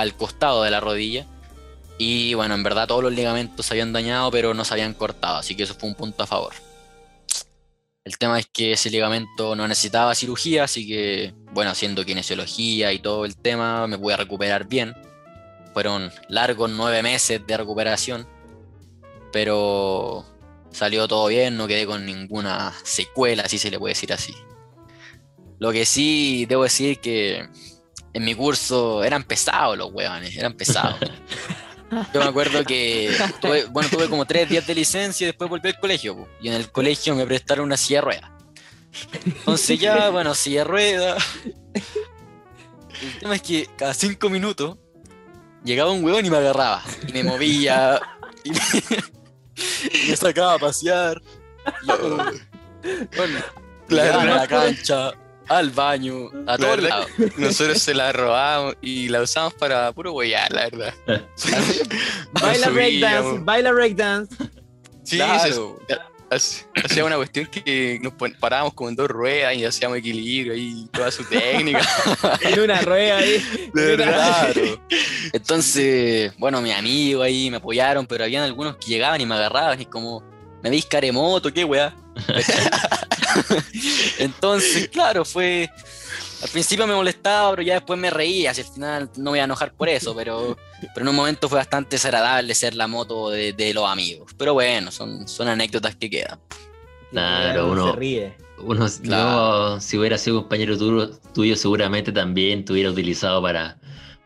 al 0.00 0.14
costado 0.16 0.62
de 0.62 0.70
la 0.70 0.80
rodilla. 0.80 1.26
Y 1.98 2.34
bueno, 2.34 2.54
en 2.54 2.62
verdad 2.62 2.88
todos 2.88 3.02
los 3.02 3.12
ligamentos 3.12 3.66
se 3.66 3.74
habían 3.74 3.92
dañado, 3.92 4.30
pero 4.30 4.54
no 4.54 4.64
se 4.64 4.72
habían 4.72 4.94
cortado, 4.94 5.36
así 5.36 5.54
que 5.54 5.64
eso 5.64 5.74
fue 5.74 5.88
un 5.88 5.94
punto 5.94 6.22
a 6.22 6.26
favor. 6.26 6.54
El 8.04 8.16
tema 8.16 8.38
es 8.38 8.46
que 8.46 8.72
ese 8.72 8.88
ligamento 8.88 9.54
no 9.54 9.68
necesitaba 9.68 10.14
cirugía, 10.14 10.64
así 10.64 10.88
que, 10.88 11.34
bueno, 11.52 11.70
haciendo 11.70 12.04
kinesiología 12.04 12.92
y 12.94 12.98
todo 12.98 13.26
el 13.26 13.36
tema, 13.36 13.86
me 13.86 13.98
pude 13.98 14.16
recuperar 14.16 14.66
bien. 14.66 14.94
Fueron 15.74 16.10
largos 16.28 16.70
nueve 16.70 17.02
meses 17.02 17.46
de 17.46 17.56
recuperación, 17.58 18.26
pero 19.30 20.24
salió 20.70 21.06
todo 21.06 21.26
bien, 21.26 21.58
no 21.58 21.68
quedé 21.68 21.84
con 21.84 22.06
ninguna 22.06 22.72
secuela, 22.82 23.46
si 23.46 23.58
se 23.58 23.70
le 23.70 23.78
puede 23.78 23.92
decir 23.92 24.12
así. 24.14 24.34
Lo 25.58 25.70
que 25.70 25.84
sí 25.84 26.46
debo 26.46 26.62
decir 26.62 27.00
que 27.00 27.46
en 28.12 28.24
mi 28.24 28.34
curso 28.34 29.02
eran 29.04 29.24
pesados 29.24 29.76
los 29.78 29.90
huevones, 29.92 30.36
eran 30.36 30.52
pesados. 30.54 30.96
Yo 32.14 32.20
me 32.20 32.26
acuerdo 32.26 32.62
que 32.64 33.10
tuve, 33.40 33.64
bueno, 33.64 33.88
tuve 33.90 34.08
como 34.08 34.24
tres 34.24 34.48
días 34.48 34.64
de 34.66 34.74
licencia 34.76 35.24
y 35.24 35.26
después 35.28 35.50
volví 35.50 35.68
al 35.68 35.78
colegio. 35.80 36.16
po, 36.16 36.28
Y 36.40 36.46
en 36.48 36.54
el 36.54 36.70
colegio 36.70 37.14
me 37.16 37.26
prestaron 37.26 37.64
una 37.66 37.76
silla 37.76 37.98
de 37.98 38.04
ruedas. 38.04 38.30
Entonces 39.24 39.78
ya, 39.80 40.08
bueno, 40.10 40.34
silla 40.34 40.60
de 40.60 40.64
ruedas. 40.64 41.24
El 41.74 43.18
tema 43.18 43.34
es 43.34 43.42
que 43.42 43.68
cada 43.76 43.92
cinco 43.94 44.30
minutos 44.30 44.76
llegaba 45.64 45.90
un 45.90 46.04
huevón 46.04 46.24
y 46.24 46.30
me 46.30 46.36
agarraba. 46.36 46.82
Y 47.08 47.12
me 47.12 47.24
movía. 47.24 48.00
Y 48.44 48.50
me, 48.50 48.58
y 49.92 50.10
me 50.10 50.16
sacaba 50.16 50.54
a 50.54 50.58
pasear. 50.58 51.20
Y 51.82 51.86
bueno, 53.16 53.40
Claro. 53.88 54.20
a 54.20 54.24
la 54.24 54.46
cancha, 54.46 55.10
al 55.50 55.70
baño, 55.70 56.30
a 56.46 56.56
todos 56.56 56.80
lados. 56.80 57.06
Nosotros 57.36 57.82
se 57.82 57.92
la 57.92 58.12
robamos 58.12 58.76
y 58.80 59.08
la 59.08 59.20
usamos 59.20 59.52
para 59.54 59.90
puro 59.92 60.12
huear, 60.12 60.50
la 60.52 60.68
verdad. 60.68 60.94
Baila 62.40 62.68
breakdance, 62.70 63.40
baila 63.44 63.72
breakdance. 63.72 64.36
Sí, 65.02 65.16
Claro. 65.18 65.80
hacía 66.84 67.04
una 67.04 67.16
cuestión 67.16 67.46
que 67.46 67.98
nos 68.00 68.12
parábamos 68.38 68.74
como 68.74 68.90
en 68.90 68.94
dos 68.94 69.08
ruedas 69.08 69.56
y 69.56 69.64
hacíamos 69.64 69.98
equilibrio 69.98 70.54
y 70.54 70.86
toda 70.92 71.10
su 71.10 71.24
técnica. 71.24 71.80
En 72.42 72.60
una 72.60 72.80
rueda 72.82 73.16
ahí. 73.18 73.44
De 73.74 73.96
verdad. 73.96 74.54
Entonces, 75.32 76.32
bueno, 76.38 76.62
mis 76.62 76.74
amigos 76.74 77.24
ahí 77.24 77.50
me 77.50 77.56
apoyaron, 77.56 78.06
pero 78.06 78.22
habían 78.22 78.44
algunos 78.44 78.76
que 78.76 78.86
llegaban 78.86 79.20
y 79.20 79.26
me 79.26 79.34
agarraban 79.34 79.80
y 79.80 79.86
como, 79.86 80.22
¿me 80.62 80.70
veis 80.70 80.86
caremoto? 80.86 81.52
¿Qué 81.52 81.64
weá? 81.64 81.92
Entonces, 84.18 84.88
claro, 84.88 85.24
fue. 85.24 85.70
Al 86.42 86.48
principio 86.48 86.86
me 86.86 86.94
molestaba, 86.94 87.50
pero 87.50 87.62
ya 87.62 87.74
después 87.74 87.98
me 87.98 88.08
reía. 88.08 88.52
Así 88.52 88.62
al 88.62 88.66
final 88.72 89.10
no 89.16 89.24
me 89.24 89.30
voy 89.30 89.38
a 89.40 89.44
enojar 89.44 89.72
por 89.74 89.88
eso, 89.90 90.14
pero, 90.16 90.56
pero 90.94 91.04
en 91.04 91.08
un 91.08 91.14
momento 91.16 91.48
fue 91.50 91.58
bastante 91.58 91.96
desagradable 91.96 92.54
ser 92.54 92.74
la 92.74 92.86
moto 92.86 93.28
de, 93.30 93.52
de 93.52 93.74
los 93.74 93.86
amigos. 93.86 94.32
Pero 94.38 94.54
bueno, 94.54 94.90
son, 94.90 95.28
son 95.28 95.48
anécdotas 95.48 95.96
que 95.96 96.08
quedan. 96.08 96.40
Claro, 97.10 97.70
uno- 97.72 97.90
Se 97.92 97.98
ríe. 97.98 98.36
Uno, 98.62 98.86
Claro. 99.02 99.74
yo, 99.76 99.80
si 99.80 99.96
hubiera 99.98 100.18
sido 100.18 100.36
compañero 100.40 100.76
tuyo, 100.76 101.10
tuyo, 101.34 101.56
seguramente 101.56 102.12
también 102.12 102.62
te 102.64 102.72
hubiera 102.74 102.90
utilizado 102.90 103.40
para, 103.42 103.78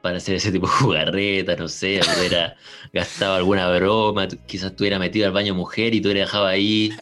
para 0.03 0.17
hacer 0.17 0.35
ese 0.37 0.51
tipo 0.51 0.67
de 0.67 0.73
jugarreta, 0.73 1.55
no 1.57 1.69
sé, 1.69 2.01
hubiera 2.19 2.57
gastado 2.93 3.35
alguna 3.37 3.71
broma, 3.71 4.27
quizás 4.47 4.75
te 4.75 4.83
hubiera 4.83 4.99
metido 4.99 5.27
al 5.27 5.33
baño 5.33 5.55
mujer 5.55 5.95
y 5.95 6.01
te 6.01 6.09
hubiera 6.09 6.23
dejado 6.27 6.47
ahí. 6.47 6.93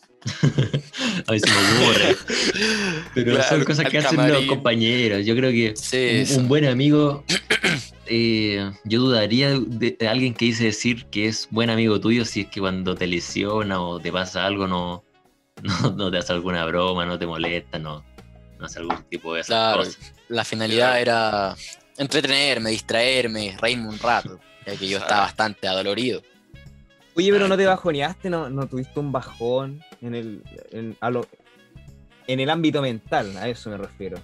A 1.27 1.39
si 1.39 1.51
me 1.51 1.85
ocurre. 1.85 2.16
Pero 3.14 3.43
son 3.43 3.64
cosas 3.64 3.89
que 3.91 3.99
hacen 3.99 4.29
los 4.29 4.45
compañeros. 4.47 5.25
Yo 5.27 5.35
creo 5.35 5.51
que 5.51 5.75
Sí, 5.77 6.25
un, 6.35 6.43
un 6.43 6.49
buen 6.49 6.64
amigo 6.66 7.25
eh, 8.07 8.70
yo 8.85 9.01
dudaría 9.01 9.59
de, 9.59 9.97
de 9.99 10.09
alguien 10.09 10.35
que 10.35 10.45
dice 10.47 10.64
decir 10.64 11.07
que 11.07 11.27
es 11.27 11.49
buen 11.51 11.70
amigo 11.70 12.01
tuyo 12.01 12.25
si 12.25 12.43
es 12.43 12.47
que 12.49 12.61
cuando 12.61 12.95
te 12.95 13.07
lesiona 13.07 13.81
o 13.81 13.99
te 14.01 14.12
pasa 14.12 14.45
algo 14.47 14.66
no, 14.66 15.05
no, 15.62 15.91
no 15.93 16.11
te 16.11 16.18
hace 16.18 16.33
alguna 16.33 16.64
broma, 16.66 17.07
no 17.07 17.18
te 17.18 17.27
molesta, 17.27 17.79
no, 17.79 18.05
no 18.59 18.66
hace 18.66 18.79
algún 18.81 19.03
tipo 19.05 19.35
de 19.35 19.41
esas 19.41 19.49
Claro, 19.49 19.79
cosas. 19.79 19.99
la 20.29 20.45
finalidad 20.45 21.01
era 21.01 21.57
entretenerme, 21.99 22.70
distraerme, 22.70 23.57
reírme 23.61 23.89
un 23.89 23.99
rato, 23.99 24.41
ya 24.66 24.77
que 24.77 24.89
yo 24.89 24.99
estaba 24.99 25.23
bastante 25.23 25.68
adolorido. 25.68 26.23
Oye, 27.15 27.31
pero 27.33 27.47
no 27.49 27.57
te 27.57 27.67
bajoneaste, 27.67 28.31
no, 28.31 28.49
no 28.49 28.67
tuviste 28.67 28.99
un 29.01 29.13
bajón 29.13 29.83
en 30.01 30.15
el, 30.15 30.43
en, 30.71 30.97
a 31.01 31.11
lo- 31.11 31.27
en 32.27 32.41
el 32.41 32.49
ámbito 32.51 32.81
mental, 32.81 33.37
a 33.37 33.49
eso 33.49 33.69
me 33.71 33.77
refiero. 33.77 34.19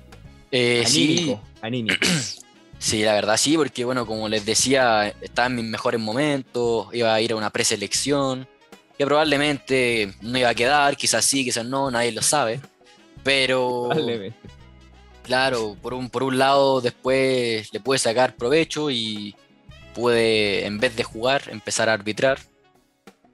Eh, 0.51 0.85
sí, 0.87 1.37
Anímico, 1.61 1.99
sí, 2.79 3.03
la 3.03 3.13
verdad 3.13 3.37
sí, 3.37 3.57
porque 3.57 3.85
bueno, 3.85 4.07
como 4.07 4.29
les 4.29 4.47
decía, 4.47 5.09
estaba 5.21 5.49
en 5.49 5.57
mis 5.57 5.65
mejores 5.67 6.01
momentos, 6.01 6.87
iba 6.95 7.13
a 7.13 7.21
ir 7.21 7.33
a 7.33 7.37
una 7.37 7.51
preselección, 7.51 8.49
que 8.97 9.05
probablemente 9.05 10.15
no 10.23 10.39
iba 10.39 10.49
a 10.49 10.55
quedar, 10.55 10.97
quizás 10.97 11.25
sí, 11.25 11.45
quizás 11.45 11.67
no, 11.67 11.91
nadie 11.91 12.13
lo 12.13 12.23
sabe. 12.23 12.61
Pero. 13.23 13.91
Claro, 15.23 15.77
por 15.83 15.93
un, 15.93 16.09
por 16.09 16.23
un 16.23 16.39
lado 16.39 16.81
después 16.81 17.71
le 17.73 17.81
pude 17.81 17.99
sacar 17.99 18.35
provecho 18.35 18.91
y 18.91 19.35
pude, 19.95 20.65
en 20.65 20.79
vez 20.79 20.97
de 20.97 21.05
jugar, 21.05 21.43
empezar 21.51 21.91
a 21.91 21.93
arbitrar. 21.93 22.39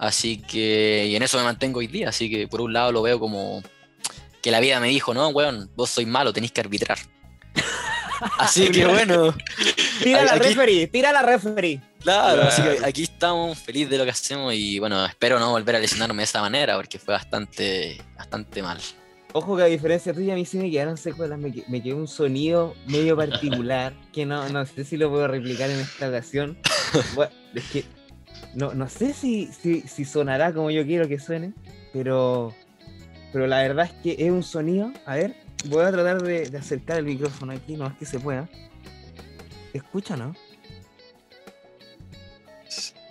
Así 0.07 0.39
que, 0.43 1.07
y 1.09 1.17
en 1.17 1.23
eso 1.23 1.39
me 1.39 1.45
mantengo 1.45 1.79
hoy 1.81 1.87
día, 1.87 2.09
así 2.11 2.31
que 2.31 2.47
por 2.49 2.61
un 2.61 2.73
lado 2.73 2.93
lo 2.93 3.03
veo 3.03 3.19
como 3.19 3.63
que 4.43 4.51
la 4.51 4.61
vida 4.61 4.79
me 4.81 4.89
dijo, 4.89 5.15
no, 5.15 5.29
weón, 5.29 5.71
vos 5.75 5.91
sois 5.91 6.07
malo, 6.07 6.33
tenéis 6.33 6.53
que 6.53 6.61
arbitrar. 6.61 6.99
Así 8.39 8.69
que 8.71 8.87
bueno, 8.87 9.35
Tira 10.03 10.25
la 10.25 10.33
Aquí- 10.35 10.41
referee, 10.49 10.87
tira 10.87 11.13
la 11.13 11.23
referee. 11.23 11.81
claro, 12.01 12.43
así 12.43 12.63
que 12.63 12.79
aquí 12.85 13.03
estamos, 13.03 13.59
feliz 13.59 13.89
de 13.91 13.99
lo 13.99 14.05
que 14.05 14.11
hacemos 14.11 14.55
y 14.55 14.79
bueno, 14.79 15.05
espero 15.05 15.39
no 15.39 15.51
volver 15.51 15.77
a 15.77 15.79
lesionarme 15.79 16.19
de 16.23 16.25
esa 16.25 16.41
manera 16.41 16.77
porque 16.77 16.99
fue 16.99 17.13
bastante, 17.15 18.01
bastante 18.17 18.63
mal. 18.63 18.79
Ojo 19.33 19.57
que 19.57 19.63
a 19.65 19.67
diferencia 19.67 20.15
tuya, 20.15 20.33
a 20.35 20.37
mí 20.37 20.45
sí 20.47 20.57
me 20.59 20.71
quedaron 20.71 20.97
secuelas, 20.97 21.39
me, 21.39 21.53
me 21.69 21.83
quedó 21.83 21.97
un 21.97 22.07
sonido 22.09 22.75
medio 22.87 23.17
particular 23.17 23.93
que 24.13 24.25
no, 24.25 24.49
no 24.49 24.65
sé 24.65 24.85
si 24.85 24.97
lo 24.97 25.11
puedo 25.11 25.27
replicar 25.29 25.69
en 25.71 25.81
esta 25.81 26.09
ocasión. 26.09 26.59
Bueno, 27.17 27.33
es 27.55 27.65
que 27.65 27.85
no, 28.55 28.75
no 28.75 28.89
sé 28.89 29.13
si, 29.13 29.49
si, 29.49 29.83
si 29.83 30.05
sonará 30.05 30.53
como 30.53 30.71
yo 30.71 30.85
quiero 30.85 31.09
que 31.09 31.19
suene, 31.19 31.53
pero, 31.93 32.55
pero 33.33 33.47
la 33.47 33.63
verdad 33.63 33.87
es 33.87 33.93
que 34.03 34.27
es 34.27 34.31
un 34.31 34.43
sonido. 34.43 34.93
A 35.07 35.17
ver, 35.17 35.35
voy 35.67 35.85
a 35.85 35.91
tratar 35.91 36.23
de, 36.23 36.49
de 36.49 36.59
acercar 36.59 36.99
el 36.99 37.05
micrófono 37.05 37.53
aquí, 37.53 37.77
no 37.77 37.87
es 37.87 37.95
que 37.95 38.07
se 38.07 38.19
pueda. 38.21 38.49
¿Se 39.73 39.79
escucha, 39.79 40.17
no? 40.17 40.35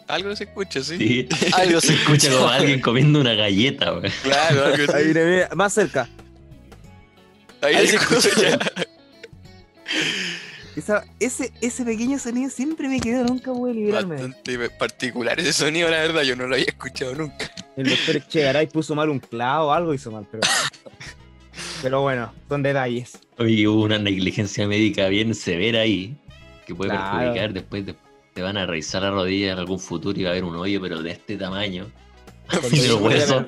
Algo 0.07 0.35
se 0.35 0.43
escucha, 0.45 0.83
sí. 0.83 0.97
Sí. 0.97 1.27
Algo 1.53 1.81
se 1.81 1.93
escucha 1.93 2.31
como 2.31 2.47
alguien 2.47 2.81
comiendo 2.81 3.19
una 3.19 3.33
galleta, 3.33 3.91
güey. 3.91 4.11
Claro, 4.21 4.65
algo 4.65 4.93
Ahí, 4.93 5.05
mira, 5.05 5.25
mira, 5.25 5.49
más 5.55 5.73
cerca. 5.73 6.07
Ahí, 7.61 7.75
Ahí 7.75 7.87
se 7.87 7.97
se 7.97 8.29
escucha. 8.29 8.59
Esa- 10.75 11.05
ese, 11.19 11.51
ese 11.61 11.85
pequeño 11.85 12.17
sonido 12.19 12.49
siempre 12.49 12.87
me 12.87 12.99
quedó, 12.99 13.23
nunca 13.25 13.51
voy 13.51 13.71
a 13.71 13.73
él. 13.99 14.07
Bastante 14.07 14.69
particular 14.71 15.39
ese 15.39 15.53
sonido, 15.53 15.89
la 15.89 15.97
verdad, 16.01 16.23
yo 16.23 16.35
no 16.35 16.47
lo 16.47 16.55
había 16.55 16.65
escuchado 16.67 17.13
nunca. 17.15 17.51
El 17.75 17.89
doctor 17.89 18.15
Echegaray 18.17 18.67
puso 18.67 18.95
mal 18.95 19.09
un 19.09 19.19
clavo, 19.19 19.71
algo 19.73 19.93
hizo 19.93 20.11
mal, 20.11 20.27
pero. 20.31 20.41
Pero 21.81 22.01
bueno, 22.01 22.33
son 22.49 22.63
detalles. 22.63 23.19
Oye, 23.37 23.67
hubo 23.67 23.83
una 23.83 23.99
negligencia 23.99 24.67
médica 24.67 25.07
bien 25.09 25.35
severa 25.35 25.81
ahí, 25.81 26.15
que 26.65 26.73
puede 26.73 26.91
Claro. 26.91 27.17
perjudicar. 27.19 27.53
Después 27.53 27.85
te, 27.85 27.95
te 28.33 28.41
van 28.41 28.57
a 28.57 28.65
revisar 28.65 29.01
la 29.01 29.11
rodilla 29.11 29.51
en 29.53 29.59
algún 29.59 29.79
futuro 29.79 30.17
y 30.19 30.23
va 30.23 30.29
a 30.29 30.31
haber 30.31 30.43
un 30.45 30.55
hoyo, 30.55 30.79
pero 30.81 31.01
de 31.01 31.11
este 31.11 31.35
tamaño. 31.37 31.87
Hueso. 33.01 33.47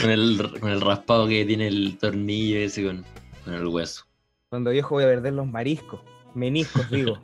Con 0.00 0.10
el, 0.10 0.50
con 0.60 0.70
el 0.70 0.80
raspado 0.80 1.26
que 1.26 1.44
tiene 1.44 1.66
el 1.68 1.96
tornillo 1.98 2.58
ese 2.58 2.84
con, 2.84 3.04
con 3.44 3.54
el 3.54 3.66
hueso. 3.66 4.04
Cuando 4.48 4.70
viejo 4.70 4.94
voy 4.96 5.04
a 5.04 5.08
perder 5.08 5.32
los 5.32 5.46
mariscos. 5.46 6.00
Meniscos, 6.34 6.88
digo. 6.90 7.18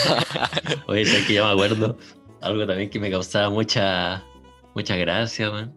Oye, 0.88 1.04
¿sabes 1.06 1.26
que 1.26 1.34
ya 1.34 1.44
me 1.44 1.52
acuerdo? 1.52 1.96
Algo 2.42 2.66
también 2.66 2.90
que 2.90 3.00
me 3.00 3.10
causaba 3.10 3.50
mucha, 3.50 4.22
mucha 4.74 4.96
gracia, 4.96 5.50
man. 5.50 5.74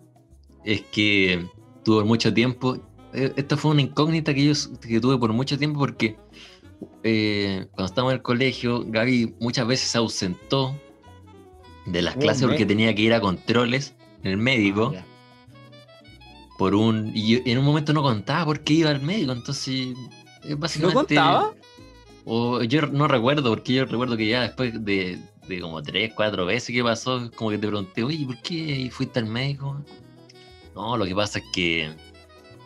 Es 0.63 0.81
que 0.91 1.47
tuve 1.83 2.03
mucho 2.03 2.33
tiempo. 2.33 2.77
eh, 3.13 3.31
Esta 3.37 3.55
fue 3.57 3.71
una 3.71 3.81
incógnita 3.81 4.33
que 4.33 4.45
yo 4.45 4.53
que 4.81 4.99
tuve 4.99 5.17
por 5.17 5.31
mucho 5.33 5.57
tiempo 5.57 5.79
porque 5.79 6.17
eh, 7.03 7.65
cuando 7.71 7.85
estábamos 7.85 8.11
en 8.13 8.17
el 8.17 8.23
colegio, 8.23 8.83
Gaby 8.85 9.35
muchas 9.39 9.65
veces 9.67 9.89
se 9.89 9.97
ausentó 9.97 10.75
de 11.85 12.01
las 12.01 12.15
Un 12.15 12.21
clases 12.21 12.45
porque 12.47 12.65
tenía 12.65 12.93
que 12.93 13.01
ir 13.01 13.13
a 13.13 13.21
controles 13.21 13.95
en 14.23 14.31
el 14.31 14.37
médico. 14.37 14.93
Ah, 14.97 15.05
por 16.57 16.75
un. 16.75 17.11
Y 17.15 17.35
yo- 17.37 17.39
en 17.45 17.57
un 17.57 17.63
momento 17.65 17.93
no 17.93 18.01
contaba 18.03 18.45
por 18.45 18.59
qué 18.61 18.73
iba 18.73 18.89
al 18.89 19.01
médico, 19.01 19.31
entonces. 19.31 19.75
eh, 19.75 19.95
¿No 20.49 20.57
básicamente, 20.57 20.93
contaba? 21.15 21.53
O 22.31 22.61
yo 22.61 22.81
no 22.83 23.07
recuerdo, 23.07 23.49
porque 23.49 23.73
yo 23.73 23.85
recuerdo 23.85 24.15
que 24.15 24.27
ya 24.27 24.41
después 24.43 24.85
de, 24.85 25.17
de 25.47 25.59
como 25.61 25.81
tres, 25.81 26.11
cuatro 26.15 26.45
veces 26.45 26.75
que 26.75 26.83
pasó, 26.83 27.31
como 27.35 27.49
que 27.49 27.57
te 27.57 27.67
pregunté, 27.67 28.03
oye, 28.03 28.23
¿por 28.25 28.37
qué 28.43 28.87
fuiste 28.91 29.17
al 29.19 29.25
médico? 29.25 29.83
No, 30.75 30.95
lo 30.95 31.05
que 31.05 31.15
pasa 31.15 31.39
es 31.39 31.45
que, 31.51 31.89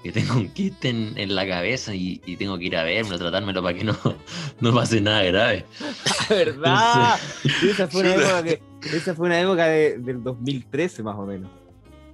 que 0.04 0.12
tengo 0.12 0.34
un 0.36 0.50
quiste 0.50 0.90
en, 0.90 1.14
en 1.18 1.34
la 1.34 1.48
cabeza 1.48 1.96
y, 1.96 2.22
y 2.26 2.36
tengo 2.36 2.58
que 2.58 2.66
ir 2.66 2.76
a 2.76 2.84
verme, 2.84 3.16
a 3.16 3.18
tratármelo 3.18 3.64
para 3.64 3.78
que 3.78 3.86
no, 3.86 3.98
no 4.60 4.74
pase 4.74 5.00
nada 5.00 5.24
grave. 5.24 5.66
¿Verdad? 6.30 7.18
Esa 7.64 7.88
fue 7.88 8.02
una 8.02 8.16
época, 8.16 8.44
que, 8.44 8.62
esa 8.98 9.16
fue 9.16 9.28
una 9.28 9.40
época 9.40 9.66
de- 9.68 9.98
del 9.98 10.22
2013 10.22 11.04
más 11.04 11.16
o 11.18 11.26
menos. 11.26 11.50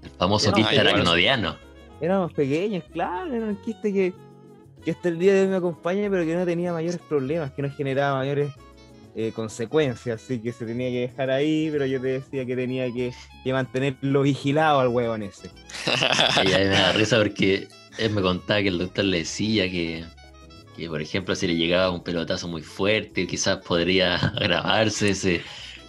El 0.03 0.11
famoso 0.11 0.53
quiste 0.53 0.79
aracnodiano. 0.79 1.57
Éramos 1.99 2.31
pequeños, 2.31 2.83
claro, 2.93 3.33
era 3.33 3.45
un 3.47 3.55
quiste 3.55 3.91
que, 3.91 4.13
que 4.91 4.97
hasta 4.97 5.09
el 5.09 5.19
día 5.19 5.33
de 5.33 5.41
hoy 5.43 5.47
me 5.47 5.55
acompaña, 5.57 6.09
pero 6.09 6.25
que 6.25 6.35
no 6.35 6.45
tenía 6.45 6.73
mayores 6.73 6.99
problemas, 7.07 7.51
que 7.51 7.61
no 7.61 7.69
generaba 7.71 8.17
mayores 8.17 8.51
eh, 9.15 9.31
consecuencias, 9.35 10.21
así 10.23 10.39
que 10.39 10.51
se 10.51 10.65
tenía 10.65 10.89
que 10.89 11.01
dejar 11.01 11.29
ahí, 11.29 11.69
pero 11.71 11.85
yo 11.85 11.99
te 12.01 12.07
decía 12.07 12.45
que 12.45 12.55
tenía 12.55 12.85
que, 12.91 13.11
que 13.43 13.53
mantenerlo 13.53 14.21
vigilado 14.23 14.79
al 14.79 14.87
huevón 14.89 15.23
ese. 15.23 15.49
Y 16.45 16.53
a 16.53 16.57
mí 16.59 16.63
me 16.65 16.69
da 16.69 16.91
risa 16.93 17.17
porque 17.17 17.67
él 17.97 18.11
me 18.11 18.21
contaba 18.21 18.61
que 18.61 18.69
el 18.69 18.77
doctor 18.79 19.05
le 19.05 19.19
decía 19.19 19.69
que, 19.69 20.05
que, 20.77 20.87
por 20.87 21.01
ejemplo, 21.01 21.35
si 21.35 21.47
le 21.47 21.55
llegaba 21.55 21.91
un 21.91 22.03
pelotazo 22.03 22.47
muy 22.47 22.61
fuerte, 22.61 23.27
quizás 23.27 23.57
podría 23.57 24.15
agravarse 24.37 25.09
ese, 25.09 25.35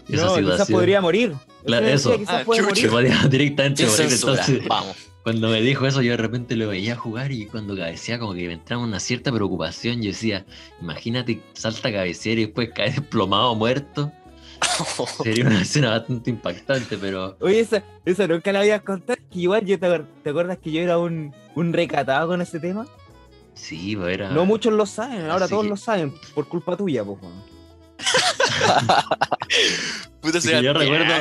esa 0.09 0.27
No, 0.27 0.35
situación. 0.35 0.53
quizás 0.53 0.71
podría 0.71 1.01
morir. 1.01 1.33
Claro, 1.65 1.87
eso. 1.87 2.19
quizás 2.19 2.41
Ah, 2.41 2.43
puede 2.45 2.63
morir. 2.91 3.13
directamente 3.29 3.87
morir. 3.87 4.07
Entonces, 4.11 4.67
vamos. 4.67 4.97
Cuando 5.23 5.49
me 5.49 5.61
dijo 5.61 5.87
eso, 5.87 6.01
yo 6.03 6.13
de 6.13 6.17
repente 6.17 6.57
lo 6.57 6.69
veía 6.69 6.97
jugar 6.97 7.31
y 7.33 7.47
cuando 7.47 7.77
cabeceaba, 7.77 8.21
como 8.21 8.35
que 8.35 8.47
me 8.47 8.55
entraba 8.55 8.83
una 8.83 9.01
cierta 9.01 9.31
preocupación. 9.33 10.01
Yo 10.03 10.09
decía, 10.09 10.47
imagínate, 10.81 11.43
salta 11.53 11.89
a 11.89 11.93
cabecear 11.93 12.39
y 12.39 12.47
después 12.47 12.71
cae 12.75 12.91
desplomado, 12.93 13.55
muerto. 13.55 14.13
Sería 15.23 15.47
una 15.47 15.63
escena 15.63 15.91
bastante 15.91 16.31
impactante, 16.31 16.99
pero 16.99 17.37
Oye, 17.41 17.61
esa, 17.61 17.83
esa 18.05 18.27
nunca 18.27 18.53
la 18.53 18.61
habías 18.61 18.83
contado, 18.83 19.19
que 19.31 19.39
igual 19.41 19.65
yo 19.65 19.79
te, 19.79 20.05
¿te 20.23 20.31
acuerdas 20.31 20.59
que 20.59 20.71
yo 20.73 20.81
era 20.83 20.99
un, 20.99 21.35
un 21.55 21.73
recatado 21.73 22.29
con 22.29 22.41
ese 22.43 22.61
tema? 22.61 22.87
sí, 23.55 23.95
pues 23.97 24.15
era. 24.15 24.31
No 24.31 24.45
muchos 24.47 24.73
lo 24.73 24.87
saben, 24.87 25.23
ahora 25.31 25.45
Así 25.45 25.51
todos 25.53 25.65
que- 25.65 25.71
lo 25.71 25.77
saben, 25.77 26.15
por 26.35 26.47
culpa 26.49 26.77
tuya, 26.77 27.05
pues. 27.05 27.19
Puta 30.21 30.41
sea. 30.41 30.61
yo 30.61 30.73
recuerdo, 30.75 31.15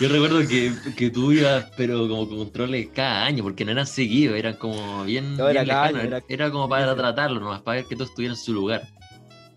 yo 0.00 0.08
recuerdo 0.08 0.48
que, 0.48 0.72
que 0.96 1.10
tú 1.10 1.32
ibas, 1.32 1.66
pero 1.76 2.08
como 2.08 2.28
con 2.28 2.38
controles 2.38 2.88
cada 2.94 3.24
año, 3.24 3.42
porque 3.42 3.64
no 3.64 3.72
eran 3.72 3.86
seguidos, 3.86 4.36
eran 4.36 4.54
como 4.54 5.04
bien, 5.04 5.36
No, 5.36 5.48
era 5.48 5.62
bien 5.62 5.74
cada 5.74 5.86
lejanos, 5.88 6.02
año, 6.02 6.16
era, 6.16 6.24
era- 6.28 6.50
como 6.50 6.68
para 6.68 6.94
tratarlo, 6.94 7.40
nomás 7.40 7.62
para 7.62 7.76
ver 7.80 7.86
que 7.86 7.96
todo 7.96 8.04
estuviera 8.04 8.34
en 8.34 8.40
su 8.40 8.52
lugar. 8.52 8.82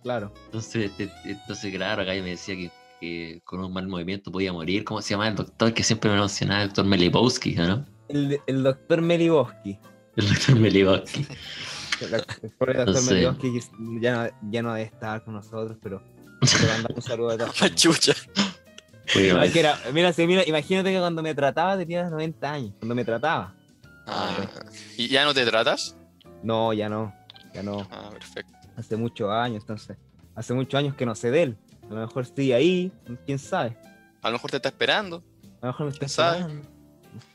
Claro. 0.03 0.33
Entonces, 0.45 0.91
te- 0.97 1.11
entonces 1.25 1.73
claro, 1.75 2.01
acá 2.01 2.11
me 2.13 2.21
decía 2.31 2.55
que, 2.55 2.71
que 2.99 3.41
con 3.43 3.63
un 3.63 3.71
mal 3.71 3.87
movimiento 3.87 4.31
podía 4.31 4.51
morir. 4.51 4.83
¿Cómo 4.83 5.01
se 5.01 5.11
llama 5.11 5.27
el 5.27 5.35
doctor 5.35 5.73
que 5.73 5.83
siempre 5.83 6.09
me 6.09 6.19
mencionaba? 6.19 6.63
El 6.63 6.69
doctor 6.69 6.85
Melibowski, 6.85 7.55
¿no? 7.55 7.85
El, 8.07 8.39
el 8.47 8.63
doctor 8.63 9.01
Meliboski. 9.01 9.77
El 10.15 10.27
doctor 10.29 10.55
Melibowski. 10.55 11.25
El, 12.01 12.11
doctor 12.11 13.37
que 13.37 13.51
ya 14.01 14.13
no, 14.13 14.29
ya 14.51 14.61
no 14.61 14.73
debe 14.73 14.85
estar 14.87 15.23
con 15.23 15.33
nosotros, 15.33 15.77
pero 15.81 16.01
le 16.41 16.67
mandamos 16.67 16.95
un 16.97 17.01
saludo 17.01 17.29
La 17.37 17.47
formas. 17.47 17.75
chucha. 17.75 18.13
Que 19.05 19.29
era- 19.59 19.79
mira, 19.93 20.11
sí, 20.13 20.27
mira, 20.27 20.43
imagínate 20.45 20.91
que 20.91 20.99
cuando 20.99 21.21
me 21.23 21.33
trataba 21.33 21.77
tenía 21.77 22.09
90 22.09 22.51
años. 22.51 22.73
Cuando 22.79 22.95
me 22.95 23.05
trataba. 23.05 23.53
Ah, 24.05 24.35
¿Y 24.97 25.07
ya 25.07 25.23
no 25.25 25.33
te 25.33 25.45
tratas? 25.45 25.95
No, 26.43 26.73
ya 26.73 26.89
no. 26.89 27.13
Ya 27.53 27.63
no. 27.63 27.87
Ah, 27.91 28.09
perfecto. 28.11 28.53
Hace 28.75 28.95
muchos 28.95 29.29
años, 29.31 29.63
entonces. 29.63 29.97
Hace 30.35 30.53
muchos 30.53 30.77
años 30.77 30.95
que 30.95 31.05
no 31.05 31.15
sé 31.15 31.31
de 31.31 31.43
él. 31.43 31.57
A 31.89 31.93
lo 31.93 32.01
mejor 32.01 32.23
estoy 32.23 32.51
ahí, 32.51 32.91
quién 33.25 33.39
sabe. 33.39 33.77
A 34.21 34.27
lo 34.29 34.33
mejor 34.33 34.51
te 34.51 34.57
está 34.57 34.69
esperando. 34.69 35.23
A 35.61 35.67
lo 35.67 35.71
mejor 35.71 35.85
me 35.87 35.91
está 35.93 36.07
¿Sabe? 36.07 36.39
esperando. 36.39 36.63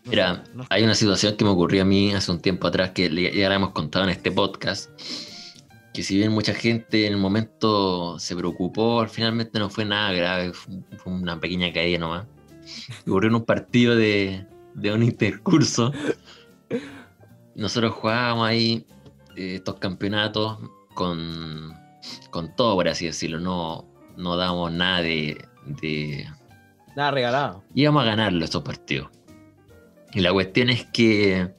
No 0.05 0.11
Mira, 0.11 0.45
no. 0.55 0.67
Hay 0.69 0.85
una 0.85 0.95
situación 0.95 1.37
que 1.37 1.45
me 1.45 1.51
ocurrió 1.51 1.83
a 1.83 1.85
mí 1.85 2.13
hace 2.15 2.31
un 2.31 2.41
tiempo 2.41 2.69
atrás 2.69 2.91
que 2.91 3.09
ya 3.35 3.49
la 3.49 3.55
hemos 3.57 3.71
contado 3.71 4.05
en 4.05 4.11
este 4.11 4.31
podcast. 4.31 4.91
Que 5.93 6.03
si 6.03 6.16
bien 6.16 6.32
mucha 6.32 6.55
gente 6.55 7.07
en 7.07 7.12
el 7.12 7.18
momento 7.18 8.18
se 8.18 8.34
preocupó, 8.34 9.07
finalmente 9.07 9.59
no 9.59 9.68
fue 9.68 9.84
nada 9.84 10.12
grave, 10.12 10.53
fue, 10.53 11.12
una 11.12 11.38
pequeña 11.38 11.72
caída 11.72 11.99
nomás. 11.99 12.26
Ocurrió 13.07 13.28
en 13.28 13.34
un 13.36 13.45
partido 13.45 13.95
de, 13.97 14.47
de 14.74 14.93
un 14.93 15.03
intercurso. 15.03 15.93
Nosotros 17.55 17.93
jugábamos 17.93 18.49
ahí 18.49 18.86
eh, 19.36 19.57
estos 19.57 19.76
campeonatos 19.76 20.59
con, 20.95 21.74
con 22.30 22.55
todo, 22.57 22.74
por 22.76 22.88
así 22.88 23.07
decirlo. 23.07 23.40
No, 23.40 23.86
no 24.16 24.36
dábamos 24.36 24.72
nada 24.72 25.03
de, 25.03 25.45
de- 25.66 26.26
Nada 26.97 27.11
regalado. 27.11 27.64
Íbamos 27.74 28.03
a 28.03 28.07
ganarlo 28.07 28.45
estos 28.45 28.62
partidos. 28.62 29.11
Y 30.14 30.20
la 30.20 30.32
cuestión 30.32 30.70
es 30.70 30.84
que 30.86 31.51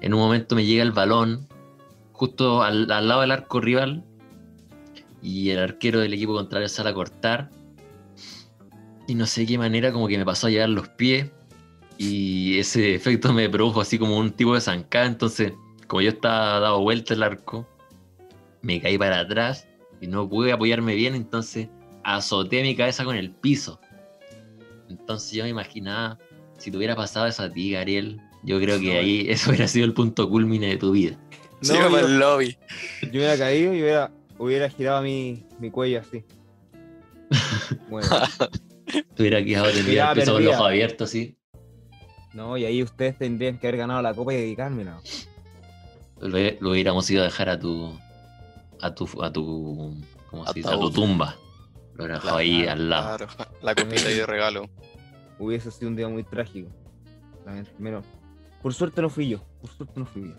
en 0.00 0.14
un 0.14 0.20
momento 0.20 0.54
me 0.56 0.64
llega 0.64 0.82
el 0.82 0.92
balón 0.92 1.48
justo 2.14 2.62
al, 2.62 2.90
al 2.90 3.08
lado 3.08 3.20
del 3.20 3.32
arco 3.32 3.60
rival 3.60 4.04
y 5.20 5.50
el 5.50 5.58
arquero 5.58 6.00
del 6.00 6.14
equipo 6.14 6.32
contrario 6.32 6.68
sale 6.68 6.90
a 6.90 6.94
cortar. 6.94 7.50
Y 9.06 9.14
no 9.14 9.26
sé 9.26 9.42
de 9.42 9.46
qué 9.48 9.58
manera 9.58 9.92
como 9.92 10.08
que 10.08 10.16
me 10.16 10.24
pasó 10.24 10.46
a 10.46 10.50
llegar 10.50 10.68
los 10.70 10.88
pies 10.88 11.30
y 11.98 12.58
ese 12.58 12.94
efecto 12.94 13.32
me 13.32 13.48
produjo 13.50 13.80
así 13.80 13.98
como 13.98 14.16
un 14.16 14.30
tipo 14.30 14.54
de 14.54 14.60
zancada. 14.60 15.06
Entonces 15.06 15.52
como 15.86 16.00
yo 16.02 16.10
estaba 16.10 16.60
dado 16.60 16.80
vuelta 16.80 17.14
el 17.14 17.22
arco 17.22 17.68
me 18.62 18.80
caí 18.80 18.96
para 18.96 19.20
atrás 19.20 19.66
y 20.00 20.06
no 20.06 20.28
pude 20.28 20.52
apoyarme 20.52 20.94
bien 20.94 21.14
entonces 21.14 21.68
azoté 22.04 22.62
mi 22.62 22.76
cabeza 22.76 23.04
con 23.04 23.16
el 23.16 23.32
piso. 23.32 23.80
Entonces 24.88 25.32
yo 25.32 25.44
me 25.44 25.50
imaginaba 25.50 26.18
si 26.58 26.70
te 26.70 26.76
hubiera 26.76 26.94
pasado 26.94 27.26
eso 27.26 27.42
a 27.42 27.50
ti 27.50 27.72
Gabriel 27.72 28.20
yo 28.44 28.60
creo 28.60 28.78
que 28.78 28.96
ahí 28.96 29.26
eso 29.28 29.50
hubiera 29.50 29.66
sido 29.66 29.84
el 29.86 29.94
punto 29.94 30.28
culmine 30.28 30.68
de 30.68 30.76
tu 30.76 30.92
vida 30.92 31.18
No, 31.62 31.74
yo- 31.90 31.98
el 31.98 32.18
lobby. 32.18 32.58
Yo 33.02 33.10
hubiera 33.10 33.36
caído 33.38 33.74
y 33.74 33.82
hubiera, 33.82 34.10
hubiera 34.38 34.68
girado 34.68 35.02
mi, 35.02 35.46
mi 35.58 35.70
cuello 35.70 36.00
así. 36.00 36.24
Bueno, 37.88 38.08
Te 39.14 39.22
hubiera 39.22 39.42
quedado 39.42 39.66
tendido 39.66 39.88
Mirada 39.88 40.10
al 40.10 40.16
piso 40.18 40.32
con 40.34 40.44
los 40.44 40.54
ojos 40.54 40.66
abiertos 40.66 41.08
así 41.10 41.36
no, 42.34 42.56
y 42.56 42.64
ahí 42.64 42.82
ustedes 42.82 43.16
tendrían 43.16 43.58
que 43.58 43.68
haber 43.68 43.78
ganado 43.78 44.02
la 44.02 44.12
copa 44.12 44.34
y 44.34 44.36
dedicármela. 44.38 44.98
lo, 46.20 46.28
lo 46.60 46.70
hubiéramos 46.72 47.08
ido 47.10 47.22
a 47.22 47.26
dejar 47.26 47.48
a 47.48 47.58
tu 47.58 47.96
a 48.80 48.92
tu 48.94 49.08
a 49.22 49.32
tu 49.32 49.96
¿cómo 50.30 50.44
se 50.48 50.54
dice? 50.54 50.68
a 50.68 50.72
tu 50.78 50.90
tumba 50.90 51.36
lo 51.94 52.04
hubiera 52.04 52.16
dejado 52.16 52.36
ahí 52.38 52.66
al 52.66 52.90
lado 52.90 53.16
Claro, 53.18 53.32
la 53.62 53.74
copita 53.76 54.08
ahí 54.08 54.14
de 54.16 54.26
regalo. 54.26 54.68
Hubiese 55.38 55.70
sido 55.70 55.88
un 55.88 55.96
día 55.96 56.08
muy 56.08 56.22
trágico. 56.24 56.68
Menos. 57.78 58.04
Por 58.62 58.72
suerte 58.74 59.00
no 59.02 59.08
fui 59.10 59.28
yo. 59.28 59.44
Por 59.60 59.70
suerte 59.70 59.94
no 60.00 60.06
fui 60.06 60.22
yo. 60.28 60.34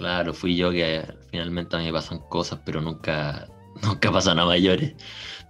Claro 0.00 0.32
fui 0.32 0.56
yo 0.56 0.70
que 0.70 1.04
finalmente 1.30 1.76
a 1.76 1.78
mí 1.78 1.84
me 1.84 1.92
pasan 1.92 2.20
cosas 2.30 2.58
pero 2.64 2.80
nunca 2.80 3.46
nunca 3.82 4.10
pasan 4.10 4.38
a 4.38 4.46
mayores 4.46 4.94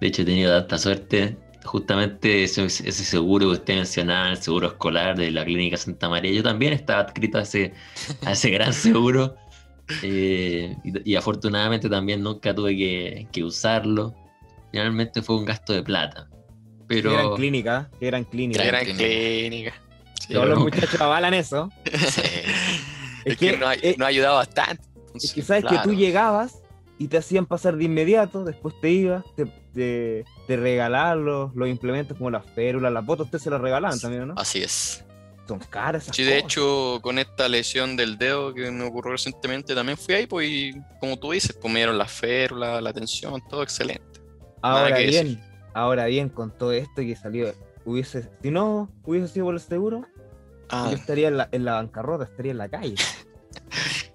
de 0.01 0.07
hecho 0.09 0.23
he 0.23 0.25
tenido 0.25 0.59
tanta 0.59 0.77
suerte 0.77 1.39
justamente 1.65 2.43
ese, 2.43 2.65
ese 2.65 2.93
seguro 2.93 3.47
que 3.47 3.53
usted 3.53 3.77
mencionaba 3.77 4.31
el 4.31 4.39
seguro 4.39 4.67
escolar 4.69 5.17
de 5.17 5.31
la 5.31 5.45
clínica 5.45 5.77
Santa 5.77 6.09
María 6.09 6.33
yo 6.33 6.43
también 6.43 6.73
estaba 6.73 7.03
adscrito 7.03 7.39
a 7.39 7.43
ese 7.43 7.73
a 8.27 8.33
ese 8.33 8.51
gran 8.51 8.73
seguro 8.73 9.37
eh, 10.03 10.77
y, 10.85 11.13
y 11.13 11.17
afortunadamente 11.17 11.89
también 11.89 12.23
nunca 12.23 12.53
tuve 12.53 12.77
que, 12.77 13.29
que 13.31 13.45
usarlo 13.45 14.15
finalmente 14.73 15.23
fue 15.23 15.37
un 15.37 15.45
gasto 15.45 15.73
de 15.73 15.83
plata 15.85 16.29
Qué 16.89 17.03
gran 17.03 17.17
pero 17.19 17.35
clínica, 17.37 17.89
qué 18.01 18.07
gran 18.07 18.25
clínica. 18.25 18.65
Gran 18.65 18.85
Gran 18.85 18.97
clínica. 18.97 19.39
clínica. 19.39 19.75
Sí, 20.27 20.33
Todos 20.35 20.49
los 20.49 20.59
muchachos 20.59 21.01
avalan 21.01 21.35
eso. 21.35 21.71
Sí. 22.11 22.21
Es 23.25 23.37
que 23.37 23.57
no 23.57 23.67
ha, 23.67 23.75
eh, 23.75 23.95
no 23.99 24.05
ha 24.05 24.09
ayudado 24.09 24.37
bastante. 24.37 24.83
Es 25.15 25.33
que 25.33 25.43
sabes 25.43 25.65
que 25.65 25.79
tú 25.83 25.93
llegabas 25.95 26.63
y 26.99 27.09
te 27.09 27.17
hacían 27.19 27.47
pasar 27.47 27.77
de 27.77 27.85
inmediato, 27.85 28.45
después 28.45 28.75
te 28.81 28.91
ibas, 28.91 29.25
te, 29.35 29.47
te, 29.73 30.25
te 30.47 30.57
regalaban 30.57 31.25
los, 31.25 31.55
los 31.55 31.69
implementos 31.69 32.17
como 32.17 32.31
las 32.31 32.45
férulas, 32.47 32.93
las 32.93 33.05
botas, 33.05 33.25
ustedes 33.27 33.43
se 33.45 33.51
las 33.51 33.61
regalaban 33.61 33.99
también, 33.99 34.29
¿no? 34.29 34.35
Así 34.37 34.63
es. 34.63 35.05
Son 35.49 35.59
caras 35.59 36.05
esas 36.05 36.15
Sí, 36.15 36.23
de 36.23 36.33
cosas. 36.33 36.45
hecho, 36.45 36.99
con 37.03 37.19
esta 37.19 37.49
lesión 37.49 37.97
del 37.97 38.19
dedo 38.19 38.55
que 38.55 38.71
me 38.71 38.85
ocurrió 38.85 39.13
recientemente, 39.13 39.75
también 39.75 39.99
fui 39.99 40.15
ahí, 40.15 40.27
pues, 40.27 40.49
y 40.49 40.73
como 41.01 41.19
tú 41.19 41.33
dices, 41.33 41.57
pues 41.61 41.73
me 41.73 41.81
dieron 41.81 41.99
la 41.99 42.93
tensión, 42.93 43.43
todo 43.49 43.63
excelente. 43.63 44.21
Ahora 44.63 44.95
que 44.95 45.07
bien, 45.07 45.43
ahora 45.75 46.05
bien, 46.07 46.29
con 46.29 46.57
todo 46.57 46.73
esto 46.73 46.97
que 46.97 47.17
salió, 47.17 47.53
hubiese, 47.85 48.29
si 48.43 48.51
no 48.51 48.91
hubiese 49.05 49.29
sido 49.29 49.47
por 49.47 49.55
el 49.55 49.61
seguro, 49.61 50.07
Ah, 50.71 50.89
yo 50.91 50.97
estaría 50.97 51.29
en 51.29 51.37
la, 51.37 51.49
en 51.53 51.65
la 51.65 51.75
bancarrota, 51.75 52.25
estaría 52.25 52.53
en 52.53 52.59
la 52.59 52.69
calle. 52.69 52.95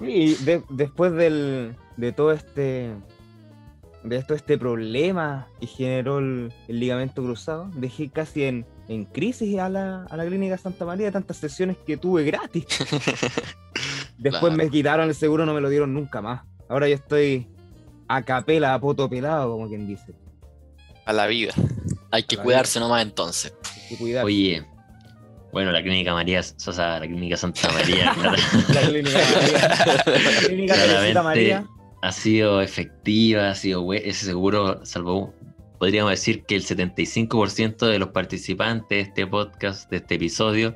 Y 0.02 0.36
de- 0.36 0.64
después 0.70 1.12
del, 1.14 1.76
de 1.98 2.12
todo 2.12 2.32
este 2.32 2.94
de 4.04 4.22
todo 4.22 4.36
este 4.38 4.58
problema 4.60 5.48
que 5.60 5.66
generó 5.66 6.20
el, 6.20 6.54
el 6.68 6.80
ligamento 6.80 7.24
cruzado, 7.24 7.72
dejé 7.74 8.12
casi 8.12 8.44
en, 8.44 8.64
en 8.88 9.06
crisis 9.06 9.58
a 9.58 9.68
la, 9.68 10.04
a 10.04 10.16
la 10.16 10.26
clínica 10.28 10.60
Santa 10.60 10.86
María 10.86 11.08
de 11.08 11.12
tantas 11.12 11.38
sesiones 11.38 11.76
que 11.78 11.98
tuve 11.98 12.24
gratis. 12.24 12.66
Después 14.18 14.42
Claro. 14.42 14.56
me 14.58 14.70
quitaron 14.70 15.10
el 15.10 15.16
seguro, 15.16 15.46
no 15.48 15.54
me 15.56 15.62
lo 15.62 15.70
dieron 15.70 15.94
nunca 15.94 16.22
más. 16.22 16.44
Ahora 16.70 16.88
yo 16.88 16.94
estoy 16.96 17.48
a 18.08 18.22
capela, 18.22 18.76
a 18.76 18.80
poto 18.80 19.10
pelado, 19.10 19.52
como 19.52 19.68
quien 19.68 19.88
dice. 19.88 20.14
a 21.06 21.12
la 21.14 21.26
vida. 21.26 21.54
Hay 22.12 22.24
que 22.24 22.38
cuidarse 22.38 22.80
nomás 22.80 23.02
entonces. 23.02 23.54
Hay 23.76 23.90
que 23.90 23.98
cuidar. 23.98 24.24
Oye, 24.26 24.64
bueno, 25.56 25.72
la 25.72 25.82
clínica 25.82 26.14
María, 26.14 26.42
o 26.42 26.74
sea, 26.74 27.00
la 27.00 27.08
clínica 27.08 27.38
Santa 27.38 27.72
María 27.72 28.14
La 28.74 28.82
clínica 28.82 29.20
María. 29.20 29.70
La 30.06 30.40
clínica 30.48 30.74
Teresita 30.74 30.74
claramente 30.74 31.22
María. 31.22 31.66
ha 32.02 32.12
sido 32.12 32.62
efectiva, 32.62 33.52
ha 33.52 33.56
sido 33.56 33.94
ese 33.94 34.26
seguro 34.26 34.86
salvó, 34.86 35.34
podríamos 35.80 36.12
decir 36.12 36.44
que 36.44 36.58
el 36.58 36.64
75% 36.66 37.88
de 37.88 38.00
los 38.00 38.10
participantes 38.10 38.90
de 38.90 39.00
este 39.00 39.28
podcast, 39.28 39.90
de 39.90 39.96
este 39.96 40.16
episodio, 40.16 40.76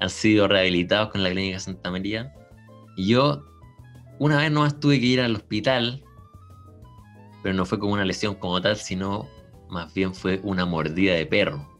han 0.00 0.10
sido 0.10 0.48
rehabilitados 0.48 1.10
con 1.10 1.22
la 1.22 1.30
clínica 1.30 1.60
Santa 1.60 1.88
María. 1.92 2.34
Y 2.96 3.06
yo 3.06 3.44
una 4.18 4.38
vez 4.38 4.50
nomás 4.50 4.80
tuve 4.80 4.98
que 4.98 5.06
ir 5.06 5.20
al 5.20 5.36
hospital, 5.36 6.02
pero 7.44 7.54
no 7.54 7.64
fue 7.64 7.78
como 7.78 7.92
una 7.92 8.04
lesión 8.04 8.34
como 8.34 8.60
tal, 8.60 8.74
sino 8.74 9.28
más 9.70 9.94
bien 9.94 10.12
fue 10.12 10.40
una 10.42 10.66
mordida 10.66 11.14
de 11.14 11.24
perro. 11.24 11.71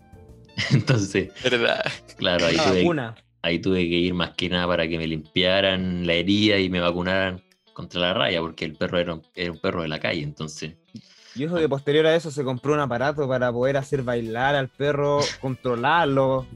Entonces, 0.71 1.31
¿Verdad? 1.43 1.85
claro, 2.17 2.47
ahí 2.47 2.57
La 2.57 2.65
tuve, 2.65 3.15
ahí 3.43 3.59
tuve 3.59 3.89
que 3.89 3.97
ir 3.97 4.15
más 4.15 4.31
que 4.31 4.49
nada 4.49 4.67
para 4.67 4.89
que 4.89 4.99
me 4.99 5.07
limpiaran 5.07 6.07
la 6.07 6.15
herida 6.15 6.59
y 6.59 6.69
me 6.71 6.81
vacunaran 6.81 7.43
contra 7.73 8.01
la 8.01 8.15
raya, 8.15 8.41
porque 8.41 8.65
el 8.65 8.75
perro 8.75 8.99
era 8.99 9.15
un, 9.15 9.23
era 9.35 9.51
un 9.51 9.59
perro 9.59 9.83
de 9.83 9.89
la 9.89 9.99
calle, 9.99 10.23
entonces. 10.23 10.75
Y 11.35 11.45
eso 11.45 11.57
que 11.57 11.69
posterior 11.69 12.07
a 12.07 12.15
eso 12.15 12.31
se 12.31 12.45
compró 12.45 12.75
un 12.75 12.81
aparato 12.81 13.27
para 13.27 13.51
poder 13.51 13.77
hacer 13.77 14.03
bailar 14.03 14.55
al 14.55 14.69
perro, 14.69 15.21
controlarlo. 15.41 16.47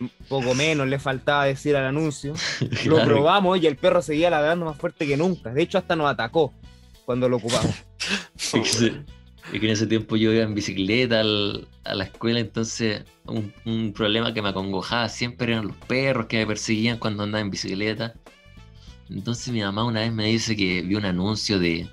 Un 0.00 0.10
poco 0.28 0.54
menos 0.54 0.88
le 0.88 0.98
faltaba 0.98 1.44
decir 1.44 1.76
al 1.76 1.84
anuncio. 1.84 2.34
Lo 2.86 2.96
claro, 2.96 3.04
probamos 3.04 3.60
y 3.60 3.66
el 3.66 3.76
perro 3.76 4.02
seguía 4.02 4.30
ladrando 4.30 4.64
más 4.66 4.76
fuerte 4.76 5.06
que 5.06 5.16
nunca. 5.16 5.52
De 5.52 5.62
hecho, 5.62 5.78
hasta 5.78 5.94
nos 5.94 6.10
atacó 6.10 6.52
cuando 7.04 7.28
lo 7.28 7.36
ocupamos. 7.36 7.84
Es 9.46 9.50
que 9.52 9.60
que 9.60 9.66
en 9.66 9.72
ese 9.72 9.86
tiempo 9.86 10.16
yo 10.16 10.32
iba 10.32 10.42
en 10.42 10.54
bicicleta 10.54 11.20
al- 11.20 11.66
a 11.84 11.94
la 11.94 12.04
escuela, 12.04 12.38
entonces 12.40 13.04
un, 13.26 13.52
un 13.64 13.92
problema 13.92 14.32
que 14.32 14.40
me 14.42 14.50
acongojaba 14.50 15.08
siempre 15.08 15.52
eran 15.52 15.66
los 15.68 15.76
perros 15.76 16.26
que 16.26 16.38
me 16.38 16.46
perseguían 16.46 16.98
cuando 16.98 17.22
andaba 17.24 17.40
en 17.42 17.50
bicicleta. 17.50 18.14
Entonces 19.10 19.52
mi 19.52 19.60
mamá 19.60 19.84
una 19.84 20.00
vez 20.00 20.12
me 20.12 20.26
dice 20.26 20.56
que 20.56 20.82
vio 20.82 20.96
un 20.98 21.04
anuncio 21.04 21.58
de, 21.58 21.88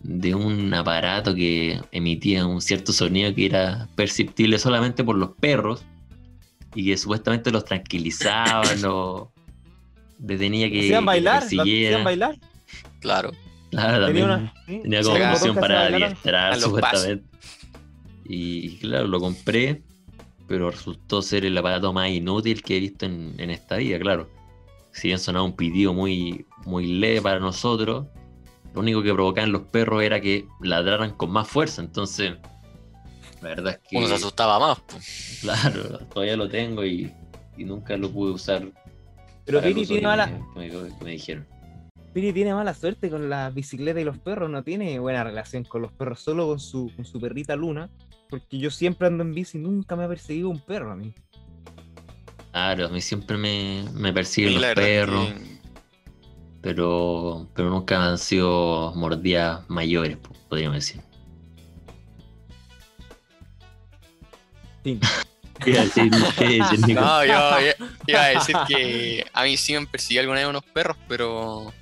de 0.00 0.34
un 0.34 0.72
aparato 0.74 1.34
que 1.34 1.80
emitía 1.92 2.46
un 2.46 2.60
cierto 2.62 2.92
sonido 2.92 3.34
que 3.34 3.46
era 3.46 3.88
perceptible 3.96 4.58
solamente 4.58 5.02
por 5.04 5.16
los 5.16 5.30
perros 5.40 5.82
y 6.74 6.86
que 6.86 6.96
supuestamente 6.96 7.50
los 7.50 7.64
tranquilizaban 7.64 8.78
o 8.86 9.32
detenía 10.18 10.70
que, 10.70 10.80
¿Hacían 10.80 11.00
que 11.00 11.06
bailar? 11.06 11.34
¿Lo 11.34 11.40
persiguieran. 11.40 11.88
¿Hacían 11.92 12.04
bailar? 12.04 12.36
Claro. 13.00 13.32
Claro, 13.76 14.06
Tenía 14.06 14.22
también 14.22 14.40
una- 14.40 14.54
¿sí? 14.66 14.80
tenía 14.82 15.02
Sí, 15.02 15.08
como 15.10 15.32
Botones 15.32 15.58
para 15.58 15.86
adiestrar 15.86 16.52
A 16.52 16.56
los 16.56 16.62
supuestamente. 16.64 17.26
Y 18.24 18.78
claro, 18.78 19.06
lo 19.06 19.20
compré, 19.20 19.82
pero 20.48 20.70
resultó 20.70 21.22
ser 21.22 21.44
el 21.44 21.56
aparato 21.58 21.92
más 21.92 22.10
inútil 22.10 22.62
que 22.62 22.76
he 22.76 22.80
visto 22.80 23.06
en, 23.06 23.34
en 23.38 23.50
esta 23.50 23.76
vida, 23.76 23.98
claro. 23.98 24.30
Si 24.92 25.08
bien 25.08 25.18
sonaba 25.18 25.44
un 25.44 25.54
pitido 25.54 25.92
muy, 25.92 26.46
muy 26.64 26.86
leve 26.86 27.20
para 27.20 27.38
nosotros, 27.38 28.06
lo 28.74 28.80
único 28.80 29.02
que 29.02 29.12
provocaban 29.12 29.52
los 29.52 29.62
perros 29.62 30.02
era 30.02 30.20
que 30.20 30.46
ladraran 30.60 31.10
con 31.12 31.30
más 31.30 31.46
fuerza. 31.48 31.82
Entonces, 31.82 32.32
la 33.42 33.48
verdad 33.50 33.74
es 33.74 33.88
que, 33.88 33.96
Uno 33.98 34.06
se 34.08 34.14
asustaba 34.14 34.58
más. 34.58 34.78
claro, 35.42 35.98
todavía 36.12 36.36
lo 36.36 36.48
tengo 36.48 36.84
y, 36.84 37.12
y 37.56 37.64
nunca 37.64 37.96
lo 37.96 38.10
pude 38.10 38.32
usar. 38.32 38.66
Pero 39.44 39.58
uso 39.58 39.92
tiene, 39.92 40.06
mala, 40.06 40.26
me- 40.56 40.68
que 40.70 40.76
me- 40.76 40.98
que 40.98 41.04
me 41.04 41.10
dijeron. 41.12 41.46
Piri 42.16 42.32
tiene 42.32 42.54
mala 42.54 42.72
suerte 42.72 43.10
con 43.10 43.28
la 43.28 43.50
bicicleta 43.50 44.00
y 44.00 44.04
los 44.04 44.16
perros. 44.16 44.48
No 44.48 44.62
tiene 44.62 44.98
buena 44.98 45.22
relación 45.22 45.64
con 45.64 45.82
los 45.82 45.92
perros, 45.92 46.18
solo 46.18 46.46
con 46.46 46.58
su, 46.58 46.90
con 46.96 47.04
su 47.04 47.20
perrita 47.20 47.54
Luna. 47.56 47.90
Porque 48.30 48.58
yo 48.58 48.70
siempre 48.70 49.08
ando 49.08 49.22
en 49.22 49.34
bici 49.34 49.58
y 49.58 49.60
nunca 49.60 49.96
me 49.96 50.04
ha 50.04 50.08
perseguido 50.08 50.48
un 50.48 50.58
perro 50.58 50.92
a 50.92 50.96
mí. 50.96 51.12
Claro, 52.52 52.86
a 52.86 52.88
mí 52.88 53.02
siempre 53.02 53.36
me, 53.36 53.84
me 53.92 54.14
persiguen 54.14 54.62
los 54.62 54.74
perros. 54.74 55.26
que 55.26 55.56
pero, 56.62 57.50
pero 57.54 57.68
nunca 57.68 58.02
han 58.02 58.16
sido 58.16 58.94
mordidas 58.94 59.68
mayores, 59.68 60.16
po- 60.16 60.32
podríamos 60.48 60.76
decir. 60.76 61.02
Nico. 64.86 65.06
No, 66.98 67.24
yo 67.26 67.60
yo 67.60 67.72
iba 68.06 68.24
a 68.24 68.28
decir 68.28 68.56
que 68.66 69.26
a 69.34 69.42
mí 69.42 69.58
sí 69.58 69.74
me 69.74 69.86
persiguió 69.86 70.22
alguna 70.22 70.40
vez 70.40 70.48
unos 70.48 70.64
perros, 70.64 70.96
pero 71.08 71.74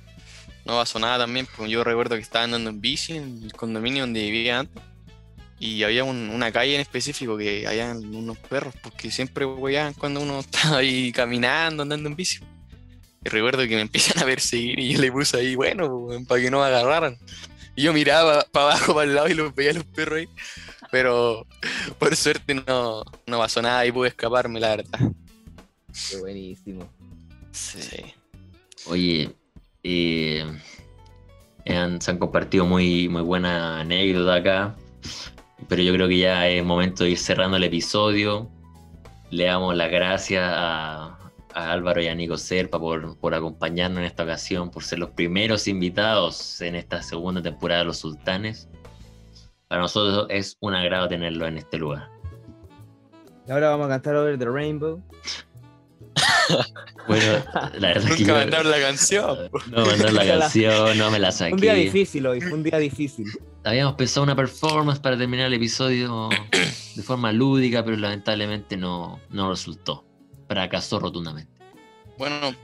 no 0.65 0.73
pasó 0.73 0.99
nada 0.99 1.19
también. 1.19 1.47
Pues 1.55 1.69
yo 1.69 1.83
recuerdo 1.83 2.15
que 2.15 2.21
estaba 2.21 2.45
andando 2.45 2.69
en 2.69 2.81
bici 2.81 3.13
en 3.17 3.41
el 3.43 3.53
condominio 3.53 4.03
donde 4.03 4.21
vivía 4.21 4.59
antes. 4.59 4.81
Y 5.59 5.83
había 5.83 6.03
un- 6.03 6.29
una 6.31 6.51
calle 6.51 6.75
en 6.75 6.81
específico 6.81 7.37
que 7.37 7.65
había 7.65 7.91
unos 7.93 8.37
perros, 8.39 8.73
porque 8.83 9.09
siempre 9.09 9.45
hueaban 9.45 9.93
cuando 9.93 10.19
uno 10.19 10.39
estaba 10.51 10.77
ahí 10.77 11.11
caminando, 11.11 11.83
andando 11.83 12.09
en 12.09 12.15
bici. 12.15 12.39
Y 13.23 13.29
recuerdo 13.29 13.63
que 13.63 13.75
me 13.75 13.81
empiezan 13.89 14.21
a 14.21 14.25
perseguir 14.25 14.79
y 14.79 14.93
yo 14.93 14.99
le 15.01 15.11
puse 15.11 15.37
ahí, 15.37 15.55
bueno, 15.55 16.07
para 16.27 16.41
que 16.41 16.51
no 16.51 16.59
me 16.59 16.65
agarraran. 16.65 17.17
Y 17.77 17.83
yo 17.83 17.93
miraba 17.93 18.45
para 18.51 18.67
abajo, 18.71 18.93
para 18.93 19.03
el 19.09 19.15
lado 19.15 19.27
y 19.29 19.33
los 19.33 19.53
veía 19.53 19.71
a 19.71 19.73
los 19.75 19.83
perros 19.85 20.19
ahí. 20.19 20.29
Pero 20.91 21.45
por 21.99 22.15
suerte 22.15 22.53
no, 22.53 23.03
no 23.25 23.37
pasó 23.37 23.61
nada 23.61 23.85
y 23.85 23.91
pude 23.91 24.09
escaparme, 24.09 24.59
la 24.59 24.75
verdad. 24.77 24.99
Qué 26.09 26.17
buenísimo. 26.17 26.89
Sí. 27.51 27.79
Oye, 28.85 29.29
eh, 29.87 30.43
han- 31.67 32.01
se 32.01 32.11
han 32.11 32.17
compartido 32.17 32.65
muy, 32.65 33.07
muy 33.07 33.21
buena 33.21 33.79
anécdota 33.81 34.35
acá, 34.35 34.75
pero 35.69 35.81
yo 35.83 35.93
creo 35.93 36.07
que 36.07 36.17
ya 36.17 36.47
es 36.47 36.63
momento 36.63 37.03
de 37.03 37.11
ir 37.11 37.17
cerrando 37.19 37.57
el 37.57 37.63
episodio. 37.63 38.49
Le 39.29 39.45
damos 39.45 39.75
las 39.75 39.91
gracias 39.91 40.43
a, 40.43 41.17
a 41.53 41.71
Álvaro 41.71 42.01
y 42.01 42.07
a 42.07 42.15
Nico 42.15 42.37
Serpa 42.37 42.79
por, 42.79 43.17
por 43.19 43.33
acompañarnos 43.33 43.99
en 43.99 44.05
esta 44.05 44.23
ocasión, 44.23 44.69
por 44.71 44.83
ser 44.83 44.99
los 44.99 45.11
primeros 45.11 45.67
invitados 45.67 46.61
en 46.61 46.75
esta 46.75 47.01
segunda 47.01 47.41
temporada 47.41 47.81
de 47.81 47.85
Los 47.85 47.97
Sultanes. 47.97 48.67
Para 49.67 49.81
nosotros 49.81 50.27
es 50.29 50.57
un 50.61 50.73
agrado 50.75 51.07
tenerlo 51.07 51.47
en 51.47 51.57
este 51.57 51.77
lugar. 51.77 52.09
Y 53.47 53.51
ahora 53.51 53.69
vamos 53.69 53.85
a 53.87 53.89
cantar 53.89 54.15
Over 54.15 54.37
the 54.39 54.45
Rainbow. 54.49 55.01
Bueno, 57.07 57.43
la 57.77 57.87
verdad 57.89 57.97
es 58.11 58.15
que 58.15 58.21
Nunca 58.21 58.25
yo- 58.25 58.35
mandaron 58.35 58.71
la 58.71 58.79
canción. 58.79 59.37
no 59.71 59.85
mandar 59.85 60.13
la 60.13 60.25
canción, 60.39 60.97
no 60.97 61.11
me 61.11 61.19
la 61.19 61.29
Un 61.51 61.57
día 61.59 61.71
saqué. 61.71 61.75
difícil 61.83 62.25
hoy, 62.27 62.41
fue 62.41 62.53
un 62.53 62.63
día 62.63 62.77
difícil. 62.77 63.25
Habíamos 63.63 63.95
pensado 63.95 64.23
una 64.23 64.35
performance 64.35 64.99
para 64.99 65.17
terminar 65.17 65.47
el 65.47 65.53
episodio 65.53 66.29
de 66.95 67.03
forma 67.03 67.31
lúdica, 67.31 67.83
pero 67.83 67.97
lamentablemente 67.97 68.77
no, 68.77 69.19
no 69.29 69.49
resultó. 69.49 70.05
Fracasó 70.47 70.99
rotundamente. 70.99 71.51
Bueno, 72.17 72.39
No 72.51 72.55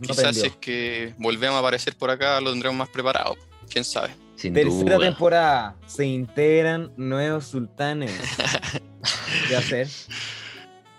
quizás 0.00 0.16
prendió. 0.16 0.42
si 0.42 0.48
es 0.48 0.56
que 0.56 1.14
volvemos 1.18 1.56
a 1.56 1.58
aparecer 1.60 1.96
por 1.96 2.10
acá, 2.10 2.40
lo 2.40 2.50
tendremos 2.50 2.78
más 2.78 2.88
preparado. 2.88 3.36
Quién 3.70 3.84
sabe. 3.84 4.10
Sin 4.36 4.54
Tercera 4.54 4.96
duda. 4.96 5.06
temporada. 5.06 5.76
Se 5.86 6.06
integran 6.06 6.92
nuevos 6.96 7.44
sultanes. 7.46 8.12
¿Qué 9.48 9.56
hacer? 9.56 9.88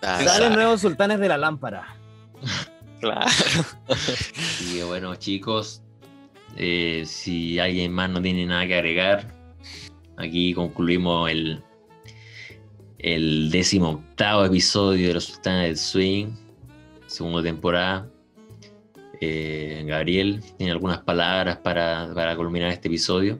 Ah, 0.02 0.16
¿Quién 0.18 0.28
Salen 0.28 0.42
sabe? 0.50 0.56
nuevos 0.56 0.80
sultanes 0.80 1.18
de 1.20 1.28
la 1.28 1.38
lámpara. 1.38 1.96
Claro. 3.00 3.26
Que 4.72 4.84
bueno, 4.84 5.14
chicos, 5.16 5.82
eh, 6.56 7.02
si 7.06 7.58
alguien 7.58 7.92
más 7.92 8.10
no 8.10 8.20
tiene 8.22 8.46
nada 8.46 8.66
que 8.66 8.74
agregar, 8.74 9.26
aquí 10.16 10.54
concluimos 10.54 11.30
el, 11.30 11.62
el 12.98 13.50
décimo 13.50 13.90
octavo 13.90 14.44
episodio 14.44 15.08
de 15.08 15.14
Los 15.14 15.24
Sultanes 15.24 15.66
del 15.66 15.76
Swing, 15.76 16.26
segunda 17.06 17.42
temporada. 17.42 18.06
Eh, 19.20 19.84
Gabriel, 19.86 20.42
¿tiene 20.56 20.72
algunas 20.72 20.98
palabras 21.00 21.58
para, 21.58 22.10
para 22.14 22.36
culminar 22.36 22.70
este 22.70 22.88
episodio? 22.88 23.38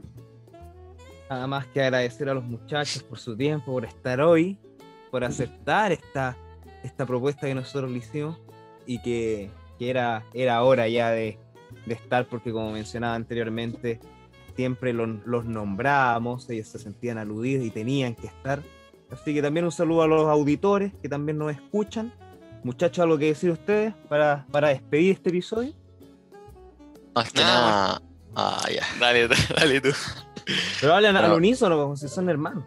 Nada 1.30 1.46
más 1.46 1.66
que 1.68 1.80
agradecer 1.82 2.28
a 2.28 2.34
los 2.34 2.44
muchachos 2.44 3.02
por 3.02 3.18
su 3.18 3.36
tiempo, 3.36 3.72
por 3.72 3.84
estar 3.84 4.20
hoy, 4.20 4.58
por 5.11 5.22
aceptar 5.24 5.92
esta, 5.92 6.36
esta 6.83 7.07
propuesta 7.07 7.47
que 7.47 7.55
nosotros 7.55 7.91
le 7.91 7.99
hicimos 7.99 8.39
y 8.87 9.01
que, 9.03 9.51
que 9.78 9.91
era, 9.91 10.24
era 10.35 10.62
hora 10.62 10.89
ya 10.89 11.11
de, 11.11 11.39
de 11.87 11.95
estar, 11.95 12.26
porque 12.26 12.53
como 12.53 12.70
mencionaba 12.72 13.14
anteriormente, 13.14 14.01
siempre 14.57 14.93
los, 14.93 15.09
los 15.26 15.45
nombrábamos, 15.45 16.49
ellos 16.51 16.68
se 16.68 16.78
sentían 16.78 17.18
aludidos 17.18 17.64
y 17.64 17.70
tenían 17.70 18.14
que 18.14 18.26
estar. 18.26 18.62
Así 19.11 19.35
que 19.35 19.43
también 19.43 19.64
un 19.64 19.72
saludo 19.72 20.03
a 20.03 20.07
los 20.07 20.26
auditores 20.28 20.93
que 21.03 21.09
también 21.09 21.39
nos 21.39 21.51
escuchan. 21.53 22.12
Muchachos, 22.62 23.03
¿algo 23.03 23.18
que 23.18 23.26
decir 23.26 23.51
ustedes 23.51 23.95
para, 24.09 24.47
para 24.51 24.68
despedir 24.68 25.12
este 25.14 25.31
episodio? 25.31 25.72
Más 27.14 27.33
que 27.33 27.41
Nada. 27.41 28.03
Ah, 28.37 28.64
ya. 28.72 28.83
Dale, 29.01 29.28
dale 29.28 29.81
tú. 29.81 29.91
Pero 30.81 30.95
hablan 30.95 31.16
al 31.16 31.33
unísono 31.33 31.76
como 31.76 31.97
si 31.97 32.09
son 32.09 32.28
hermanos. 32.28 32.64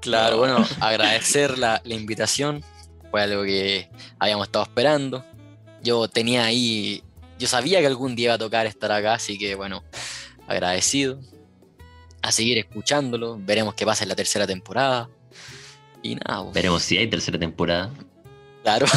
Claro, 0.00 0.32
No. 0.36 0.38
bueno, 0.38 0.64
agradecer 0.80 1.58
la, 1.58 1.80
la 1.84 1.94
invitación. 1.94 2.62
Fue 3.14 3.22
algo 3.22 3.44
que 3.44 3.88
habíamos 4.18 4.48
estado 4.48 4.64
esperando. 4.64 5.24
Yo 5.84 6.08
tenía 6.08 6.46
ahí. 6.46 7.00
Yo 7.38 7.46
sabía 7.46 7.78
que 7.78 7.86
algún 7.86 8.16
día 8.16 8.24
iba 8.24 8.34
a 8.34 8.38
tocar 8.38 8.66
estar 8.66 8.90
acá, 8.90 9.14
así 9.14 9.38
que 9.38 9.54
bueno, 9.54 9.84
agradecido. 10.48 11.20
A 12.22 12.32
seguir 12.32 12.58
escuchándolo. 12.58 13.38
Veremos 13.38 13.74
qué 13.74 13.86
pasa 13.86 14.02
en 14.02 14.08
la 14.08 14.16
tercera 14.16 14.48
temporada. 14.48 15.08
Y 16.02 16.16
nada, 16.16 16.42
pues, 16.42 16.54
Veremos 16.54 16.82
si 16.82 16.98
hay 16.98 17.06
tercera 17.06 17.38
temporada. 17.38 17.92
claro. 18.64 18.86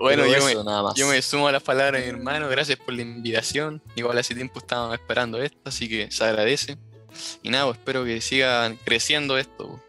Bueno, 0.00 0.26
yo 0.26 0.44
me, 0.44 0.52
eso, 0.52 0.64
nada 0.64 0.82
más. 0.82 0.94
yo 0.94 1.08
me 1.08 1.20
sumo 1.22 1.48
a 1.48 1.52
las 1.52 1.62
palabras 1.62 2.00
de 2.00 2.12
mi 2.12 2.18
hermano. 2.18 2.48
Gracias 2.48 2.78
por 2.78 2.94
la 2.94 3.02
invitación. 3.02 3.80
Igual 3.94 4.18
hace 4.18 4.34
tiempo 4.34 4.58
estábamos 4.58 4.94
esperando 4.94 5.40
esto, 5.40 5.58
así 5.64 5.88
que 5.88 6.10
se 6.10 6.24
agradece. 6.24 6.78
Y 7.44 7.50
nada, 7.50 7.66
pues, 7.66 7.78
espero 7.78 8.04
que 8.04 8.20
siga 8.20 8.74
creciendo 8.84 9.38
esto. 9.38 9.80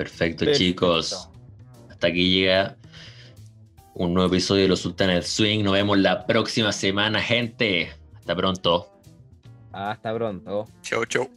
Perfecto, 0.00 0.46
Perfecto. 0.46 0.58
chicos. 0.58 1.28
Hasta 1.90 2.06
aquí 2.06 2.30
llega 2.30 2.74
un 3.92 4.14
nuevo 4.14 4.32
episodio 4.32 4.62
de 4.62 4.68
Los 4.68 4.80
Sultanes 4.80 5.14
del 5.16 5.24
Swing. 5.24 5.62
Nos 5.62 5.74
vemos 5.74 5.98
la 5.98 6.24
próxima 6.24 6.72
semana, 6.72 7.20
gente. 7.20 7.92
Hasta 8.14 8.34
pronto. 8.34 8.90
Hasta 9.72 10.14
pronto. 10.14 10.66
Chau, 10.80 11.04
chau. 11.04 11.28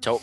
Chau. 0.00 0.18